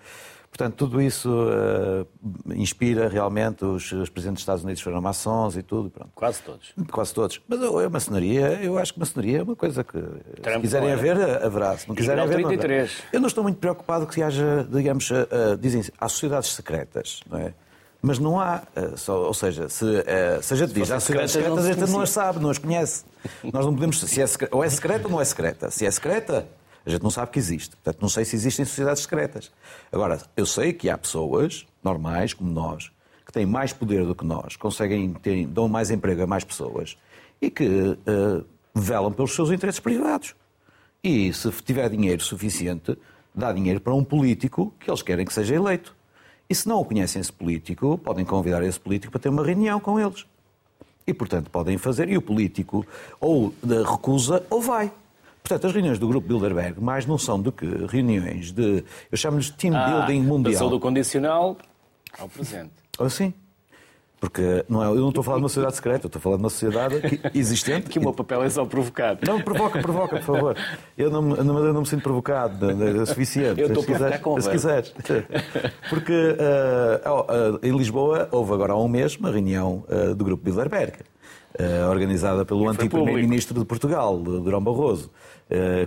Portanto, 0.56 0.74
tudo 0.74 1.02
isso 1.02 1.28
eh, 1.50 2.06
inspira 2.54 3.08
realmente, 3.08 3.62
os, 3.62 3.92
os 3.92 4.08
presidentes 4.08 4.38
dos 4.38 4.42
Estados 4.42 4.64
Unidos 4.64 4.80
foram 4.80 5.02
maçons 5.02 5.54
e 5.54 5.62
tudo, 5.62 5.90
pronto. 5.90 6.10
Quase 6.14 6.42
todos. 6.42 6.72
Quase 6.90 7.12
todos. 7.12 7.40
Mas 7.46 7.62
a 7.62 7.90
maçonaria, 7.90 8.58
eu 8.62 8.78
acho 8.78 8.94
que 8.94 8.98
maçonaria 8.98 9.40
é 9.40 9.42
uma 9.42 9.54
coisa 9.54 9.84
que, 9.84 9.98
se 9.98 10.40
Trump 10.40 10.62
quiserem 10.62 10.88
não 10.88 10.98
era. 10.98 11.12
haver, 11.12 11.44
haverá. 11.44 11.76
Se 11.76 11.86
não 11.86 11.94
quiserem 11.94 12.16
grau 12.16 12.26
haver, 12.26 12.42
não 12.42 12.48
haverá. 12.48 12.58
33. 12.62 13.02
Eu 13.12 13.20
não 13.20 13.26
estou 13.26 13.44
muito 13.44 13.58
preocupado 13.58 14.06
que 14.06 14.14
se 14.14 14.22
haja, 14.22 14.66
digamos, 14.70 15.10
eh, 15.10 15.28
eh, 15.30 15.56
dizem 15.60 15.82
há 16.00 16.08
sociedades 16.08 16.48
secretas, 16.50 17.20
não 17.28 17.38
é? 17.38 17.52
Mas 18.02 18.18
não 18.18 18.38
há, 18.38 18.62
eh, 18.76 18.92
só- 18.96 19.26
ou 19.26 19.34
seja, 19.34 19.68
se, 19.68 19.84
eh, 20.06 20.38
se 20.42 20.54
a 20.54 20.56
gente 20.56 20.72
diz 20.72 20.90
há 20.90 21.00
sociedades 21.00 21.32
secretas, 21.32 21.56
não 21.56 21.62
secretas, 21.62 21.64
se 21.64 21.70
a 21.70 21.84
gente 21.86 21.92
não 21.94 22.00
as 22.02 22.10
sabe, 22.10 22.38
não 22.40 22.50
as 22.50 22.58
conhece. 22.58 23.04
Nós 23.52 23.64
não 23.66 23.74
podemos, 23.74 23.98
se 24.00 24.20
é, 24.22 24.26
ou 24.52 24.62
é 24.62 24.70
secreta 24.70 25.04
ou 25.06 25.10
não 25.10 25.20
é 25.20 25.24
secreta. 25.24 25.70
Se 25.70 25.84
é 25.86 25.90
secreta, 25.90 26.46
a 26.84 26.90
gente 26.90 27.02
não 27.02 27.10
sabe 27.10 27.32
que 27.32 27.38
existe. 27.38 27.74
Portanto, 27.76 27.98
não 28.00 28.08
sei 28.08 28.24
se 28.24 28.36
existem 28.36 28.64
sociedades 28.64 29.02
secretas. 29.02 29.50
Agora, 29.90 30.20
eu 30.36 30.46
sei 30.46 30.72
que 30.72 30.88
há 30.88 30.96
pessoas 30.96 31.66
normais, 31.82 32.32
como 32.32 32.50
nós, 32.52 32.92
que 33.24 33.32
têm 33.32 33.46
mais 33.46 33.72
poder 33.72 34.04
do 34.06 34.14
que 34.14 34.24
nós, 34.24 34.54
conseguem 34.54 35.12
ter, 35.14 35.46
dão 35.46 35.66
mais 35.68 35.90
emprego 35.90 36.22
a 36.22 36.26
mais 36.28 36.44
pessoas 36.44 36.96
e 37.42 37.50
que 37.50 37.98
eh, 38.06 38.44
velam 38.74 39.10
pelos 39.10 39.34
seus 39.34 39.50
interesses 39.50 39.80
privados. 39.80 40.34
E 41.02 41.32
se 41.32 41.50
tiver 41.50 41.88
dinheiro 41.88 42.22
suficiente, 42.22 42.96
dá 43.34 43.52
dinheiro 43.52 43.80
para 43.80 43.94
um 43.94 44.04
político 44.04 44.72
que 44.78 44.88
eles 44.88 45.02
querem 45.02 45.24
que 45.24 45.32
seja 45.32 45.54
eleito. 45.56 45.95
E 46.48 46.54
se 46.54 46.68
não 46.68 46.80
o 46.80 46.84
conhecem 46.84 47.20
esse 47.20 47.32
político, 47.32 47.98
podem 47.98 48.24
convidar 48.24 48.62
esse 48.62 48.78
político 48.78 49.10
para 49.10 49.20
ter 49.20 49.28
uma 49.28 49.44
reunião 49.44 49.80
com 49.80 49.98
eles. 49.98 50.24
E, 51.06 51.12
portanto, 51.14 51.50
podem 51.50 51.78
fazer. 51.78 52.08
E 52.08 52.16
o 52.16 52.22
político 52.22 52.86
ou 53.20 53.52
recusa 53.88 54.44
ou 54.50 54.60
vai. 54.60 54.90
Portanto, 55.42 55.66
as 55.68 55.72
reuniões 55.72 55.98
do 55.98 56.08
Grupo 56.08 56.26
Bilderberg 56.26 56.80
mais 56.80 57.06
não 57.06 57.16
são 57.16 57.40
do 57.40 57.52
que 57.52 57.64
reuniões 57.86 58.50
de. 58.50 58.82
Eu 59.10 59.16
chamo-lhes 59.16 59.46
de 59.46 59.52
team 59.52 59.76
Ah, 59.76 60.00
building 60.00 60.22
mundial. 60.22 60.54
Passou 60.54 60.70
do 60.70 60.80
condicional 60.80 61.56
ao 62.18 62.28
presente. 62.28 62.72
Assim. 62.98 63.32
Porque 64.18 64.64
não 64.66 64.82
é, 64.82 64.86
eu 64.86 64.94
não 64.96 65.08
estou 65.10 65.20
a 65.20 65.24
falar 65.24 65.36
de 65.36 65.42
uma 65.42 65.48
sociedade 65.48 65.76
secreta, 65.76 66.06
eu 66.06 66.08
estou 66.08 66.18
a 66.18 66.22
falar 66.22 66.36
de 66.36 66.42
uma 66.42 66.48
sociedade 66.50 67.00
que- 67.02 67.20
existente. 67.38 67.90
Que 67.90 67.98
o 67.98 68.02
meu 68.02 68.14
papel 68.14 68.42
é 68.42 68.48
só 68.48 68.64
provocar. 68.64 69.18
Não, 69.26 69.40
provoca, 69.42 69.78
provoca, 69.80 70.16
por 70.16 70.24
favor. 70.24 70.56
Eu 70.96 71.10
não, 71.10 71.20
me- 71.22 71.36
não, 71.36 71.58
eu 71.64 71.72
não 71.74 71.80
me 71.82 71.86
sinto 71.86 72.02
provocado, 72.02 72.70
é 72.70 73.04
suficiente. 73.06 73.60
Eu 73.60 73.66
estou 73.68 73.82
se 73.82 73.92
quiseres, 73.92 74.18
com 74.20 74.40
se 74.40 74.50
quiseres. 74.50 74.94
Porque 75.90 76.36
ah, 76.40 77.00
ah, 77.28 77.58
em 77.62 77.76
Lisboa 77.76 78.28
houve 78.32 78.52
agora 78.54 78.72
há 78.72 78.76
um 78.78 78.88
mês 78.88 79.16
uma 79.16 79.30
reunião 79.30 79.84
ah, 79.88 80.14
do 80.14 80.24
Grupo 80.24 80.42
Bilderberg, 80.42 80.94
organizada 81.90 82.44
pelo 82.44 82.68
antigo 82.68 82.88
público. 82.90 83.04
Primeiro-Ministro 83.04 83.58
de 83.58 83.64
Portugal, 83.64 84.18
Durão 84.18 84.62
Barroso, 84.62 85.10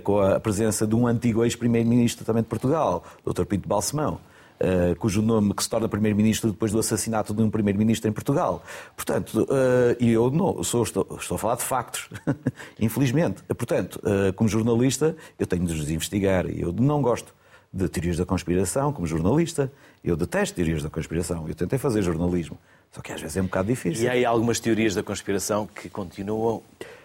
com 0.02 0.20
a 0.20 0.38
presença 0.40 0.86
de 0.86 0.94
um 0.94 1.06
antigo 1.06 1.44
ex-Primeiro-Ministro 1.44 2.24
também 2.24 2.42
de 2.42 2.48
Portugal, 2.48 3.04
Dr. 3.24 3.44
Pinto 3.44 3.68
Balsemão. 3.68 4.18
Uh, 4.62 4.94
cujo 4.96 5.22
nome 5.22 5.54
que 5.54 5.62
se 5.62 5.70
torna 5.70 5.88
primeiro-ministro 5.88 6.50
depois 6.50 6.70
do 6.70 6.78
assassinato 6.78 7.32
de 7.32 7.40
um 7.42 7.48
primeiro-ministro 7.48 8.10
em 8.10 8.12
Portugal. 8.12 8.62
Portanto, 8.94 9.44
uh, 9.44 9.96
e 9.98 10.10
eu 10.10 10.30
não 10.30 10.62
sou, 10.62 10.82
estou, 10.82 11.06
estou 11.18 11.36
a 11.36 11.38
falar 11.38 11.54
de 11.54 11.62
factos, 11.62 12.10
infelizmente. 12.78 13.42
Portanto, 13.44 13.98
uh, 14.04 14.32
como 14.34 14.50
jornalista, 14.50 15.16
eu 15.38 15.46
tenho 15.46 15.64
de 15.64 15.72
os 15.72 15.90
investigar 15.90 16.44
e 16.46 16.60
eu 16.60 16.72
não 16.72 17.00
gosto 17.00 17.32
de 17.72 17.88
teorias 17.88 18.18
da 18.18 18.26
conspiração 18.26 18.92
como 18.92 19.06
jornalista. 19.06 19.72
Eu 20.04 20.16
detesto 20.16 20.56
teorias 20.56 20.82
da 20.82 20.90
conspiração. 20.90 21.48
Eu 21.48 21.54
tentei 21.54 21.78
fazer 21.78 22.02
jornalismo, 22.02 22.58
só 22.92 23.00
que 23.00 23.12
às 23.12 23.20
vezes 23.20 23.36
é 23.36 23.40
um 23.40 23.44
bocado 23.44 23.68
difícil. 23.68 24.04
E 24.04 24.08
há 24.08 24.12
aí 24.12 24.24
algumas 24.24 24.60
teorias 24.60 24.94
da 24.94 25.02
conspiração 25.02 25.66
que 25.66 25.88
continuam 25.88 26.62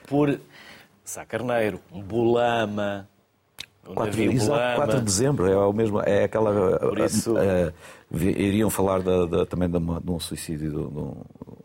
por 0.07 0.39
Sá 1.03 1.23
Carneiro, 1.23 1.79
Bulama. 1.91 3.07
4, 3.93 4.21
exato, 4.23 4.75
4 4.77 4.97
de 4.97 5.03
dezembro, 5.03 5.47
é, 5.47 5.55
o 5.55 5.71
mesmo, 5.71 6.01
é 6.01 6.23
aquela. 6.23 6.79
Por 6.79 6.99
isso... 6.99 7.33
Uh, 7.33 7.69
uh, 8.11 8.17
iriam 8.17 8.69
falar 8.69 9.01
da, 9.01 9.25
da, 9.25 9.45
também 9.45 9.69
de, 9.69 9.77
uma, 9.77 10.01
de, 10.01 10.11
um 10.11 10.19
suicídio 10.19 10.71
de, 10.71 10.77
um, 10.77 11.21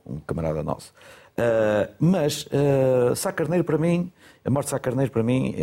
um, 0.07 0.21
camarada 0.27 0.63
nosso. 0.63 0.93
Uh, 1.33 1.93
mas 1.99 2.47
uh, 2.47 3.15
Sá 3.17 3.33
Carneiro, 3.33 3.65
para 3.65 3.79
mim, 3.79 4.13
a 4.45 4.51
morte 4.51 4.67
de 4.67 4.71
Sá 4.71 4.79
Carneiro, 4.79 5.11
para 5.11 5.23
mim, 5.23 5.55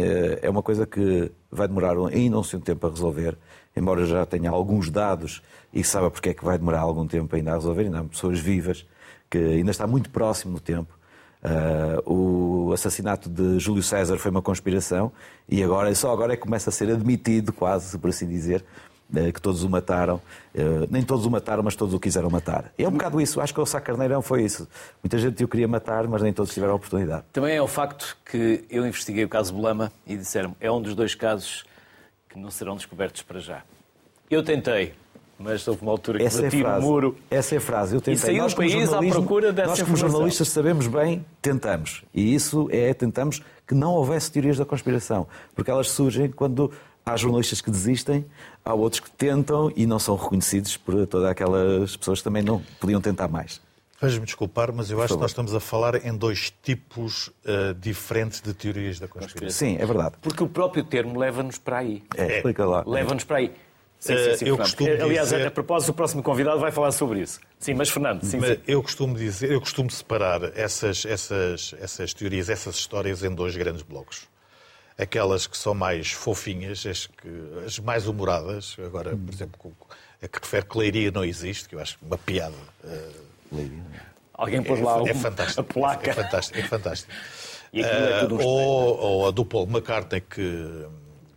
é 0.41 0.50
uma 0.50 0.63
coisa 0.63 0.86
que 0.86 1.32
vai 1.52 1.67
demorar 1.67 1.96
ainda 2.12 2.38
um 2.38 2.43
certo 2.43 2.63
tempo 2.63 2.86
a 2.86 2.89
resolver, 2.89 3.38
embora 3.76 4.06
já 4.06 4.26
tenha 4.26 4.50
alguns 4.50 4.89
dados 4.89 5.41
e 5.74 5.84
saiba 5.84 6.10
porque 6.10 6.30
é 6.30 6.34
que 6.34 6.46
vai 6.46 6.58
demorar 6.58 6.82
algum 6.82 7.08
tempo 7.08 7.36
ainda 7.36 7.52
a 7.52 7.56
resolver, 7.56 7.84
ainda 7.84 8.00
há 8.00 8.04
pessoas 8.04 8.39
vivas, 8.39 8.86
que 9.30 9.38
ainda 9.38 9.72
está 9.72 9.86
muito 9.86 10.10
próximo 10.10 10.54
no 10.54 10.60
tempo. 10.60 10.96
Uh, 11.47 12.67
o 12.69 12.73
assassinato 12.73 13.29
de 13.29 13.57
Júlio 13.57 13.81
César 13.81 14.17
foi 14.17 14.29
uma 14.29 14.41
conspiração 14.41 15.12
e 15.47 15.63
agora 15.63 15.93
só 15.95 16.12
agora 16.12 16.33
é 16.33 16.36
que 16.36 16.41
começa 16.41 16.69
a 16.69 16.73
ser 16.73 16.91
admitido, 16.91 17.53
quase 17.53 17.97
por 17.97 18.10
assim 18.10 18.27
dizer, 18.27 18.65
uh, 19.10 19.31
que 19.31 19.41
todos 19.41 19.63
o 19.63 19.69
mataram. 19.69 20.15
Uh, 20.53 20.88
nem 20.89 21.01
todos 21.03 21.25
o 21.25 21.31
mataram, 21.31 21.63
mas 21.63 21.75
todos 21.75 21.93
o 21.93 21.99
quiseram 21.99 22.29
matar. 22.29 22.73
É 22.77 22.86
um 22.86 22.91
bocado 22.91 23.21
isso. 23.21 23.39
Acho 23.39 23.53
que 23.53 23.62
o 23.62 23.65
Sá 23.65 23.79
Carneirão 23.79 24.21
foi 24.21 24.43
isso. 24.43 24.67
Muita 25.01 25.17
gente 25.17 25.41
o 25.41 25.47
queria 25.47 25.67
matar, 25.67 26.05
mas 26.07 26.21
nem 26.21 26.33
todos 26.33 26.53
tiveram 26.53 26.73
a 26.73 26.75
oportunidade. 26.75 27.23
Também 27.31 27.55
é 27.55 27.62
o 27.62 27.67
facto 27.67 28.17
que 28.29 28.65
eu 28.69 28.86
investiguei 28.86 29.23
o 29.23 29.29
caso 29.29 29.53
Bolama 29.53 29.91
e 30.05 30.17
disseram 30.17 30.53
é 30.60 30.69
um 30.69 30.81
dos 30.81 30.95
dois 30.95 31.15
casos 31.15 31.63
que 32.27 32.38
não 32.38 32.51
serão 32.51 32.75
descobertos 32.75 33.21
para 33.21 33.39
já. 33.39 33.63
Eu 34.29 34.43
tentei, 34.43 34.93
mas 35.39 35.67
houve 35.67 35.82
uma 35.82 35.91
altura 35.91 36.19
que 36.19 36.26
essa 36.26 36.41
bati 36.41 36.63
é 36.63 36.76
no 36.76 36.82
muro. 36.82 37.17
Essa 37.30 37.56
é 37.56 37.58
a 37.58 37.62
frase. 37.62 37.95
Eu 37.95 38.02
tentei. 38.02 38.13
E 38.13 38.17
saiu 38.17 38.43
nós, 38.43 38.54
o 38.54 38.56
país 38.56 38.93
à 38.93 39.00
procura 39.00 39.54
dessa 39.54 39.69
Nós, 39.69 39.80
como 39.80 39.91
informação. 39.91 40.10
jornalistas, 40.10 40.47
sabemos 40.50 40.88
bem, 40.88 41.26
tentamos. 41.41 42.04
E 42.13 42.34
isso 42.34 42.67
é, 42.71 42.93
tentamos 42.93 43.41
que 43.67 43.76
não 43.76 43.93
houvesse 43.93 44.32
teorias 44.32 44.58
da 44.58 44.65
conspiração. 44.65 45.28
Porque 45.56 45.69
elas 45.69 45.89
surgem 45.89 46.30
quando 46.32 46.71
há 47.06 47.15
jornalistas 47.15 47.62
que 47.62 47.69
desistem, 47.69 48.26
há 48.63 48.73
outros 48.73 49.00
que 49.00 49.12
tentam 49.12 49.71
e 49.76 49.86
não 49.86 50.00
são 50.00 50.15
reconhecidos 50.15 50.76
por 50.76 51.06
todas 51.08 51.30
aquelas 51.30 51.95
pessoas 51.95 52.19
que 52.19 52.23
também 52.23 52.43
não 52.43 52.62
podiam 52.80 53.00
tentar 53.00 53.28
mais. 53.28 53.62
Vais-me 54.00 54.26
desculpar, 54.26 54.71
mas 54.71 54.91
eu 54.91 55.02
acho 55.02 55.15
que 55.15 55.19
nós 55.19 55.32
estamos 55.32 55.56
a 55.56 55.60
falar 55.60 56.06
em 56.06 56.15
dois 56.15 56.54
tipos 56.62 57.30
uh, 57.30 57.73
diferentes 57.80 58.41
de 58.41 58.54
teorias 58.54 59.00
da 59.00 59.08
conspiração. 59.08 59.50
Sim, 59.50 59.76
é 59.80 59.86
verdade. 59.88 60.15
Porque 60.21 60.43
o 60.43 60.47
próprio 60.47 60.84
termo 60.84 61.17
leva-nos 61.17 61.58
para 61.58 61.80
aí. 61.80 62.04
É, 62.15 62.38
explica 62.38 62.63
lá. 62.63 62.84
Leva-nos 62.86 63.23
para 63.23 63.38
aí. 63.38 63.52
Sim, 63.99 64.15
sim, 64.15 64.23
sim, 64.23 64.29
eu 64.29 64.38
Fernando. 64.38 64.57
costumo 64.60 64.89
Aliás, 65.03 65.29
dizer- 65.29 65.47
a 65.47 65.51
propósito, 65.51 65.89
o 65.89 65.93
próximo 65.93 66.21
convidado 66.23 66.60
vai 66.60 66.71
falar 66.71 66.91
sobre 66.91 67.21
isso. 67.21 67.39
Sim, 67.60 67.73
mas 67.73 67.89
Fernando, 67.89 68.23
sim, 68.23 68.38
Mas 68.38 68.51
sim. 68.51 68.60
eu 68.67 68.83
costumo 68.83 69.15
dizer, 69.15 69.51
eu 69.51 69.60
costumo 69.60 69.89
separar 69.89 70.55
essas, 70.55 71.03
essas, 71.05 71.73
essas 71.79 72.13
teorias, 72.13 72.47
essas 72.49 72.75
histórias 72.75 73.23
em 73.23 73.33
dois 73.33 73.55
grandes 73.55 73.81
blocos. 73.81 74.27
Aquelas 74.97 75.45
que 75.47 75.57
são 75.57 75.73
mais 75.73 76.12
fofinhas, 76.12 76.86
as, 76.86 77.07
que, 77.07 77.27
as 77.65 77.77
mais 77.79 78.07
humoradas. 78.07 78.75
Agora, 78.83 79.15
por 79.17 79.33
exemplo, 79.33 79.71
a 80.21 80.27
que 80.27 80.39
refere 80.39 80.65
que 80.65 80.77
Leiria 80.77 81.12
não 81.12 81.23
existe, 81.25 81.67
que 81.69 81.75
eu 81.75 81.79
acho 81.79 81.97
uma 82.01 82.17
piada. 82.17 82.55
eh, 82.83 83.10
Alguém 84.33 84.62
pôs 84.62 84.79
lá 84.79 85.01
é 85.07 85.13
fantástico. 85.13 85.62
a 85.62 85.63
placa. 85.63 86.10
É 86.12 86.13
fantástico. 86.13 86.60
É 86.60 86.63
fantástico. 86.63 87.12
E 87.73 87.81
é 87.81 87.83
um 87.83 88.39
Eh, 88.39 88.43
ou, 88.45 88.97
ou 88.97 89.27
a 89.27 89.31
do 89.31 89.43
Paul 89.43 89.67
McCartney 89.67 90.21
que, 90.21 90.86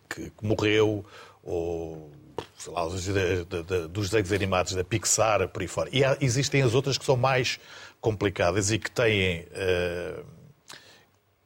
que, 0.08 0.30
que 0.30 0.46
morreu, 0.46 1.04
ou 1.42 2.08
sei 2.60 2.72
lá, 2.72 2.86
os 2.86 3.02
de- 3.04 3.44
de- 3.44 3.62
de- 3.62 3.88
dos 3.88 4.10
desenhos 4.10 4.30
animados 4.32 4.74
da 4.74 4.84
Pixar, 4.84 5.48
por 5.48 5.62
aí 5.62 5.68
fora. 5.68 5.88
E 5.92 6.04
há- 6.04 6.16
existem 6.20 6.62
as 6.62 6.74
outras 6.74 6.96
que 6.98 7.04
são 7.04 7.16
mais 7.16 7.58
complicadas 8.00 8.70
e 8.70 8.78
que 8.78 8.90
têm. 8.90 9.46
eh, 9.52 10.20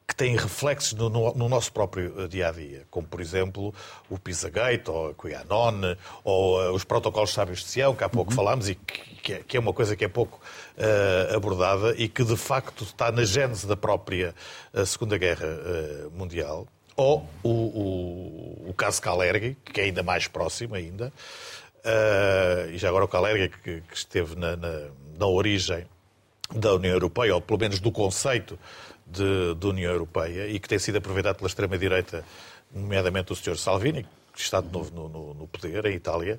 que 0.07 0.15
têm 0.15 0.37
reflexos 0.37 0.93
no, 0.93 1.09
no- 1.09 1.35
no 1.35 1.49
nosso 1.49 1.73
próprio 1.73 2.29
dia 2.29 2.49
a 2.49 2.53
dia, 2.53 2.83
como 2.91 3.07
por 3.07 3.23
exemplo 3.23 3.75
o 4.11 4.19
Pizzagate, 4.19 4.91
ou 4.91 5.09
a 5.09 5.15
QAnon, 5.15 5.97
ou 6.23 6.63
eh, 6.63 6.71
os 6.71 6.85
protocolos 6.85 7.33
sábios 7.33 7.61
de 7.61 7.69
Sião, 7.71 7.95
que 7.97 8.05
há 8.05 8.09
pouco 8.09 8.31
falámos 8.33 8.69
e 8.69 8.75
que, 8.75 9.01
que 9.23 9.33
é, 9.33 9.39
que 9.43 9.57
é 9.57 9.61
uma 9.61 9.73
coisa 9.73 9.97
que 9.97 10.05
é 10.05 10.09
pouco 10.09 10.39
eh, 10.77 11.33
abordada 11.35 11.95
e 11.97 12.07
que 12.07 12.23
de 12.23 12.37
facto 12.37 12.85
está 12.85 13.11
na 13.11 13.25
gênese 13.25 13.67
da 13.67 13.77
própria 13.79 14.35
eh, 14.75 14.85
Segunda 14.85 15.17
Guerra 15.17 15.47
eh, 15.47 16.07
Mundial. 16.13 16.69
Ou 16.97 17.29
o, 17.43 17.49
o, 17.51 18.67
o 18.71 18.75
caso 18.75 19.03
Kalergi, 19.03 19.57
que 19.65 19.81
é 19.81 19.85
ainda 19.85 20.03
mais 20.03 20.29
próximo 20.29 20.75
ainda, 20.77 21.13
eh, 21.85 22.71
e 22.73 22.79
já 22.79 22.89
agora 22.89 23.05
o 23.05 23.09
Kalergi 23.09 23.49
que, 23.63 23.81
que 23.81 23.97
esteve 23.97 24.37
na, 24.37 24.57
na, 24.57 24.89
na 25.19 25.27
origem 25.27 25.85
da 26.55 26.75
União 26.75 26.93
Europeia, 26.93 27.35
ou 27.35 27.41
pelo 27.41 27.59
menos 27.59 27.81
do 27.81 27.91
conceito 27.91 28.59
de, 29.07 29.55
de 29.57 29.67
União 29.67 29.91
Europeia, 29.93 30.47
e 30.49 30.59
que 30.61 30.69
tem 30.69 30.79
sido 30.79 30.97
aproveitado 30.99 31.37
pela 31.37 31.49
extrema-direita, 31.49 32.25
nomeadamente 32.73 33.33
o 33.33 33.37
Sr. 33.37 33.57
Salvini, 33.57 34.07
que 34.33 34.41
está 34.41 34.61
de 34.61 34.69
novo 34.73 34.91
no, 34.95 35.09
no- 35.09 35.35
no 35.35 35.47
poder, 35.49 35.85
em 35.87 35.95
Itália. 35.97 36.39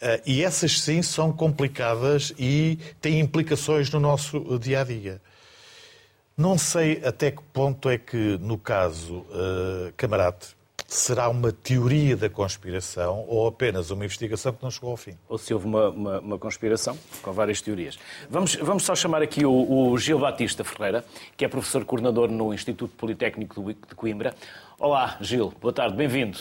Eh, 0.00 0.20
e 0.26 0.42
essas 0.44 0.80
sim 0.80 1.02
são 1.02 1.32
complicadas 1.32 2.32
e 2.38 2.78
têm 3.00 3.20
implicações 3.20 3.90
no 3.90 4.00
nosso 4.00 4.58
dia 4.58 4.80
a 4.80 4.84
dia. 4.84 5.20
Não 6.36 6.58
sei 6.58 7.00
até 7.04 7.30
que 7.30 7.42
ponto 7.52 7.88
é 7.88 7.96
que, 7.96 8.38
no 8.40 8.58
caso 8.58 9.18
uh, 9.18 9.92
Camarate, 9.96 10.48
será 10.86 11.28
uma 11.28 11.52
teoria 11.52 12.16
da 12.16 12.28
conspiração 12.28 13.24
ou 13.28 13.46
apenas 13.46 13.90
uma 13.90 14.04
investigação 14.04 14.52
que 14.52 14.62
não 14.62 14.70
chegou 14.70 14.90
ao 14.90 14.96
fim. 14.96 15.16
Ou 15.28 15.38
se 15.38 15.54
houve 15.54 15.66
uma, 15.66 15.88
uma- 15.90 16.20
uma 16.20 16.38
conspiração 16.38 16.98
com 17.22 17.32
várias 17.32 17.60
teorias. 17.60 17.98
Vamos, 18.28 18.56
vamos 18.56 18.82
só 18.84 18.94
chamar 18.96 19.22
aqui 19.22 19.46
o, 19.46 19.52
o 19.92 19.96
Gil 19.98 20.18
Batista 20.18 20.64
Ferreira, 20.64 21.04
que 21.36 21.44
é 21.44 21.48
professor 21.48 21.84
coordenador 21.84 22.28
no 22.28 22.52
Instituto 22.52 22.94
Politécnico 22.96 23.62
de 23.72 23.94
Coimbra. 23.94 24.34
Olá, 24.78 25.16
Gil, 25.20 25.52
boa 25.60 25.72
tarde, 25.72 25.96
bem-vindo. 25.96 26.38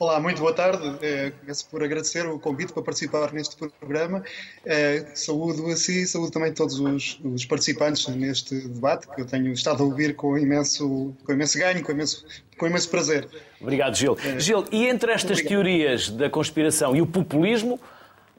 Olá, 0.00 0.18
muito 0.18 0.40
boa 0.40 0.54
tarde. 0.54 0.96
Eh, 1.02 1.30
Começo 1.40 1.68
por 1.68 1.84
agradecer 1.84 2.26
o 2.26 2.38
convite 2.38 2.72
para 2.72 2.82
participar 2.82 3.34
neste 3.34 3.54
programa. 3.54 4.24
Eh, 4.64 5.04
saúdo 5.14 5.66
a 5.66 5.76
si, 5.76 6.06
saúdo 6.06 6.30
também 6.30 6.54
todos 6.54 6.80
os, 6.80 7.20
os 7.22 7.44
participantes 7.44 8.08
neste 8.08 8.66
debate, 8.66 9.06
que 9.08 9.20
eu 9.20 9.26
tenho 9.26 9.52
estado 9.52 9.82
a 9.82 9.86
ouvir 9.86 10.16
com 10.16 10.38
imenso, 10.38 11.14
com 11.22 11.32
imenso 11.32 11.58
ganho, 11.58 11.84
com 11.84 11.92
imenso, 11.92 12.24
com 12.56 12.66
imenso 12.66 12.88
prazer. 12.88 13.28
Obrigado, 13.60 13.94
Gil. 13.94 14.16
Gil, 14.38 14.64
e 14.72 14.86
entre 14.86 15.12
estas 15.12 15.32
Obrigado. 15.32 15.48
teorias 15.50 16.08
da 16.08 16.30
conspiração 16.30 16.96
e 16.96 17.02
o 17.02 17.06
populismo, 17.06 17.78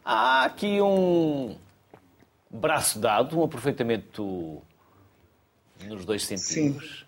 há 0.03 0.45
aqui 0.45 0.81
um 0.81 1.55
braço 2.49 2.97
dado, 2.97 3.39
um 3.39 3.43
aproveitamento 3.43 4.63
nos 5.85 6.05
dois 6.05 6.25
sentidos, 6.25 7.05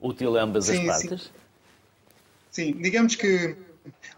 útil 0.00 0.38
a 0.38 0.44
ambas 0.44 0.70
as 0.70 0.76
Sim, 0.76 0.82
sim. 0.82 0.86
partes. 1.08 1.32
Sim, 2.52 2.72
digamos 2.80 3.16
que 3.16 3.65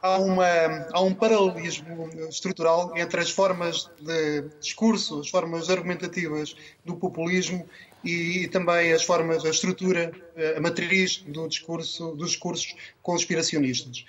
há, 0.02 0.18
uma, 0.18 0.46
há 0.92 1.00
um 1.00 1.14
paralelismo 1.14 2.08
estrutural 2.28 2.92
entre 2.96 3.20
as 3.20 3.30
formas 3.30 3.90
de 4.00 4.42
discurso, 4.60 5.20
as 5.20 5.28
formas 5.28 5.70
argumentativas 5.70 6.56
do 6.84 6.96
populismo 6.96 7.68
e 8.04 8.48
também 8.48 8.92
as 8.92 9.02
formas, 9.02 9.44
a 9.44 9.50
estrutura, 9.50 10.12
a 10.56 10.60
matriz 10.60 11.18
do 11.26 11.48
discurso, 11.48 12.12
dos 12.12 12.30
discursos 12.30 12.76
conspiracionistas. 13.02 14.04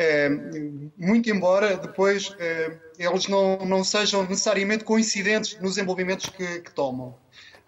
Eh, 0.00 0.30
muito 0.96 1.28
embora 1.28 1.76
depois 1.76 2.32
eh, 2.38 2.78
eles 2.98 3.26
não, 3.26 3.56
não 3.66 3.82
sejam 3.82 4.22
necessariamente 4.22 4.84
coincidentes 4.84 5.58
nos 5.60 5.76
envolvimentos 5.76 6.28
que, 6.28 6.60
que 6.60 6.70
tomam. 6.70 7.16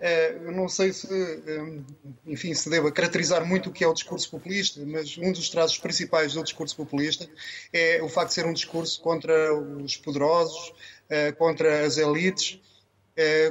Eh, 0.00 0.34
eu 0.46 0.52
não 0.52 0.66
sei 0.66 0.94
se, 0.94 1.06
eh, 1.12 1.78
enfim, 2.26 2.54
se 2.54 2.70
deva 2.70 2.90
caracterizar 2.90 3.44
muito 3.46 3.68
o 3.68 3.72
que 3.72 3.84
é 3.84 3.86
o 3.86 3.92
discurso 3.92 4.30
populista, 4.30 4.80
mas 4.86 5.18
um 5.18 5.30
dos 5.30 5.50
traços 5.50 5.76
principais 5.76 6.32
do 6.32 6.42
discurso 6.42 6.74
populista 6.74 7.28
é 7.70 8.02
o 8.02 8.08
facto 8.08 8.28
de 8.28 8.34
ser 8.34 8.46
um 8.46 8.52
discurso 8.54 8.98
contra 9.02 9.54
os 9.54 9.98
poderosos, 9.98 10.72
eh, 11.10 11.32
contra 11.32 11.84
as 11.84 11.98
elites, 11.98 12.58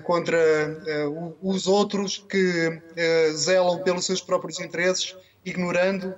contra 0.03 0.37
os 1.43 1.67
outros 1.67 2.17
que 2.17 2.81
zelam 3.33 3.83
pelos 3.83 4.03
seus 4.03 4.19
próprios 4.19 4.59
interesses, 4.59 5.15
ignorando 5.45 6.15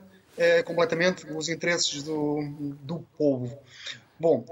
completamente 0.63 1.25
os 1.29 1.49
interesses 1.49 2.01
do, 2.01 2.39
do 2.81 2.99
povo. 3.17 3.59
Bom, 4.17 4.45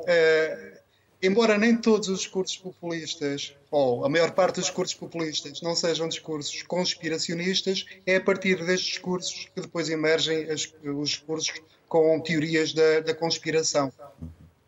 embora 1.21 1.57
nem 1.57 1.75
todos 1.75 2.07
os 2.09 2.19
discursos 2.19 2.57
populistas, 2.57 3.53
ou 3.69 4.05
a 4.05 4.09
maior 4.09 4.31
parte 4.31 4.55
dos 4.55 4.65
discursos 4.65 4.95
populistas, 4.95 5.61
não 5.61 5.75
sejam 5.75 6.07
discursos 6.07 6.61
conspiracionistas, 6.63 7.85
é 8.05 8.15
a 8.15 8.21
partir 8.21 8.63
destes 8.65 8.87
discursos 8.89 9.47
que 9.53 9.61
depois 9.61 9.89
emergem 9.89 10.49
as- 10.49 10.73
os 10.83 11.09
discursos 11.09 11.53
com 11.87 12.19
teorias 12.21 12.73
da, 12.73 12.99
da 13.01 13.13
conspiração. 13.13 13.91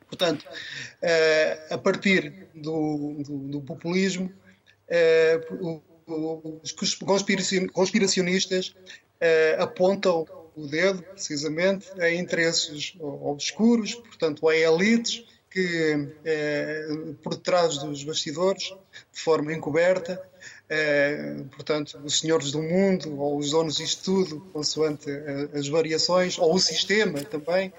Portanto, 0.08 0.46
eh, 1.02 1.58
a 1.70 1.78
partir 1.78 2.34
do, 2.54 3.16
do- 3.24 3.38
do 3.48 3.62
populismo, 3.62 4.32
o- 5.52 5.82
os 6.64 6.72
conspiracion- 7.00 7.68
conspiracionistas 7.70 8.76
eh, 9.22 9.56
apontam 9.60 10.28
o 10.56 10.68
dedo, 10.68 11.02
precisamente, 11.14 11.88
a 12.02 12.12
interesses 12.12 12.94
obscuros, 13.00 13.96
portanto, 13.96 14.50
a 14.50 14.56
elites 14.58 15.24
que, 15.52 16.08
eh, 16.24 16.88
por 17.22 17.36
detrás 17.36 17.78
dos 17.78 18.04
bastidores, 18.06 18.74
de 19.12 19.20
forma 19.20 19.54
encoberta, 19.54 20.22
portanto, 21.52 22.00
os 22.04 22.20
senhores 22.20 22.52
do 22.52 22.62
mundo, 22.64 23.20
ou 23.20 23.38
os 23.38 23.52
donos 23.52 23.76
disto 23.76 24.04
tudo, 24.06 24.40
consoante 24.54 25.12
as 25.54 25.68
variações, 25.68 26.40
ou 26.40 26.56
o 26.56 26.60
sistema 26.60 27.22
também, 27.26 27.74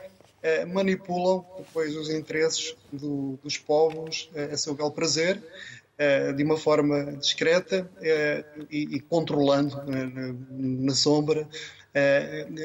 manipulam 0.69 1.45
depois 1.57 1.97
os 1.97 2.11
interesses 2.11 2.77
do, 2.93 3.39
dos 3.43 3.57
povos 3.57 4.31
a 4.53 4.57
seu 4.59 4.75
bel 4.75 4.91
prazer, 4.91 5.43
de 6.37 6.45
uma 6.45 6.59
forma 6.59 7.13
discreta 7.13 7.91
e, 8.71 9.01
controlando 9.09 9.83
na 10.51 10.95
sombra 10.95 11.49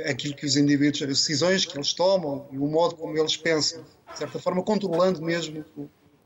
aquilo 0.09 0.35
que 0.35 0.45
os 0.45 0.57
indivíduos, 0.57 1.03
as 1.03 1.07
decisões 1.07 1.65
que 1.65 1.77
eles 1.77 1.93
tomam 1.93 2.49
e 2.51 2.57
o 2.57 2.67
modo 2.67 2.95
como 2.95 3.17
eles 3.17 3.37
pensam, 3.37 3.85
de 4.11 4.17
certa 4.17 4.39
forma 4.39 4.63
controlando 4.63 5.21
mesmo 5.21 5.65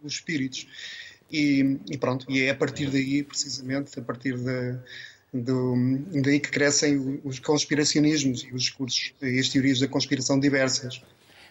os 0.04 0.14
espíritos. 0.14 0.68
E, 1.32 1.80
e, 1.90 1.98
pronto, 1.98 2.26
e 2.30 2.44
é 2.44 2.50
a 2.50 2.56
partir 2.56 2.90
daí, 2.90 3.24
precisamente, 3.24 3.98
a 3.98 4.04
partir 4.04 4.36
do, 5.34 5.76
daí 6.22 6.40
que 6.40 6.52
crescem 6.52 7.22
os 7.24 7.40
conspiracionismos 7.40 8.44
e 8.44 8.54
os 8.54 8.64
discursos 8.64 9.14
e 9.22 9.40
as 9.40 9.48
teorias 9.48 9.80
da 9.80 9.88
conspiração 9.88 10.40
diversas. 10.40 11.02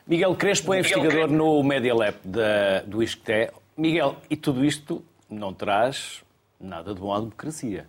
Miguel 0.07 0.35
Crespo 0.37 0.74
é 0.74 0.81
investigador 0.81 1.28
no 1.28 1.62
Media 1.62 1.95
Lab 1.95 2.16
da, 2.24 2.81
do 2.81 3.03
ISCTE. 3.03 3.51
Miguel, 3.76 4.16
e 4.28 4.37
tudo 4.37 4.64
isto 4.64 5.03
não 5.31 5.55
traz 5.55 6.22
nada 6.61 6.93
de 6.93 7.01
bom 7.01 7.14
à 7.14 7.20
democracia. 7.20 7.87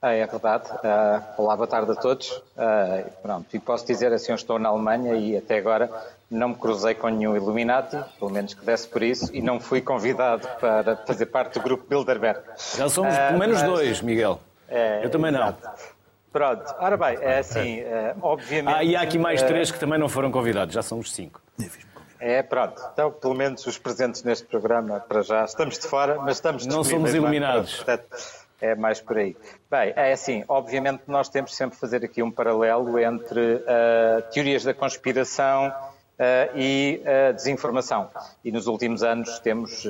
Ah, 0.00 0.12
é 0.12 0.26
verdade. 0.26 0.70
Uh, 0.70 1.42
olá, 1.42 1.56
boa 1.56 1.66
tarde 1.66 1.90
a 1.90 1.94
todos. 1.96 2.30
Uh, 2.30 3.10
pronto, 3.22 3.56
e 3.56 3.58
posso 3.58 3.84
dizer 3.86 4.12
assim, 4.12 4.30
eu 4.30 4.36
estou 4.36 4.58
na 4.58 4.68
Alemanha 4.68 5.14
e 5.14 5.36
até 5.36 5.58
agora 5.58 5.90
não 6.30 6.50
me 6.50 6.54
cruzei 6.54 6.94
com 6.94 7.08
nenhum 7.08 7.36
Illuminati, 7.36 7.96
pelo 8.18 8.30
menos 8.30 8.54
que 8.54 8.64
desse 8.64 8.88
por 8.88 9.02
isso, 9.02 9.34
e 9.34 9.40
não 9.40 9.60
fui 9.60 9.80
convidado 9.80 10.46
para 10.60 10.96
fazer 11.06 11.26
parte 11.26 11.54
do 11.54 11.60
grupo 11.62 11.84
Bilderberg. 11.88 12.40
Já 12.76 12.88
somos 12.88 13.14
uh, 13.14 13.18
pelo 13.28 13.38
menos 13.38 13.60
mas... 13.60 13.70
dois, 13.70 14.00
Miguel. 14.00 14.40
É, 14.68 15.04
eu 15.04 15.10
também 15.10 15.30
não. 15.30 15.56
Pronto, 16.32 16.74
ora 16.78 16.96
bem, 16.96 17.16
é 17.20 17.38
assim, 17.38 17.82
obviamente... 18.20 18.76
Ah, 18.76 18.84
e 18.84 18.94
há 18.94 19.00
aqui 19.00 19.18
mais 19.18 19.42
três 19.42 19.70
que 19.70 19.78
também 19.78 19.98
não 19.98 20.08
foram 20.08 20.30
convidados, 20.30 20.74
já 20.74 20.82
somos 20.82 21.14
cinco. 21.14 21.40
É, 22.18 22.42
pronto. 22.42 22.82
Então, 22.92 23.10
pelo 23.10 23.34
menos 23.34 23.66
os 23.66 23.78
presentes 23.78 24.22
neste 24.22 24.46
programa, 24.46 25.00
para 25.00 25.22
já, 25.22 25.44
estamos 25.44 25.78
de 25.78 25.86
fora, 25.86 26.16
mas 26.16 26.36
estamos 26.36 26.66
Não 26.66 26.84
somos 26.84 27.14
iluminados. 27.14 27.76
Portanto, 27.76 28.04
é 28.60 28.74
mais 28.74 29.00
por 29.00 29.18
aí. 29.18 29.36
Bem, 29.70 29.92
é 29.96 30.12
assim, 30.12 30.44
obviamente 30.48 31.02
nós 31.06 31.28
temos 31.28 31.54
sempre 31.54 31.74
de 31.74 31.80
fazer 31.80 32.04
aqui 32.04 32.22
um 32.22 32.30
paralelo 32.30 32.98
entre 32.98 33.56
uh, 33.56 34.22
teorias 34.32 34.64
da 34.64 34.74
conspiração 34.74 35.68
uh, 35.68 35.72
e 36.54 37.02
uh, 37.02 37.34
desinformação. 37.34 38.08
E 38.44 38.50
nos 38.50 38.66
últimos 38.66 39.02
anos 39.02 39.38
temos 39.38 39.86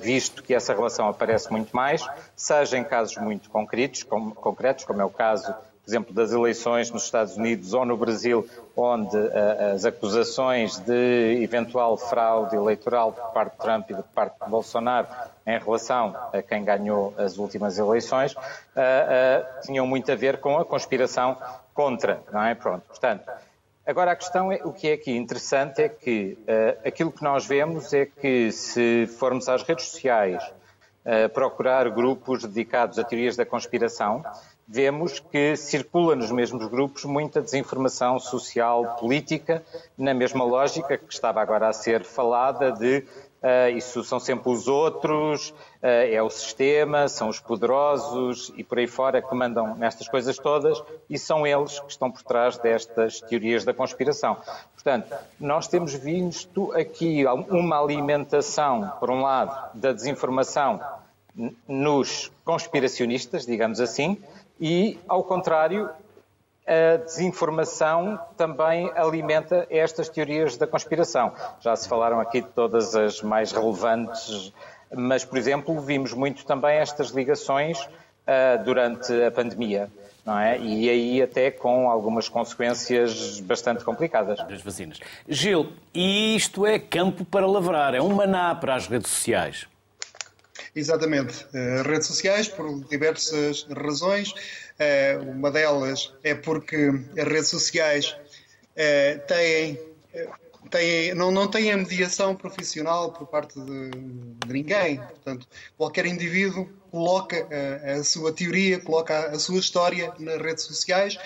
visto 0.00 0.42
que 0.42 0.54
essa 0.54 0.72
relação 0.72 1.08
aparece 1.08 1.50
muito 1.50 1.74
mais, 1.74 2.06
seja 2.34 2.78
em 2.78 2.84
casos 2.84 3.16
muito 3.18 3.50
concretos, 3.50 4.02
como, 4.02 4.34
concretos, 4.34 4.84
como 4.84 5.00
é 5.02 5.04
o 5.04 5.10
caso 5.10 5.54
por 5.82 5.90
exemplo, 5.90 6.14
das 6.14 6.30
eleições 6.30 6.90
nos 6.90 7.04
Estados 7.04 7.36
Unidos 7.36 7.72
ou 7.72 7.84
no 7.84 7.96
Brasil, 7.96 8.48
onde 8.76 9.16
uh, 9.16 9.74
as 9.74 9.84
acusações 9.84 10.78
de 10.78 11.42
eventual 11.42 11.96
fraude 11.96 12.54
eleitoral 12.54 13.12
por 13.12 13.32
parte 13.32 13.52
de 13.52 13.58
Trump 13.58 13.90
e 13.90 13.94
por 13.94 14.04
parte 14.04 14.36
de 14.40 14.48
Bolsonaro 14.48 15.08
em 15.46 15.58
relação 15.58 16.14
a 16.32 16.42
quem 16.42 16.64
ganhou 16.64 17.12
as 17.18 17.38
últimas 17.38 17.78
eleições 17.78 18.34
uh, 18.34 18.38
uh, 18.38 19.60
tinham 19.62 19.86
muito 19.86 20.12
a 20.12 20.14
ver 20.14 20.38
com 20.38 20.58
a 20.58 20.64
conspiração 20.64 21.36
contra, 21.74 22.22
não 22.32 22.44
é? 22.44 22.54
Pronto, 22.54 22.84
portanto. 22.86 23.28
Agora, 23.86 24.12
a 24.12 24.16
questão 24.16 24.52
é, 24.52 24.60
o 24.64 24.72
que 24.72 24.88
é 24.88 24.92
aqui 24.92 25.12
interessante 25.12 25.82
é 25.82 25.88
que 25.88 26.38
aquilo 26.84 27.10
que 27.10 27.22
nós 27.22 27.46
vemos 27.46 27.92
é 27.92 28.06
que 28.06 28.52
se 28.52 29.06
formos 29.18 29.48
às 29.48 29.62
redes 29.62 29.86
sociais 29.86 30.42
procurar 31.32 31.88
grupos 31.88 32.44
dedicados 32.44 32.98
a 32.98 33.04
teorias 33.04 33.34
da 33.34 33.46
conspiração, 33.46 34.22
vemos 34.68 35.18
que 35.18 35.56
circula 35.56 36.14
nos 36.14 36.30
mesmos 36.30 36.64
grupos 36.68 37.04
muita 37.04 37.42
desinformação 37.42 38.20
social, 38.20 38.96
política, 39.00 39.64
na 39.98 40.14
mesma 40.14 40.44
lógica 40.44 40.96
que 40.96 41.12
estava 41.12 41.42
agora 41.42 41.68
a 41.68 41.72
ser 41.72 42.04
falada 42.04 42.70
de 42.70 43.04
uh, 43.42 43.76
isso 43.76 44.02
são 44.04 44.20
sempre 44.20 44.50
os 44.50 44.68
outros, 44.68 45.50
uh, 45.50 45.54
é 45.82 46.22
o 46.22 46.30
sistema, 46.30 47.08
são 47.08 47.28
os 47.28 47.40
poderosos 47.40 48.52
e 48.56 48.64
por 48.64 48.78
aí 48.78 48.86
fora 48.86 49.20
que 49.20 49.34
mandam 49.34 49.74
nestas 49.76 50.08
coisas 50.08 50.36
todas 50.36 50.82
e 51.08 51.18
são 51.18 51.46
eles 51.46 51.80
que 51.80 51.90
estão 51.90 52.10
por 52.10 52.22
trás 52.22 52.58
destas 52.58 53.20
teorias 53.20 53.64
da 53.64 53.74
conspiração. 53.74 54.36
Portanto, 54.74 55.14
nós 55.38 55.68
temos 55.68 55.94
visto 55.94 56.72
aqui 56.72 57.24
uma 57.26 57.80
alimentação, 57.80 58.92
por 58.98 59.10
um 59.10 59.22
lado, 59.22 59.78
da 59.78 59.92
desinformação 59.92 60.80
nos 61.66 62.30
conspiracionistas, 62.44 63.46
digamos 63.46 63.80
assim, 63.80 64.18
e, 64.60 64.98
ao 65.08 65.24
contrário, 65.24 65.88
a 66.70 66.98
desinformação 66.98 68.16
também 68.36 68.92
alimenta 68.94 69.66
estas 69.68 70.08
teorias 70.08 70.56
da 70.56 70.68
conspiração. 70.68 71.32
Já 71.60 71.74
se 71.74 71.88
falaram 71.88 72.20
aqui 72.20 72.40
de 72.40 72.48
todas 72.48 72.94
as 72.94 73.20
mais 73.22 73.50
relevantes, 73.50 74.52
mas, 74.94 75.24
por 75.24 75.36
exemplo, 75.36 75.80
vimos 75.80 76.12
muito 76.12 76.46
também 76.46 76.76
estas 76.76 77.10
ligações 77.10 77.80
uh, 77.80 78.64
durante 78.64 79.12
a 79.24 79.32
pandemia. 79.32 79.90
Não 80.24 80.38
é? 80.38 80.58
E 80.60 80.88
aí 80.88 81.22
até 81.22 81.50
com 81.50 81.90
algumas 81.90 82.28
consequências 82.28 83.40
bastante 83.40 83.82
complicadas. 83.82 84.38
Das 84.46 84.62
vacinas. 84.62 85.00
Gil, 85.26 85.72
isto 85.92 86.66
é 86.66 86.78
campo 86.78 87.24
para 87.24 87.46
lavrar, 87.46 87.94
é 87.94 88.02
um 88.02 88.14
maná 88.14 88.54
para 88.54 88.76
as 88.76 88.86
redes 88.86 89.10
sociais. 89.10 89.66
Exatamente. 90.74 91.44
Uh, 91.46 91.82
redes 91.82 92.06
sociais, 92.06 92.48
por 92.48 92.84
diversas 92.84 93.66
razões. 93.76 94.30
Uh, 94.30 95.30
uma 95.30 95.50
delas 95.50 96.12
é 96.22 96.34
porque 96.34 96.90
as 97.18 97.24
redes 97.24 97.48
sociais 97.48 98.16
uh, 98.76 99.20
têm, 100.70 101.14
não, 101.14 101.30
não 101.30 101.48
têm 101.48 101.72
a 101.72 101.76
mediação 101.76 102.34
profissional 102.36 103.12
por 103.12 103.26
parte 103.26 103.60
de, 103.60 103.90
de 104.46 104.52
ninguém. 104.52 104.98
Portanto, 104.98 105.46
qualquer 105.76 106.06
indivíduo 106.06 106.68
coloca 106.90 107.46
a, 107.50 107.92
a 107.92 108.04
sua 108.04 108.32
teoria, 108.32 108.78
coloca 108.80 109.14
a, 109.14 109.30
a, 109.30 109.38
sua 109.38 109.58
história 109.58 110.12
nas 110.18 110.40
redes 110.40 110.64
sociais. 110.64 111.18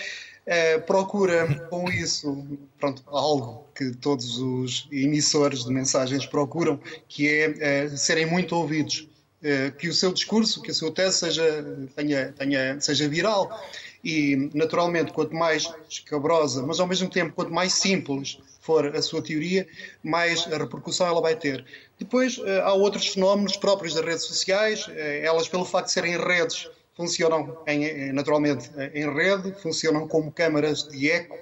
Procura 0.85 1.67
com 1.71 1.89
isso 1.89 2.45
pronto, 2.77 3.01
algo 3.07 3.65
que 3.73 3.89
todos 3.95 4.37
os 4.37 4.87
emissores 4.91 5.63
de 5.63 5.73
mensagens 5.73 6.23
procuram, 6.27 6.79
que 7.07 7.27
é 7.27 7.89
serem 7.89 8.27
muito 8.27 8.55
ouvidos. 8.55 9.09
Eh, 9.47 9.69
que 9.77 9.87
o 9.87 9.93
seu 9.93 10.11
discurso, 10.11 10.59
que 10.59 10.71
a 10.71 10.73
sua 10.73 10.91
tese 10.91 11.19
seja, 11.19 11.63
tenha, 11.95 12.31
tenha, 12.31 12.81
seja 12.81 13.07
viral. 13.07 13.63
E, 14.03 14.49
naturalmente, 14.55 15.13
quanto 15.13 15.35
mais 15.35 15.71
escabrosa, 15.87 16.63
mas 16.63 16.79
ao 16.79 16.87
mesmo 16.87 17.07
tempo, 17.07 17.35
quanto 17.35 17.53
mais 17.53 17.73
simples 17.73 18.39
for 18.59 18.87
a 18.87 19.01
sua 19.03 19.21
teoria, 19.21 19.67
mais 20.03 20.51
a 20.51 20.57
repercussão 20.57 21.05
ela 21.05 21.21
vai 21.21 21.35
ter. 21.35 21.63
Depois, 21.99 22.41
eh, 22.43 22.61
há 22.61 22.73
outros 22.73 23.09
fenómenos 23.09 23.55
próprios 23.55 23.93
das 23.93 24.03
redes 24.03 24.23
sociais, 24.23 24.87
eh, 24.89 25.21
elas, 25.23 25.47
pelo 25.47 25.63
facto 25.63 25.87
de 25.87 25.91
serem 25.91 26.17
redes, 26.17 26.67
funcionam 26.97 27.55
em, 27.67 28.11
naturalmente 28.13 28.71
em 28.95 29.13
rede, 29.13 29.53
funcionam 29.61 30.07
como 30.07 30.31
câmaras 30.31 30.87
de 30.87 31.11
eco, 31.11 31.37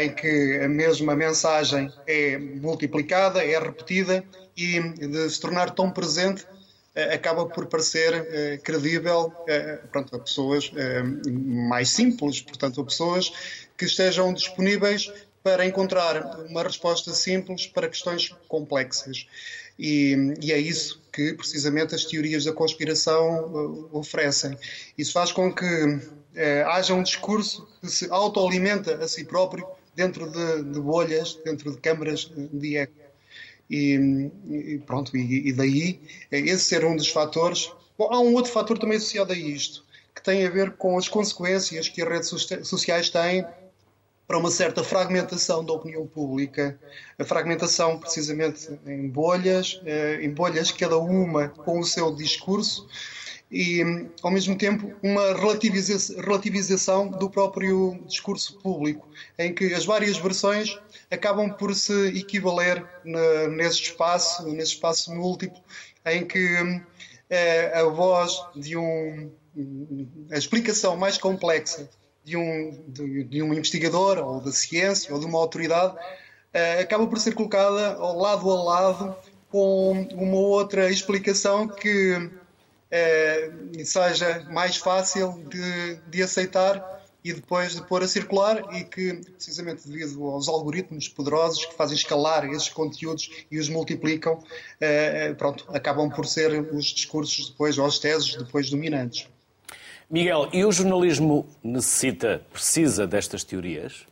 em 0.00 0.12
que 0.14 0.60
a 0.62 0.68
mesma 0.68 1.14
mensagem 1.14 1.90
é 2.06 2.36
multiplicada, 2.36 3.42
é 3.42 3.58
repetida 3.58 4.24
e 4.56 4.80
de 4.80 5.30
se 5.30 5.40
tornar 5.40 5.70
tão 5.70 5.90
presente 5.90 6.44
acaba 7.14 7.46
por 7.46 7.66
parecer 7.66 8.12
uh, 8.14 8.62
credível 8.62 9.26
uh, 9.26 9.88
pronto, 9.88 10.14
a 10.16 10.18
pessoas 10.18 10.68
uh, 10.68 11.30
mais 11.30 11.90
simples, 11.90 12.40
portanto, 12.40 12.80
a 12.80 12.84
pessoas 12.84 13.32
que 13.76 13.84
estejam 13.84 14.32
disponíveis 14.32 15.12
para 15.42 15.64
encontrar 15.64 16.40
uma 16.48 16.62
resposta 16.62 17.12
simples 17.12 17.66
para 17.66 17.88
questões 17.88 18.34
complexas. 18.48 19.26
E, 19.78 20.34
e 20.42 20.52
é 20.52 20.58
isso 20.58 21.00
que, 21.12 21.32
precisamente, 21.34 21.94
as 21.94 22.04
teorias 22.04 22.44
da 22.44 22.52
conspiração 22.52 23.88
oferecem. 23.92 24.58
Isso 24.98 25.12
faz 25.12 25.30
com 25.30 25.54
que 25.54 25.64
haja 26.66 26.92
um 26.92 27.02
discurso 27.04 27.68
que 27.80 27.88
se 27.88 28.10
autoalimenta 28.10 28.96
a 28.96 29.06
si 29.06 29.24
próprio 29.24 29.64
dentro 29.94 30.28
de, 30.30 30.64
de 30.64 30.80
bolhas, 30.80 31.38
dentro 31.44 31.70
de 31.70 31.78
câmaras 31.78 32.30
de 32.52 32.76
eco. 32.76 33.07
E, 33.70 34.30
e 34.48 34.78
pronto, 34.86 35.16
e, 35.16 35.48
e, 35.48 35.52
daí 35.52 36.00
esse 36.30 36.64
ser 36.64 36.84
um 36.84 36.96
dos 36.96 37.08
fatores. 37.08 37.70
Bom, 37.98 38.08
há 38.10 38.20
um 38.20 38.34
outro 38.34 38.50
fator 38.50 38.78
também 38.78 38.96
associado 38.96 39.32
a 39.32 39.36
isto, 39.36 39.84
que 40.14 40.22
tem 40.22 40.46
a 40.46 40.50
ver 40.50 40.72
com 40.72 40.96
as 40.96 41.08
consequências 41.08 41.88
que 41.88 42.00
as 42.00 42.08
redes 42.08 42.28
sociais 42.66 43.10
têm 43.10 43.44
para 44.26 44.38
uma 44.38 44.50
certa 44.50 44.84
fragmentação 44.84 45.64
da 45.64 45.72
opinião 45.72 46.06
pública, 46.06 46.78
a 47.18 47.24
fragmentação 47.24 47.98
precisamente 47.98 48.68
em 48.86 49.08
bolhas, 49.08 49.80
eh, 49.86 50.18
em 50.20 50.30
bolhas 50.30 50.70
cada 50.70 50.98
uma 50.98 51.48
com 51.48 51.80
o 51.80 51.84
seu 51.84 52.14
discurso 52.14 52.86
e, 53.50 53.82
ao 54.22 54.30
mesmo 54.30 54.56
tempo, 54.56 54.92
uma 55.02 55.34
relativização 55.34 57.08
do 57.08 57.30
próprio 57.30 57.98
discurso 58.06 58.58
público, 58.58 59.08
em 59.38 59.54
que 59.54 59.72
as 59.72 59.86
várias 59.86 60.18
versões 60.18 60.78
acabam 61.10 61.50
por 61.50 61.74
se 61.74 62.08
equivaler 62.08 62.84
nesse 63.50 63.82
espaço, 63.82 64.46
nesse 64.48 64.72
espaço 64.72 65.14
múltiplo, 65.14 65.60
em 66.04 66.26
que 66.26 66.82
a 67.74 67.84
voz 67.84 68.38
de 68.54 68.76
um. 68.76 69.30
a 70.30 70.36
explicação 70.36 70.96
mais 70.96 71.16
complexa 71.16 71.88
de 72.22 72.36
um, 72.36 72.84
de, 72.86 73.24
de 73.24 73.42
um 73.42 73.54
investigador, 73.54 74.18
ou 74.18 74.40
da 74.42 74.52
ciência, 74.52 75.14
ou 75.14 75.18
de 75.18 75.24
uma 75.24 75.38
autoridade, 75.38 75.96
acaba 76.78 77.06
por 77.06 77.18
ser 77.18 77.34
colocada 77.34 77.94
ao 77.94 78.18
lado 78.18 78.50
a 78.50 78.62
lado 78.62 79.16
com 79.48 80.06
uma 80.12 80.36
outra 80.36 80.90
explicação 80.90 81.66
que 81.66 82.30
seja 83.84 84.46
mais 84.50 84.76
fácil 84.76 85.44
de, 85.48 85.96
de 86.10 86.22
aceitar 86.22 86.98
e 87.24 87.32
depois 87.32 87.74
de 87.74 87.82
pôr 87.82 88.02
a 88.02 88.08
circular 88.08 88.74
e 88.74 88.84
que, 88.84 89.14
precisamente 89.36 89.86
devido 89.86 90.24
aos 90.24 90.48
algoritmos 90.48 91.08
poderosos 91.08 91.66
que 91.66 91.74
fazem 91.74 91.96
escalar 91.96 92.44
esses 92.46 92.68
conteúdos 92.68 93.44
e 93.50 93.58
os 93.58 93.68
multiplicam, 93.68 94.42
eh, 94.80 95.34
pronto, 95.34 95.66
acabam 95.68 96.08
por 96.08 96.26
ser 96.26 96.52
os 96.72 96.86
discursos 96.86 97.50
depois, 97.50 97.76
ou 97.76 97.86
as 97.86 97.98
teses 97.98 98.34
depois 98.36 98.70
dominantes. 98.70 99.28
Miguel, 100.08 100.48
e 100.52 100.64
o 100.64 100.72
jornalismo 100.72 101.46
necessita, 101.62 102.40
precisa 102.50 103.06
destas 103.06 103.44
teorias? 103.44 104.06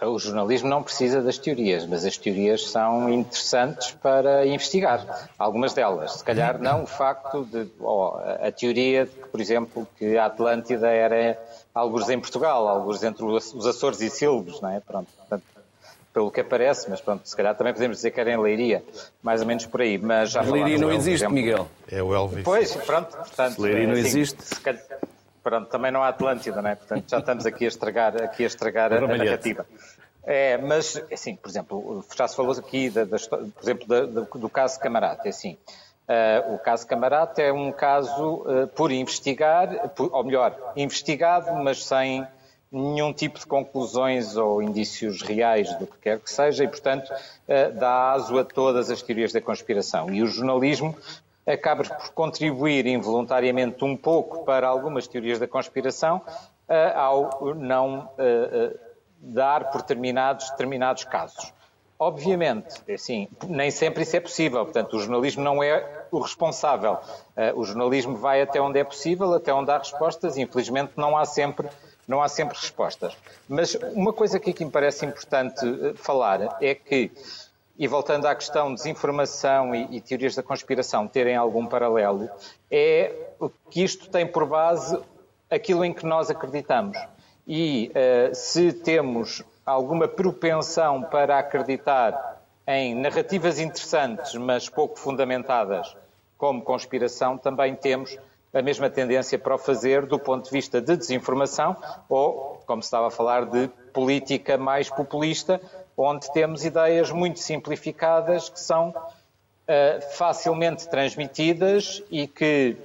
O 0.00 0.18
jornalismo 0.18 0.68
não 0.68 0.82
precisa 0.82 1.20
das 1.20 1.38
teorias, 1.38 1.84
mas 1.84 2.04
as 2.04 2.16
teorias 2.16 2.70
são 2.70 3.10
interessantes 3.10 3.90
para 4.00 4.46
investigar. 4.46 5.28
Algumas 5.36 5.74
delas. 5.74 6.14
Se 6.14 6.24
calhar 6.24 6.58
não 6.60 6.84
o 6.84 6.86
facto 6.86 7.44
de. 7.44 7.66
Oh, 7.80 8.12
a 8.40 8.52
teoria 8.52 9.06
de 9.06 9.10
que, 9.10 9.28
por 9.28 9.40
exemplo, 9.40 9.88
que 9.98 10.16
a 10.16 10.26
Atlântida 10.26 10.88
era 10.88 11.36
alguns 11.74 12.08
em 12.08 12.18
Portugal, 12.20 12.68
alguns 12.68 13.02
entre 13.02 13.24
os 13.24 13.66
Açores 13.66 14.00
e 14.00 14.08
Silves, 14.08 14.60
não 14.60 14.70
é? 14.70 14.80
Pronto. 14.80 15.08
Portanto, 15.16 15.42
pelo 16.12 16.30
que 16.30 16.40
aparece, 16.40 16.88
mas 16.90 17.00
pronto, 17.00 17.28
se 17.28 17.36
calhar 17.36 17.54
também 17.56 17.72
podemos 17.72 17.98
dizer 17.98 18.10
que 18.10 18.20
era 18.20 18.32
em 18.32 18.36
Leiria, 18.36 18.82
mais 19.22 19.40
ou 19.40 19.46
menos 19.46 19.66
por 19.66 19.80
aí. 19.80 19.98
Mas 19.98 20.30
já 20.30 20.42
Leiria 20.42 20.78
não 20.78 20.90
existe, 20.90 21.24
exemplo, 21.24 21.34
Miguel. 21.34 21.68
É 21.90 22.02
o 22.02 22.14
Elvis. 22.14 22.44
Pois, 22.44 22.74
pronto, 22.76 23.16
portanto. 23.16 23.58
Leiria 23.60 23.86
não 23.86 23.92
assim, 23.94 24.02
existe. 24.02 24.60
Calhar, 24.60 24.82
pronto, 25.48 25.68
também 25.68 25.90
não 25.90 26.02
há 26.02 26.08
Atlântida, 26.08 26.60
não 26.60 26.68
é? 26.68 26.74
Portanto, 26.74 27.08
já 27.08 27.18
estamos 27.18 27.46
aqui 27.46 27.64
a 27.64 27.68
estragar, 27.68 28.22
aqui 28.22 28.44
a, 28.44 28.46
estragar 28.46 28.92
a, 28.92 28.98
a 28.98 29.00
narrativa. 29.00 29.64
É, 30.22 30.58
mas, 30.58 31.02
assim, 31.10 31.36
por 31.36 31.48
exemplo, 31.48 32.04
já 32.14 32.28
se 32.28 32.36
falou 32.36 32.52
aqui, 32.52 32.90
da, 32.90 33.04
da, 33.04 33.16
por 33.18 33.62
exemplo, 33.62 33.86
da, 33.86 34.20
do 34.20 34.48
caso 34.50 34.78
Camarate, 34.78 35.26
é 35.26 35.30
assim, 35.30 35.56
uh, 36.06 36.54
o 36.54 36.58
caso 36.58 36.86
Camarate 36.86 37.40
é 37.40 37.50
um 37.50 37.72
caso 37.72 38.42
uh, 38.42 38.68
por 38.68 38.92
investigar, 38.92 39.88
por, 39.90 40.12
ou 40.12 40.22
melhor, 40.22 40.54
investigado, 40.76 41.54
mas 41.64 41.82
sem 41.82 42.26
nenhum 42.70 43.14
tipo 43.14 43.38
de 43.38 43.46
conclusões 43.46 44.36
ou 44.36 44.62
indícios 44.62 45.22
reais 45.22 45.74
do 45.78 45.86
que 45.86 45.96
quer 45.96 46.20
que 46.20 46.30
seja 46.30 46.62
e, 46.62 46.68
portanto, 46.68 47.10
uh, 47.10 47.72
dá 47.78 48.12
aso 48.12 48.38
a 48.38 48.44
todas 48.44 48.90
as 48.90 49.00
teorias 49.00 49.32
da 49.32 49.40
conspiração. 49.40 50.10
E 50.12 50.22
o 50.22 50.26
jornalismo 50.26 50.94
acaba 51.48 51.82
por 51.82 52.10
contribuir 52.10 52.86
involuntariamente 52.86 53.84
um 53.84 53.96
pouco 53.96 54.44
para 54.44 54.68
algumas 54.68 55.08
teorias 55.08 55.38
da 55.38 55.48
conspiração 55.48 56.20
ao 56.94 57.54
não 57.54 58.10
dar 59.20 59.70
por 59.70 59.82
terminados 59.82 60.50
determinados 60.50 61.04
casos. 61.04 61.52
Obviamente, 61.98 62.80
assim, 62.92 63.26
nem 63.48 63.72
sempre 63.72 64.04
isso 64.04 64.16
é 64.16 64.20
possível. 64.20 64.64
Portanto, 64.64 64.96
o 64.96 65.00
jornalismo 65.00 65.42
não 65.42 65.60
é 65.60 66.04
o 66.12 66.20
responsável. 66.20 66.98
O 67.56 67.64
jornalismo 67.64 68.16
vai 68.16 68.40
até 68.40 68.60
onde 68.60 68.78
é 68.78 68.84
possível, 68.84 69.34
até 69.34 69.52
onde 69.52 69.70
há 69.72 69.78
respostas, 69.78 70.36
e 70.36 70.42
infelizmente 70.42 70.92
não 70.96 71.16
há 71.16 71.24
sempre, 71.24 71.68
não 72.06 72.22
há 72.22 72.28
sempre 72.28 72.56
respostas. 72.56 73.16
Mas 73.48 73.74
uma 73.94 74.12
coisa 74.12 74.38
que 74.38 74.50
aqui 74.50 74.64
me 74.64 74.70
parece 74.70 75.04
importante 75.04 75.66
falar 75.96 76.56
é 76.60 76.72
que, 76.72 77.10
e 77.78 77.86
voltando 77.86 78.26
à 78.26 78.34
questão 78.34 78.70
de 78.70 78.74
desinformação 78.74 79.74
e, 79.74 79.96
e 79.96 80.00
teorias 80.00 80.34
da 80.34 80.42
conspiração 80.42 81.06
terem 81.06 81.36
algum 81.36 81.66
paralelo, 81.66 82.28
é 82.70 83.14
que 83.70 83.84
isto 83.84 84.10
tem 84.10 84.26
por 84.26 84.46
base 84.46 84.98
aquilo 85.48 85.84
em 85.84 85.92
que 85.92 86.04
nós 86.04 86.28
acreditamos. 86.28 86.98
E 87.46 87.90
uh, 87.90 88.34
se 88.34 88.72
temos 88.72 89.44
alguma 89.64 90.08
propensão 90.08 91.02
para 91.02 91.38
acreditar 91.38 92.42
em 92.66 92.94
narrativas 92.94 93.58
interessantes, 93.58 94.34
mas 94.34 94.68
pouco 94.68 94.98
fundamentadas, 94.98 95.96
como 96.36 96.62
conspiração, 96.62 97.38
também 97.38 97.74
temos 97.74 98.18
a 98.52 98.60
mesma 98.60 98.90
tendência 98.90 99.38
para 99.38 99.54
o 99.54 99.58
fazer 99.58 100.04
do 100.06 100.18
ponto 100.18 100.44
de 100.44 100.50
vista 100.50 100.80
de 100.80 100.96
desinformação 100.96 101.76
ou, 102.08 102.60
como 102.66 102.82
se 102.82 102.86
estava 102.86 103.06
a 103.08 103.10
falar, 103.10 103.46
de 103.46 103.68
política 103.92 104.58
mais 104.58 104.90
populista, 104.90 105.60
onde 105.98 106.32
temos 106.32 106.64
ideias 106.64 107.10
muito 107.10 107.40
simplificadas 107.40 108.48
que 108.48 108.60
são 108.60 108.90
uh, 108.90 110.00
facilmente 110.12 110.88
transmitidas 110.88 112.00
e 112.08 112.28
que 112.28 112.76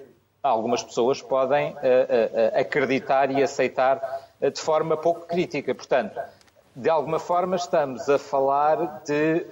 algumas 0.41 0.81
pessoas 0.81 1.21
podem 1.21 1.71
uh, 1.71 1.75
uh, 1.75 2.59
acreditar 2.59 3.29
e 3.29 3.41
aceitar 3.41 4.01
de 4.41 4.59
forma 4.59 4.97
pouco 4.97 5.27
crítica. 5.27 5.73
Portanto, 5.75 6.19
de 6.75 6.89
alguma 6.89 7.19
forma 7.19 7.55
estamos 7.55 8.09
a 8.09 8.17
falar 8.17 9.03
de 9.05 9.45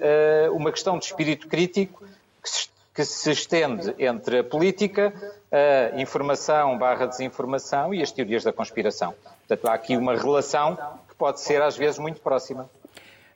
uma 0.52 0.70
questão 0.70 0.98
de 0.98 1.06
espírito 1.06 1.48
crítico 1.48 2.04
que 2.42 2.50
se, 2.50 2.68
que 2.92 3.04
se, 3.04 3.30
estende 3.30 3.94
entre 3.98 4.40
a 4.40 4.44
política, 4.44 5.14
a 5.50 5.98
informação 5.98 6.76
barra 6.76 7.06
desinformação 7.06 7.94
e 7.94 8.02
as 8.02 8.12
teorias 8.12 8.44
da 8.44 8.52
conspiração. 8.52 9.14
Portanto, 9.46 9.66
há 9.66 9.72
aqui 9.72 9.96
uma 9.96 10.14
relação 10.14 10.76
que 11.08 11.14
pode 11.14 11.40
ser 11.40 11.62
às 11.62 11.74
vezes 11.74 11.98
muito 11.98 12.20
próxima. 12.20 12.68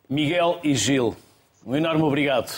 Miguel 0.08 0.60
e 0.62 0.72
Gil, 0.72 1.16
um 1.64 1.74
enorme 1.74 2.04
obrigado 2.04 2.52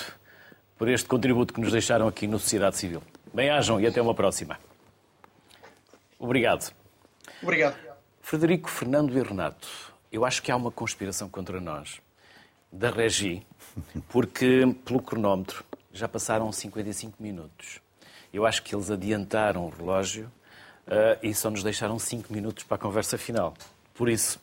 por 0.76 0.86
este 0.86 1.09
contributo 1.09 1.55
que 1.55 1.61
nos 1.62 1.72
deixaram 1.72 2.07
aqui 2.07 2.26
no 2.26 2.38
Sociedade 2.38 2.76
Civil. 2.76 3.03
Bem-ajam 3.32 3.80
e 3.80 3.86
até 3.86 4.03
uma 4.03 4.14
próxima. 4.14 4.61
Obrigado. 6.18 6.70
Obrigado. 7.42 7.74
Frederico, 8.20 8.68
Fernando 8.68 9.16
e 9.16 9.22
Renato, 9.22 9.66
eu 10.12 10.26
acho 10.26 10.42
que 10.42 10.53
há 10.53 10.57
uma 10.57 10.70
conspiração 10.70 11.30
contra 11.30 11.59
nós, 11.59 12.03
da 12.70 12.90
Regi, 12.90 13.46
porque, 14.11 14.66
pelo 14.84 15.01
cronómetro, 15.01 15.64
já 15.90 16.07
passaram 16.07 16.53
55 16.53 17.14
minutos. 17.18 17.80
Eu 18.30 18.44
acho 18.44 18.62
que 18.62 18.74
eles 18.74 18.90
adiantaram 18.90 19.64
o 19.64 19.70
relógio 19.70 20.30
uh, 20.86 21.18
e 21.22 21.32
só 21.32 21.49
nos 21.49 21.62
deixaram 21.62 21.99
5 21.99 22.30
minutos 22.30 22.64
para 22.64 22.74
a 22.74 22.78
conversa 22.78 23.16
final. 23.16 23.55
Por 23.94 24.11
isso, 24.11 24.38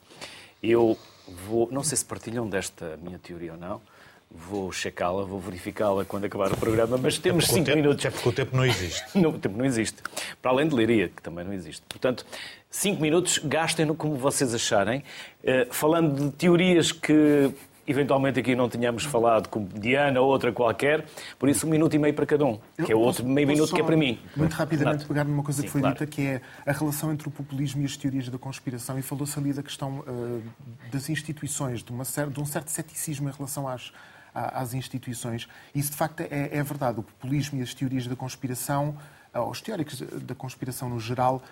eu 0.64 0.98
vou. 1.28 1.70
Não 1.72 1.84
sei 1.84 1.98
se 1.98 2.06
partilham 2.06 2.48
desta 2.48 2.98
minha 3.02 3.20
teoria 3.20 3.54
ou 3.54 3.58
não, 3.58 3.82
vou 4.30 4.72
checá-la, 4.72 5.24
vou 5.24 5.40
verificá-la 5.40 6.06
quando 6.06 6.26
acabar 6.26 6.52
o 6.52 6.58
programa, 6.58 6.98
mas 6.98 7.18
temos 7.18 7.48
5 7.48 7.70
é 7.70 7.76
minutos. 7.76 8.06
É 8.06 8.10
porque 8.10 8.30
o 8.30 8.34
tempo 8.34 8.56
não 8.56 8.66
existe. 8.66 9.04
não, 9.18 9.30
o 9.32 9.40
tempo 9.40 9.58
não 9.58 9.66
existe. 9.66 9.98
Para 10.42 10.52
além 10.52 10.68
de 10.68 10.76
Leiria, 10.76 11.10
que 11.10 11.22
também 11.22 11.46
não 11.46 11.54
existe. 11.54 11.82
Portanto, 11.88 12.26
5 12.70 13.02
minutos, 13.02 13.40
gastem-no 13.44 13.96
como 13.96 14.16
vocês 14.16 14.54
acharem. 14.54 15.04
Uh, 15.44 15.74
falando 15.74 16.30
de 16.30 16.32
teorias 16.36 16.92
que 16.92 17.52
eventualmente 17.88 18.40
aqui 18.40 18.56
não 18.56 18.70
tínhamos 18.70 19.04
falado, 19.04 19.48
como 19.48 19.68
Diana 19.68 20.20
ou 20.20 20.28
outra 20.28 20.52
qualquer, 20.52 21.06
por 21.38 21.50
isso 21.50 21.68
um 21.68 21.70
minuto 21.70 21.96
e 21.96 22.00
meio 22.00 22.14
para 22.14 22.26
cada 22.26 22.46
um, 22.46 22.60
que 22.84 22.92
é 22.92 22.96
o 22.96 23.00
outro 23.00 23.26
meio 23.26 23.48
minuto 23.48 23.74
que 23.74 23.82
é 23.82 23.84
para 23.84 23.98
mim. 23.98 24.20
Muito 24.36 24.54
rapidamente 24.54 25.06
pegar 25.06 25.24
numa 25.24 25.44
coisa 25.44 25.62
Sim, 25.62 25.68
que 25.68 25.72
foi 25.72 25.82
claro. 25.82 25.96
dita, 25.96 26.08
que 26.08 26.22
é 26.22 26.42
a 26.66 26.72
relação 26.72 27.12
entre 27.12 27.28
o 27.28 27.32
populismo 27.32 27.82
e 27.82 27.86
as 27.86 27.96
teorias 27.96 28.30
da 28.30 28.38
conspiração, 28.38 28.98
e 28.98 29.02
falou-se 29.02 29.38
ali 29.38 29.54
da 29.54 29.64
questão 29.64 30.00
uh, 30.00 30.44
das 30.92 31.10
instituições, 31.10 31.84
de, 31.84 31.92
uma, 31.92 32.04
de 32.04 32.40
um 32.40 32.46
certo 32.46 32.70
ceticismo 32.70 33.30
em 33.30 33.32
relação 33.32 33.68
às, 33.68 33.92
às 34.34 34.74
instituições. 34.74 35.48
Isso, 35.74 35.92
de 35.92 35.98
facto, 35.98 36.22
é, 36.22 36.50
é 36.52 36.64
verdade. 36.64 37.00
O 37.00 37.04
populismo 37.04 37.60
e 37.60 37.62
as 37.62 37.74
teorias 37.74 38.08
da 38.08 38.16
conspiração, 38.16 38.98
os 39.50 39.62
teóricos 39.62 40.00
da 40.00 40.34
conspiração 40.34 40.90
no 40.90 41.00
geral, 41.00 41.44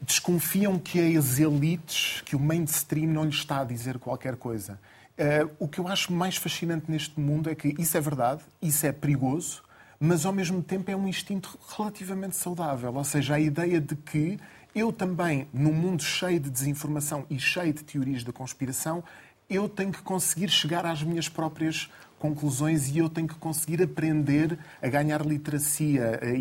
desconfiam 0.00 0.78
que 0.78 1.16
as 1.16 1.38
elites, 1.38 2.22
que 2.24 2.36
o 2.36 2.40
mainstream 2.40 3.08
não 3.08 3.24
lhes 3.24 3.36
está 3.36 3.60
a 3.60 3.64
dizer 3.64 3.98
qualquer 3.98 4.36
coisa. 4.36 4.78
Uh, 5.18 5.50
o 5.58 5.66
que 5.66 5.78
eu 5.78 5.88
acho 5.88 6.12
mais 6.12 6.36
fascinante 6.36 6.90
neste 6.90 7.18
mundo 7.18 7.48
é 7.48 7.54
que 7.54 7.74
isso 7.78 7.96
é 7.96 8.00
verdade, 8.00 8.42
isso 8.60 8.84
é 8.84 8.92
perigoso, 8.92 9.62
mas 9.98 10.26
ao 10.26 10.32
mesmo 10.32 10.62
tempo 10.62 10.90
é 10.90 10.96
um 10.96 11.08
instinto 11.08 11.58
relativamente 11.76 12.36
saudável. 12.36 12.94
Ou 12.94 13.04
seja, 13.04 13.34
a 13.34 13.40
ideia 13.40 13.80
de 13.80 13.96
que 13.96 14.38
eu 14.74 14.92
também, 14.92 15.48
num 15.54 15.72
mundo 15.72 16.02
cheio 16.02 16.38
de 16.38 16.50
desinformação 16.50 17.24
e 17.30 17.38
cheio 17.38 17.72
de 17.72 17.82
teorias 17.82 18.22
da 18.22 18.32
conspiração, 18.32 19.02
eu 19.48 19.68
tenho 19.68 19.90
que 19.90 20.02
conseguir 20.02 20.50
chegar 20.50 20.84
às 20.84 21.02
minhas 21.02 21.30
próprias 21.30 21.90
conclusões 22.18 22.88
e 22.88 22.98
eu 22.98 23.08
tenho 23.08 23.28
que 23.28 23.36
conseguir 23.36 23.82
aprender 23.82 24.58
a 24.82 24.88
ganhar 24.88 25.24
literacia 25.24 26.18
eh, 26.20 26.32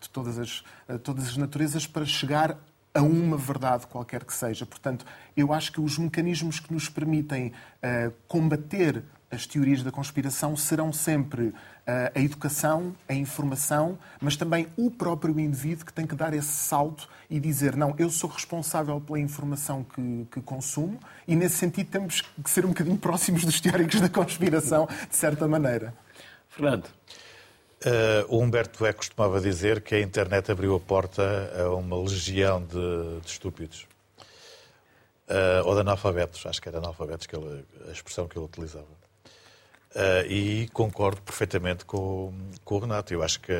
de 0.00 0.08
todas 0.10 0.38
as, 0.38 0.64
eh, 0.88 0.98
todas 0.98 1.28
as 1.28 1.36
naturezas 1.36 1.86
para 1.86 2.06
chegar 2.06 2.56
a 2.98 3.02
uma 3.02 3.36
verdade 3.36 3.86
qualquer 3.86 4.24
que 4.24 4.34
seja. 4.34 4.66
Portanto, 4.66 5.06
eu 5.36 5.52
acho 5.52 5.70
que 5.70 5.80
os 5.80 5.96
mecanismos 5.96 6.58
que 6.58 6.72
nos 6.72 6.88
permitem 6.88 7.48
uh, 7.48 8.12
combater 8.26 9.04
as 9.30 9.46
teorias 9.46 9.82
da 9.82 9.92
conspiração 9.92 10.56
serão 10.56 10.92
sempre 10.92 11.42
uh, 11.42 11.54
a 12.14 12.18
educação, 12.18 12.96
a 13.08 13.14
informação, 13.14 13.98
mas 14.20 14.36
também 14.36 14.66
o 14.76 14.90
próprio 14.90 15.38
indivíduo 15.38 15.86
que 15.86 15.92
tem 15.92 16.06
que 16.06 16.14
dar 16.14 16.34
esse 16.34 16.48
salto 16.48 17.08
e 17.30 17.38
dizer: 17.38 17.76
não, 17.76 17.94
eu 17.98 18.10
sou 18.10 18.28
responsável 18.28 19.00
pela 19.00 19.20
informação 19.20 19.84
que, 19.84 20.26
que 20.32 20.40
consumo, 20.40 20.98
e 21.26 21.36
nesse 21.36 21.56
sentido 21.56 21.88
temos 21.90 22.20
que 22.20 22.50
ser 22.50 22.64
um 22.64 22.70
bocadinho 22.70 22.98
próximos 22.98 23.44
dos 23.44 23.60
teóricos 23.60 24.00
da 24.00 24.08
conspiração, 24.08 24.88
de 25.08 25.14
certa 25.14 25.46
maneira. 25.46 25.94
Fernando. 26.48 26.97
Uh, 27.78 28.26
o 28.34 28.40
Humberto 28.40 28.84
Eco 28.84 28.98
costumava 28.98 29.40
dizer 29.40 29.80
que 29.80 29.94
a 29.94 30.00
internet 30.00 30.50
abriu 30.50 30.74
a 30.74 30.80
porta 30.80 31.22
a 31.56 31.72
uma 31.74 31.96
legião 31.96 32.60
de, 32.60 33.20
de 33.20 33.30
estúpidos. 33.30 33.86
Uh, 35.28 35.62
ou 35.64 35.74
de 35.74 35.82
analfabetos, 35.82 36.44
acho 36.46 36.60
que 36.60 36.68
era 36.68 36.78
analfabetos 36.78 37.26
que 37.26 37.36
ele, 37.36 37.64
a 37.86 37.92
expressão 37.92 38.26
que 38.26 38.36
ele 38.36 38.46
utilizava. 38.46 38.86
Uh, 39.94 40.26
e 40.28 40.68
concordo 40.72 41.22
perfeitamente 41.22 41.84
com, 41.84 42.32
com 42.64 42.74
o 42.74 42.78
Renato. 42.80 43.14
Eu 43.14 43.22
acho 43.22 43.40
que 43.40 43.52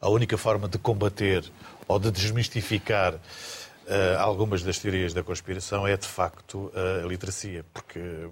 a 0.00 0.08
única 0.08 0.38
forma 0.38 0.66
de 0.66 0.78
combater 0.78 1.44
ou 1.86 1.98
de 1.98 2.10
desmistificar 2.10 3.18
algumas 4.18 4.62
das 4.62 4.78
teorias 4.78 5.14
da 5.14 5.22
conspiração 5.22 5.86
é, 5.86 5.96
de 5.96 6.06
facto, 6.06 6.70
a 6.74 7.06
literacia, 7.06 7.64
porque 7.72 8.28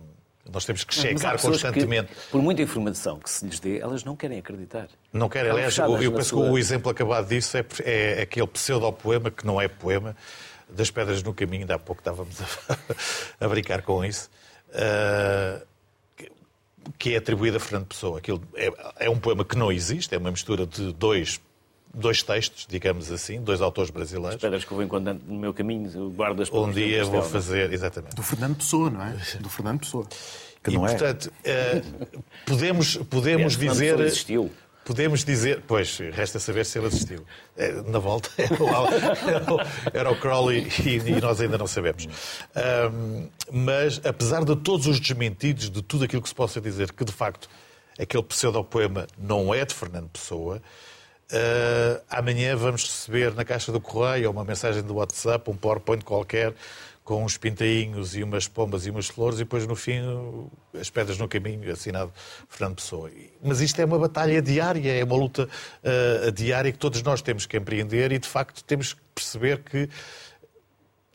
nós 0.53 0.65
temos 0.65 0.85
que 0.85 0.95
checar 0.95 1.41
constantemente. 1.41 2.13
Que, 2.13 2.31
por 2.31 2.43
muita 2.43 2.63
informação 2.63 3.19
que 3.19 3.29
se 3.31 3.45
lhes 3.45 3.59
dê, 3.59 3.79
elas 3.79 4.05
não 4.05 4.17
querem 4.17 4.39
acreditar. 4.39 4.89
Não 5.13 5.29
querem. 5.29 5.51
Aliás, 5.51 5.77
eu 5.77 6.13
penso 6.13 6.31
sua... 6.31 6.45
que 6.45 6.51
o 6.51 6.59
exemplo 6.59 6.91
acabado 6.91 7.29
disso 7.29 7.57
é, 7.57 7.65
é 7.85 8.23
aquele 8.23 8.47
pseudo-poema, 8.47 9.31
que 9.31 9.47
não 9.47 9.61
é 9.61 9.69
poema, 9.69 10.17
das 10.69 10.91
pedras 10.91 11.23
no 11.23 11.33
caminho, 11.33 11.63
ainda 11.63 11.75
há 11.75 11.79
pouco 11.79 12.01
estávamos 12.01 12.37
a, 12.41 12.77
a 13.45 13.49
brincar 13.49 13.83
com 13.83 14.05
isso. 14.05 14.31
Uh, 14.71 15.65
que 16.99 17.15
é 17.15 17.17
atribuído 17.19 17.57
a 17.57 17.61
Fernando 17.61 17.87
Pessoa. 17.87 18.19
Aquilo 18.19 18.41
é, 18.55 18.71
é, 19.01 19.11
um 19.11 19.19
poema 19.19 19.45
que 19.45 19.57
não 19.57 19.73
existe, 19.73 20.15
é 20.15 20.19
uma 20.19 20.31
mistura 20.31 20.67
de 20.67 20.93
dois, 20.93 21.41
dois 21.97 22.23
textos, 22.23 22.67
digamos 22.69 23.11
assim, 23.11 23.41
dois 23.41 23.63
autores 23.63 23.91
brasileiros. 23.91 24.35
Esperas 24.35 24.65
que 24.65 24.71
eu 24.71 24.77
vou 24.77 24.85
encontrando 24.85 25.23
no 25.27 25.39
meu 25.39 25.55
caminho, 25.55 26.11
guardo 26.11 26.43
as 26.43 26.53
Um 26.53 26.71
dia 26.71 27.05
vou 27.05 27.23
fazer, 27.23 27.73
exatamente. 27.73 28.15
Do 28.15 28.23
Fernando 28.23 28.57
Pessoa, 28.57 28.91
não 28.91 29.03
é? 29.03 29.17
Do 29.41 29.49
Fernando 29.49 29.81
Pessoa. 29.81 30.07
Que 30.63 30.71
e, 30.73 30.77
é. 30.77 30.79
portanto, 30.79 31.27
uh, 31.27 32.23
podemos, 32.45 32.97
podemos 32.97 33.55
é, 33.55 33.59
dizer... 33.59 34.01
existiu. 34.01 34.53
Podemos 34.85 35.25
dizer, 35.25 35.65
pois, 35.67 35.99
resta 36.13 36.39
saber 36.39 36.65
se 36.65 36.79
ele 36.79 36.87
assistiu. 36.87 37.27
É, 37.57 37.73
na 37.73 37.99
volta 37.99 38.31
era 38.39 39.53
o, 39.53 39.59
era 39.93 40.11
o 40.13 40.17
Crowley 40.17 40.69
e, 40.85 41.11
e, 41.11 41.21
nós 41.21 41.41
ainda 41.41 41.59
não 41.59 41.67
sabemos. 41.67 42.07
Um, 42.55 43.29
mas, 43.51 44.01
apesar 44.05 44.45
de 44.45 44.55
todos 44.55 44.87
os 44.87 45.01
desmentidos, 45.01 45.71
de 45.71 45.83
tudo 45.83 46.05
aquilo 46.05 46.23
que 46.23 46.29
se 46.29 46.35
possa 46.35 46.61
dizer, 46.61 46.93
que 46.93 47.05
de 47.05 47.11
facto 47.11 47.49
aquele 47.99 48.23
pseudo-poema 48.23 49.09
não 49.19 49.53
é 49.53 49.65
de 49.65 49.75
Fernando 49.75 50.09
Pessoa, 50.09 50.63
uh, 51.33 52.03
amanhã 52.09 52.57
vamos 52.57 52.85
receber 52.85 53.35
na 53.35 53.45
caixa 53.45 53.73
do 53.73 53.81
correio 53.81 54.31
uma 54.31 54.45
mensagem 54.45 54.83
do 54.83 54.95
WhatsApp, 54.95 55.51
um 55.51 55.57
PowerPoint 55.57 56.05
qualquer, 56.05 56.55
com 57.05 57.25
uns 57.25 57.37
pintainhos 57.37 58.17
e 58.17 58.23
umas 58.25 58.49
pombas 58.49 58.85
e 58.85 58.91
umas 58.91 59.07
flores, 59.07 59.39
e 59.39 59.45
depois 59.45 59.65
no 59.65 59.77
fim 59.77 60.01
as 60.79 60.91
pedras 60.91 61.17
no 61.19 61.29
caminho, 61.29 61.71
assinado 61.73 62.13
Fernando 62.49 62.77
Pessoa. 62.77 63.11
Mas 63.43 63.61
isto 63.61 63.81
é 63.81 63.85
uma 63.85 63.99
batalha 63.99 64.43
diária, 64.43 64.93
é 64.93 65.05
uma 65.05 65.17
luta 65.17 65.49
uh, 65.49 66.33
diária 66.33 66.73
que 66.73 66.79
todos 66.79 67.03
nós 67.03 67.23
temos 67.23 67.47
que 67.47 67.57
empreender 67.57 68.11
e 68.11 68.19
de 68.19 68.29
facto 68.29 68.65
temos 68.65 68.93
que 68.93 69.01
perceber 69.15 69.63
que 69.63 69.89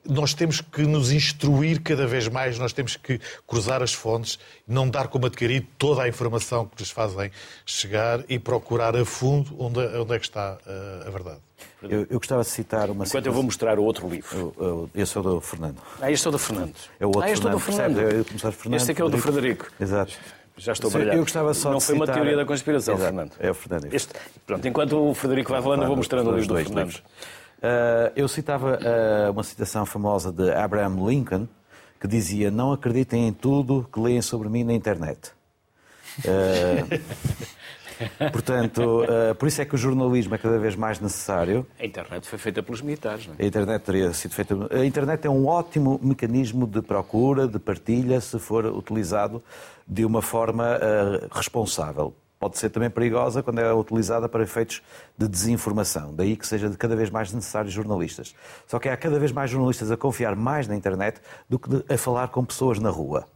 nós 0.07 0.33
temos 0.33 0.61
que 0.61 0.81
nos 0.83 1.11
instruir 1.11 1.81
cada 1.81 2.07
vez 2.07 2.27
mais, 2.27 2.57
nós 2.57 2.73
temos 2.73 2.95
que 2.95 3.19
cruzar 3.47 3.81
as 3.81 3.93
fontes, 3.93 4.39
não 4.67 4.89
dar 4.89 5.07
como 5.07 5.25
adquirido 5.25 5.67
toda 5.77 6.03
a 6.03 6.07
informação 6.07 6.65
que 6.65 6.79
nos 6.79 6.89
fazem 6.89 7.31
chegar 7.65 8.23
e 8.27 8.39
procurar 8.39 8.95
a 8.95 9.05
fundo 9.05 9.55
onde, 9.59 9.79
onde 9.79 10.15
é 10.15 10.19
que 10.19 10.25
está 10.25 10.57
uh, 10.65 11.07
a 11.07 11.09
verdade. 11.09 11.39
Eu, 11.83 12.07
eu, 12.09 12.17
gostava 12.19 12.41
de 12.41 12.47
citar 12.47 12.89
uma 12.89 13.05
Enquanto 13.05 13.25
eu 13.25 13.33
vou 13.33 13.43
mostrar 13.43 13.79
o 13.79 13.83
outro 13.83 14.07
livro. 14.07 14.53
Eu, 14.59 14.65
eu, 14.65 14.89
esse 14.95 15.17
é 15.17 15.19
o 15.19 15.23
do 15.23 15.41
Fernando. 15.41 15.77
Ah, 15.99 16.11
este 16.11 16.25
é 16.27 16.29
o 16.29 16.31
do 16.31 16.39
Fernando. 16.39 16.73
É 16.99 17.05
o 17.05 17.07
outro 17.07 17.21
ah, 17.23 17.31
este 17.31 17.41
Fernando. 17.41 17.53
é 17.53 17.55
o 17.55 17.59
do 17.59 17.59
Fernando. 17.59 18.53
Fernando 18.53 18.79
este 18.79 18.91
é 18.91 18.93
que 18.93 19.01
é 19.01 19.05
o 19.05 19.09
do 19.09 19.17
Frederico. 19.17 19.67
Exato. 19.79 20.13
Já 20.57 20.73
estou 20.73 20.89
a 20.89 20.93
brilhar. 20.93 21.15
Eu 21.15 21.21
gostava 21.21 21.53
só 21.53 21.71
Não 21.71 21.77
de 21.79 21.85
foi 21.85 21.95
citar... 21.95 22.07
uma 22.09 22.13
teoria 22.13 22.37
da 22.37 22.45
conspiração, 22.45 22.93
Exato. 22.93 23.07
Fernando. 23.07 23.31
É 23.39 23.49
o 23.49 23.53
Fernando. 23.53 23.93
Este... 23.93 24.13
Pronto, 24.45 24.67
enquanto 24.67 25.09
o 25.09 25.13
Frederico 25.15 25.51
vai 25.51 25.61
falando, 25.61 25.81
eu 25.81 25.87
vou 25.87 25.97
mostrando 25.97 26.29
o 26.29 26.35
livro 26.35 26.49
do 26.49 26.55
Fernando. 26.55 26.87
Livros. 26.87 27.03
Uh, 27.61 28.11
eu 28.15 28.27
citava 28.27 28.79
uh, 28.79 29.31
uma 29.31 29.43
citação 29.43 29.85
famosa 29.85 30.31
de 30.31 30.51
Abraham 30.51 31.05
Lincoln, 31.07 31.47
que 31.99 32.07
dizia: 32.07 32.49
Não 32.49 32.71
acreditem 32.71 33.27
em 33.27 33.33
tudo 33.33 33.87
que 33.93 33.99
leem 33.99 34.19
sobre 34.19 34.49
mim 34.49 34.63
na 34.63 34.73
internet. 34.73 35.31
Uh, 36.25 36.89
portanto, 38.33 39.05
por 39.37 39.47
isso 39.47 39.61
é 39.61 39.65
que 39.65 39.75
o 39.75 39.77
jornalismo 39.77 40.33
é 40.33 40.39
cada 40.39 40.57
vez 40.57 40.75
mais 40.75 40.99
necessário. 40.99 41.67
A 41.79 41.85
internet 41.85 42.27
foi 42.27 42.39
feita 42.39 42.63
pelos 42.63 42.81
militares, 42.81 43.27
não 43.27 43.35
é? 43.37 43.43
A 43.43 43.45
internet 43.45 43.83
teria 43.83 44.11
sido 44.11 44.33
feita. 44.33 44.55
A 44.71 44.83
internet 44.83 45.27
é 45.27 45.29
um 45.29 45.45
ótimo 45.45 45.99
mecanismo 46.01 46.65
de 46.65 46.81
procura, 46.81 47.47
de 47.47 47.59
partilha, 47.59 48.19
se 48.19 48.39
for 48.39 48.65
utilizado 48.65 49.43
de 49.87 50.03
uma 50.03 50.23
forma 50.23 50.79
responsável 51.31 52.15
pode 52.41 52.57
ser 52.57 52.71
também 52.71 52.89
perigosa 52.89 53.43
quando 53.43 53.59
é 53.59 53.71
utilizada 53.71 54.27
para 54.27 54.41
efeitos 54.41 54.81
de 55.15 55.27
desinformação. 55.27 56.11
Daí 56.11 56.35
que 56.35 56.47
seja 56.47 56.71
cada 56.71 56.95
vez 56.95 57.11
mais 57.11 57.31
necessário 57.31 57.69
jornalistas. 57.69 58.35
Só 58.65 58.79
que 58.79 58.89
há 58.89 58.97
cada 58.97 59.19
vez 59.19 59.31
mais 59.31 59.51
jornalistas 59.51 59.91
a 59.91 59.95
confiar 59.95 60.35
mais 60.35 60.67
na 60.67 60.75
internet 60.75 61.21
do 61.47 61.59
que 61.59 61.69
a 61.87 61.97
falar 61.99 62.29
com 62.29 62.43
pessoas 62.43 62.79
na 62.79 62.89
rua. 62.89 63.27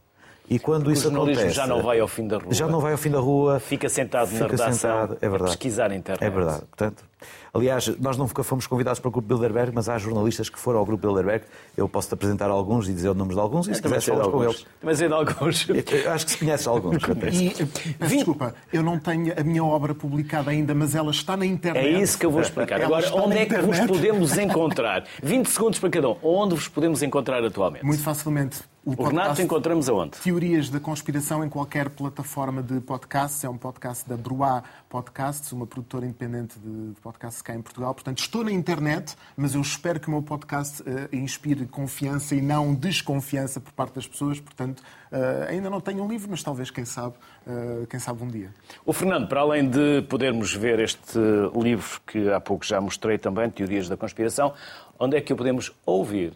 E 0.50 0.58
quando 0.58 0.84
Porque 0.84 0.98
isso 0.98 1.08
o 1.08 1.12
jornalismo 1.12 1.42
acontece, 1.42 1.56
já 1.56 1.66
não 1.68 1.82
vai 1.82 2.00
ao 2.00 2.08
fim 2.08 2.26
da 2.26 2.38
rua. 2.38 2.52
Já 2.52 2.66
não 2.66 2.80
vai 2.80 2.92
ao 2.92 2.98
fim 2.98 3.10
da 3.10 3.18
rua. 3.20 3.60
Fica 3.60 3.88
sentado 3.88 4.26
fica 4.26 4.44
na 4.44 4.50
redação 4.50 4.72
sentado, 4.72 5.18
é 5.20 5.28
verdade. 5.28 5.42
a 5.42 5.46
pesquisar 5.46 5.88
na 5.88 5.96
internet. 5.96 6.24
É 6.24 6.30
verdade. 6.30 6.64
Portanto, 6.66 7.04
aliás, 7.52 7.88
nós 7.98 8.16
nunca 8.16 8.42
fomos 8.42 8.66
convidados 8.66 9.00
para 9.00 9.08
o 9.08 9.12
Grupo 9.12 9.28
Bilderberg, 9.28 9.72
mas 9.74 9.88
há 9.88 9.98
jornalistas 9.98 10.48
que 10.48 10.58
foram 10.58 10.78
ao 10.78 10.86
Grupo 10.86 11.06
Bilderberg. 11.06 11.44
Eu 11.76 11.88
posso-te 11.88 12.14
apresentar 12.14 12.50
alguns 12.50 12.88
e 12.88 12.92
dizer 12.92 13.10
os 13.10 13.16
nomes 13.16 13.34
de 13.34 13.40
alguns, 13.40 13.68
e 13.68 13.74
se 13.74 13.82
quiseres 13.82 14.04
falar 14.04 14.28
com 14.28 14.44
eles. 14.44 14.66
Também 14.80 14.96
sei 14.96 15.08
de 15.08 15.14
alguns. 15.14 15.68
Eu 15.68 16.12
acho 16.12 16.24
que 16.26 16.32
se 16.32 16.38
conhece 16.38 16.68
alguns. 16.68 17.02
e, 17.32 18.06
desculpa, 18.06 18.54
eu 18.72 18.82
não 18.82 18.98
tenho 18.98 19.38
a 19.38 19.42
minha 19.42 19.64
obra 19.64 19.94
publicada 19.94 20.50
ainda, 20.50 20.74
mas 20.74 20.94
ela 20.94 21.10
está 21.10 21.36
na 21.36 21.46
internet. 21.46 21.86
É 21.86 22.00
isso 22.00 22.18
que 22.18 22.26
eu 22.26 22.30
vou 22.30 22.40
explicar. 22.40 22.80
Agora, 22.80 23.14
onde 23.14 23.38
é 23.38 23.46
que 23.46 23.58
vos 23.58 23.78
podemos 23.80 24.36
encontrar? 24.38 25.04
20 25.22 25.46
segundos 25.46 25.78
para 25.78 25.90
cada 25.90 26.08
um. 26.10 26.16
Onde 26.22 26.54
vos 26.54 26.68
podemos 26.68 27.02
encontrar 27.02 27.42
atualmente? 27.44 27.84
Muito 27.84 28.02
facilmente 28.02 28.62
o, 28.86 28.92
o 29.02 29.04
Renato 29.04 29.42
encontramos 29.42 29.88
aonde? 29.88 30.16
Teorias 30.18 30.70
da 30.70 30.78
conspiração 30.78 31.44
em 31.44 31.48
qualquer 31.48 31.90
plataforma 31.90 32.62
de 32.62 32.80
podcasts. 32.80 33.42
É 33.42 33.48
um 33.48 33.58
podcast 33.58 34.08
da 34.08 34.16
Bruá 34.16 34.62
Podcasts, 34.88 35.52
uma 35.52 35.66
produtora 35.66 36.06
independente 36.06 36.58
de 36.58 37.00
podcasts 37.00 37.42
cá 37.42 37.54
em 37.54 37.60
Portugal. 37.60 37.92
Portanto, 37.94 38.18
estou 38.18 38.44
na 38.44 38.52
internet, 38.52 39.16
mas 39.36 39.54
eu 39.54 39.60
espero 39.60 39.98
que 39.98 40.08
o 40.08 40.10
meu 40.10 40.22
podcast 40.22 40.82
uh, 40.82 40.86
inspire 41.12 41.66
confiança 41.66 42.34
e 42.34 42.40
não 42.40 42.74
desconfiança 42.74 43.60
por 43.60 43.72
parte 43.72 43.94
das 43.94 44.06
pessoas. 44.06 44.40
Portanto, 44.40 44.80
uh, 45.12 45.48
ainda 45.48 45.68
não 45.68 45.80
tenho 45.80 46.04
um 46.04 46.08
livro, 46.08 46.28
mas 46.30 46.42
talvez, 46.42 46.70
quem 46.70 46.84
sabe, 46.84 47.14
uh, 47.46 47.86
quem 47.88 47.98
sabe 47.98 48.22
um 48.22 48.28
dia. 48.28 48.54
O 48.84 48.92
Fernando, 48.92 49.28
para 49.28 49.40
além 49.40 49.68
de 49.68 50.02
podermos 50.02 50.54
ver 50.54 50.78
este 50.78 51.18
livro 51.54 52.00
que 52.06 52.30
há 52.30 52.40
pouco 52.40 52.64
já 52.64 52.80
mostrei 52.80 53.18
também, 53.18 53.50
Teorias 53.50 53.88
da 53.88 53.96
Conspiração, 53.96 54.54
onde 54.98 55.16
é 55.16 55.20
que 55.20 55.32
o 55.32 55.36
podemos 55.36 55.72
ouvir? 55.84 56.32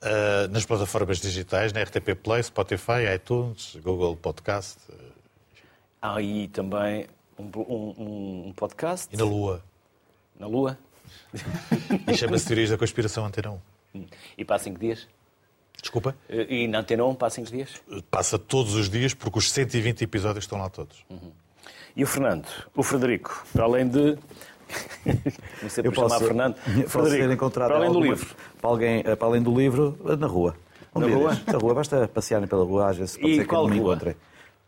Uh, 0.00 0.46
nas 0.52 0.64
plataformas 0.64 1.18
digitais, 1.18 1.72
na 1.72 1.82
RTP 1.82 2.14
Play, 2.22 2.40
Spotify, 2.42 3.12
iTunes, 3.14 3.76
Google 3.82 4.16
Podcast. 4.16 4.78
Há 6.00 6.16
aí 6.16 6.46
também 6.46 7.06
um, 7.38 7.50
um, 7.56 8.46
um, 8.48 8.52
podcast. 8.54 9.14
E 9.14 9.16
na 9.16 9.24
Lua. 9.24 9.62
Na 10.38 10.46
Lua? 10.46 10.78
e 12.06 12.16
chama-se 12.16 12.46
Teorias 12.46 12.70
da 12.70 12.78
Conspiração 12.78 13.24
Antena 13.24 13.58
1. 13.94 14.06
E 14.36 14.44
passa 14.44 14.64
5 14.64 14.78
dias? 14.78 15.08
Desculpa? 15.80 16.16
E 16.28 16.66
na 16.66 16.80
Antena 16.80 17.04
1 17.04 17.14
passa 17.14 17.36
5 17.36 17.50
dias? 17.50 17.82
Passa 18.10 18.38
todos 18.38 18.74
os 18.74 18.90
dias, 18.90 19.14
porque 19.14 19.38
os 19.38 19.50
120 19.50 20.02
episódios 20.02 20.44
estão 20.44 20.58
lá 20.58 20.68
todos. 20.68 21.04
Uhum. 21.08 21.32
E 21.96 22.04
o 22.04 22.06
Fernando, 22.06 22.46
o 22.76 22.82
Frederico, 22.82 23.44
para 23.52 23.64
além 23.64 23.88
de 23.88 24.16
Comecei 25.58 25.86
eu 25.86 25.92
posso, 25.92 26.18
Fernando. 26.18 26.56
Posso 26.92 27.10
ser 27.10 27.30
encontrado 27.30 27.68
para 27.68 27.78
além 27.78 27.92
do 27.92 28.00
livro. 28.00 28.26
Para, 28.60 28.70
alguém, 28.70 29.02
para 29.02 29.26
além 29.26 29.42
do 29.42 29.58
livro, 29.58 29.98
na 30.18 30.26
rua. 30.26 30.54
Um 30.94 31.00
na 31.00 31.06
rua? 31.06 31.40
Na 31.46 31.58
rua, 31.58 31.74
basta 31.74 32.08
passearem 32.08 32.46
pela 32.46 32.64
rua, 32.64 32.90
às 32.90 32.96
vezes 32.96 33.16
pode 33.16 33.32
e 33.32 33.36
ser 33.36 33.46
que 33.46 33.66
me 33.68 33.78
encontrem. 33.78 34.14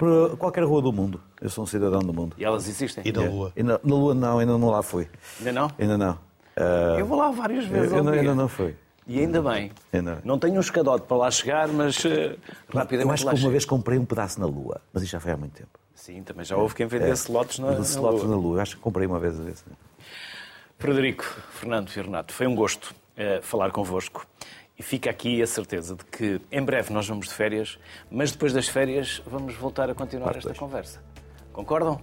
Por 0.01 0.34
qualquer 0.38 0.64
rua 0.64 0.80
do 0.80 0.90
mundo. 0.90 1.20
Eu 1.42 1.51
sou 1.51 1.62
um 1.62 1.66
cidadão 1.66 2.01
do 2.01 2.14
mundo. 2.14 2.34
E 2.38 2.42
elas 2.42 2.66
existem? 2.66 3.05
E 3.07 3.12
na 3.12 3.20
Lua? 3.20 3.53
E 3.55 3.62
na, 3.62 3.74
na, 3.74 3.78
Lua 3.84 4.14
não, 4.14 4.38
ainda 4.38 4.57
não 4.57 4.70
lá 4.70 4.82
fui. 4.82 5.07
Ainda 5.38 5.53
não? 5.53 5.70
Ainda 5.78 5.98
não. 5.98 6.12
Uh, 6.12 6.98
eu 6.98 7.05
vou 7.05 7.18
lá 7.18 7.30
várias 7.30 7.66
vezes. 7.66 7.92
Eu, 7.92 7.98
eu 7.98 8.05
não, 8.05 8.12
ainda 8.14 8.34
não 8.34 8.48
fui. 8.48 8.74
E 9.07 9.20
ainda 9.20 9.42
bem. 9.42 9.70
Ainda. 9.92 10.22
Não 10.24 10.38
tenho 10.38 10.55
um 10.55 10.61
escadote 10.61 11.05
para 11.07 11.18
lá 11.18 11.30
chegar, 11.30 11.68
mas 11.68 12.03
uh, 12.03 12.09
rapidamente 12.72 13.09
Eu 13.09 13.11
acho 13.11 13.24
que 13.24 13.28
uma 13.28 13.36
chego. 13.36 13.51
vez 13.51 13.64
comprei 13.66 13.98
um 13.98 14.07
pedaço 14.07 14.40
na 14.40 14.46
Lua, 14.46 14.80
mas 14.90 15.03
isso 15.03 15.12
já 15.12 15.20
foi 15.20 15.32
há 15.32 15.36
muito 15.36 15.53
tempo. 15.53 15.78
Sim, 15.94 16.22
também 16.22 16.46
já 16.46 16.57
houve 16.57 16.74
quem 16.74 16.86
vendesse 16.86 17.30
é. 17.30 17.34
lotes 17.34 17.59
na, 17.59 17.72
na 17.72 18.01
Lua. 18.01 18.26
na 18.26 18.36
Lua. 18.36 18.57
Eu 18.57 18.62
acho 18.62 18.76
que 18.76 18.82
comprei 18.82 19.07
uma 19.07 19.20
vez. 19.20 19.38
vez. 19.38 19.62
Frederico, 20.78 21.24
Fernando 21.51 21.90
e 21.94 22.01
Renato, 22.01 22.32
foi 22.32 22.46
um 22.46 22.55
gosto 22.55 22.94
uh, 23.18 23.42
falar 23.42 23.70
convosco. 23.70 24.26
E 24.81 24.83
fica 24.83 25.11
aqui 25.11 25.43
a 25.43 25.47
certeza 25.47 25.95
de 25.95 26.03
que 26.07 26.41
em 26.51 26.62
breve 26.64 26.91
nós 26.91 27.07
vamos 27.07 27.28
de 27.28 27.35
férias, 27.35 27.78
mas 28.11 28.33
depois 28.33 28.51
das 28.55 28.66
férias 28.66 29.22
vamos 29.26 29.55
voltar 29.55 29.91
a 29.91 29.95
continuar 29.95 30.24
Parte 30.28 30.39
esta 30.39 30.49
dois. 30.49 30.59
conversa. 30.59 31.03
Concordam? 31.53 32.01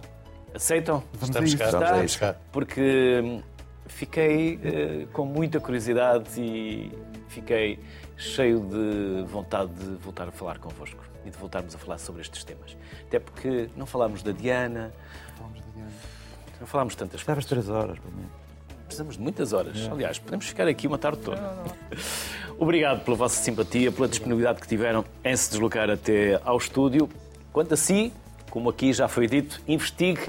Aceitam? 0.54 1.02
Vamos 1.14 1.28
Estamos 1.28 1.54
cá, 1.56 1.64
estamos 1.66 2.16
cá. 2.16 2.36
Porque 2.52 3.20
hum, 3.24 3.42
fiquei 3.88 4.54
uh, 4.58 5.08
com 5.08 5.24
muita 5.24 5.58
curiosidade 5.58 6.40
e 6.40 6.92
fiquei 7.26 7.80
cheio 8.16 8.60
de 8.60 9.24
vontade 9.26 9.72
de 9.74 9.96
voltar 9.96 10.28
a 10.28 10.30
falar 10.30 10.58
convosco 10.60 11.02
e 11.26 11.30
de 11.30 11.36
voltarmos 11.36 11.74
a 11.74 11.78
falar 11.78 11.98
sobre 11.98 12.22
estes 12.22 12.44
temas. 12.44 12.76
Até 13.08 13.18
porque 13.18 13.68
não 13.76 13.86
falámos 13.86 14.22
da 14.22 14.30
Diana, 14.30 14.92
Falamos 15.36 15.60
da 15.62 15.66
Diana. 15.74 15.90
não 16.60 16.66
falámos 16.68 16.94
tantas 16.94 17.18
Estavas 17.22 17.44
coisas. 17.44 17.66
três 17.66 17.76
horas, 17.76 17.98
pelo 17.98 18.14
menos. 18.14 18.37
Precisamos 18.88 19.16
de 19.16 19.22
muitas 19.22 19.52
horas. 19.52 19.86
Aliás, 19.92 20.18
podemos 20.18 20.46
ficar 20.46 20.66
aqui 20.66 20.86
uma 20.86 20.96
tarde 20.96 21.18
toda. 21.18 21.40
Obrigado 22.58 23.04
pela 23.04 23.16
vossa 23.16 23.40
simpatia, 23.40 23.92
pela 23.92 24.08
disponibilidade 24.08 24.62
que 24.62 24.66
tiveram 24.66 25.04
em 25.22 25.36
se 25.36 25.50
deslocar 25.50 25.90
até 25.90 26.40
ao 26.42 26.56
estúdio. 26.56 27.08
Quanto 27.52 27.74
a 27.74 27.76
si, 27.76 28.12
como 28.50 28.70
aqui 28.70 28.94
já 28.94 29.06
foi 29.06 29.26
dito, 29.26 29.60
investigue 29.68 30.22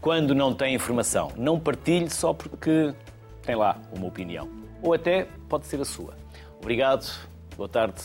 quando 0.00 0.32
não 0.32 0.54
tem 0.54 0.74
informação. 0.74 1.32
Não 1.36 1.58
partilhe 1.58 2.08
só 2.08 2.32
porque 2.32 2.94
tem 3.42 3.56
lá 3.56 3.76
uma 3.92 4.06
opinião. 4.06 4.48
Ou 4.80 4.94
até 4.94 5.26
pode 5.48 5.66
ser 5.66 5.80
a 5.80 5.84
sua. 5.84 6.14
Obrigado, 6.60 7.10
boa 7.56 7.68
tarde. 7.68 8.00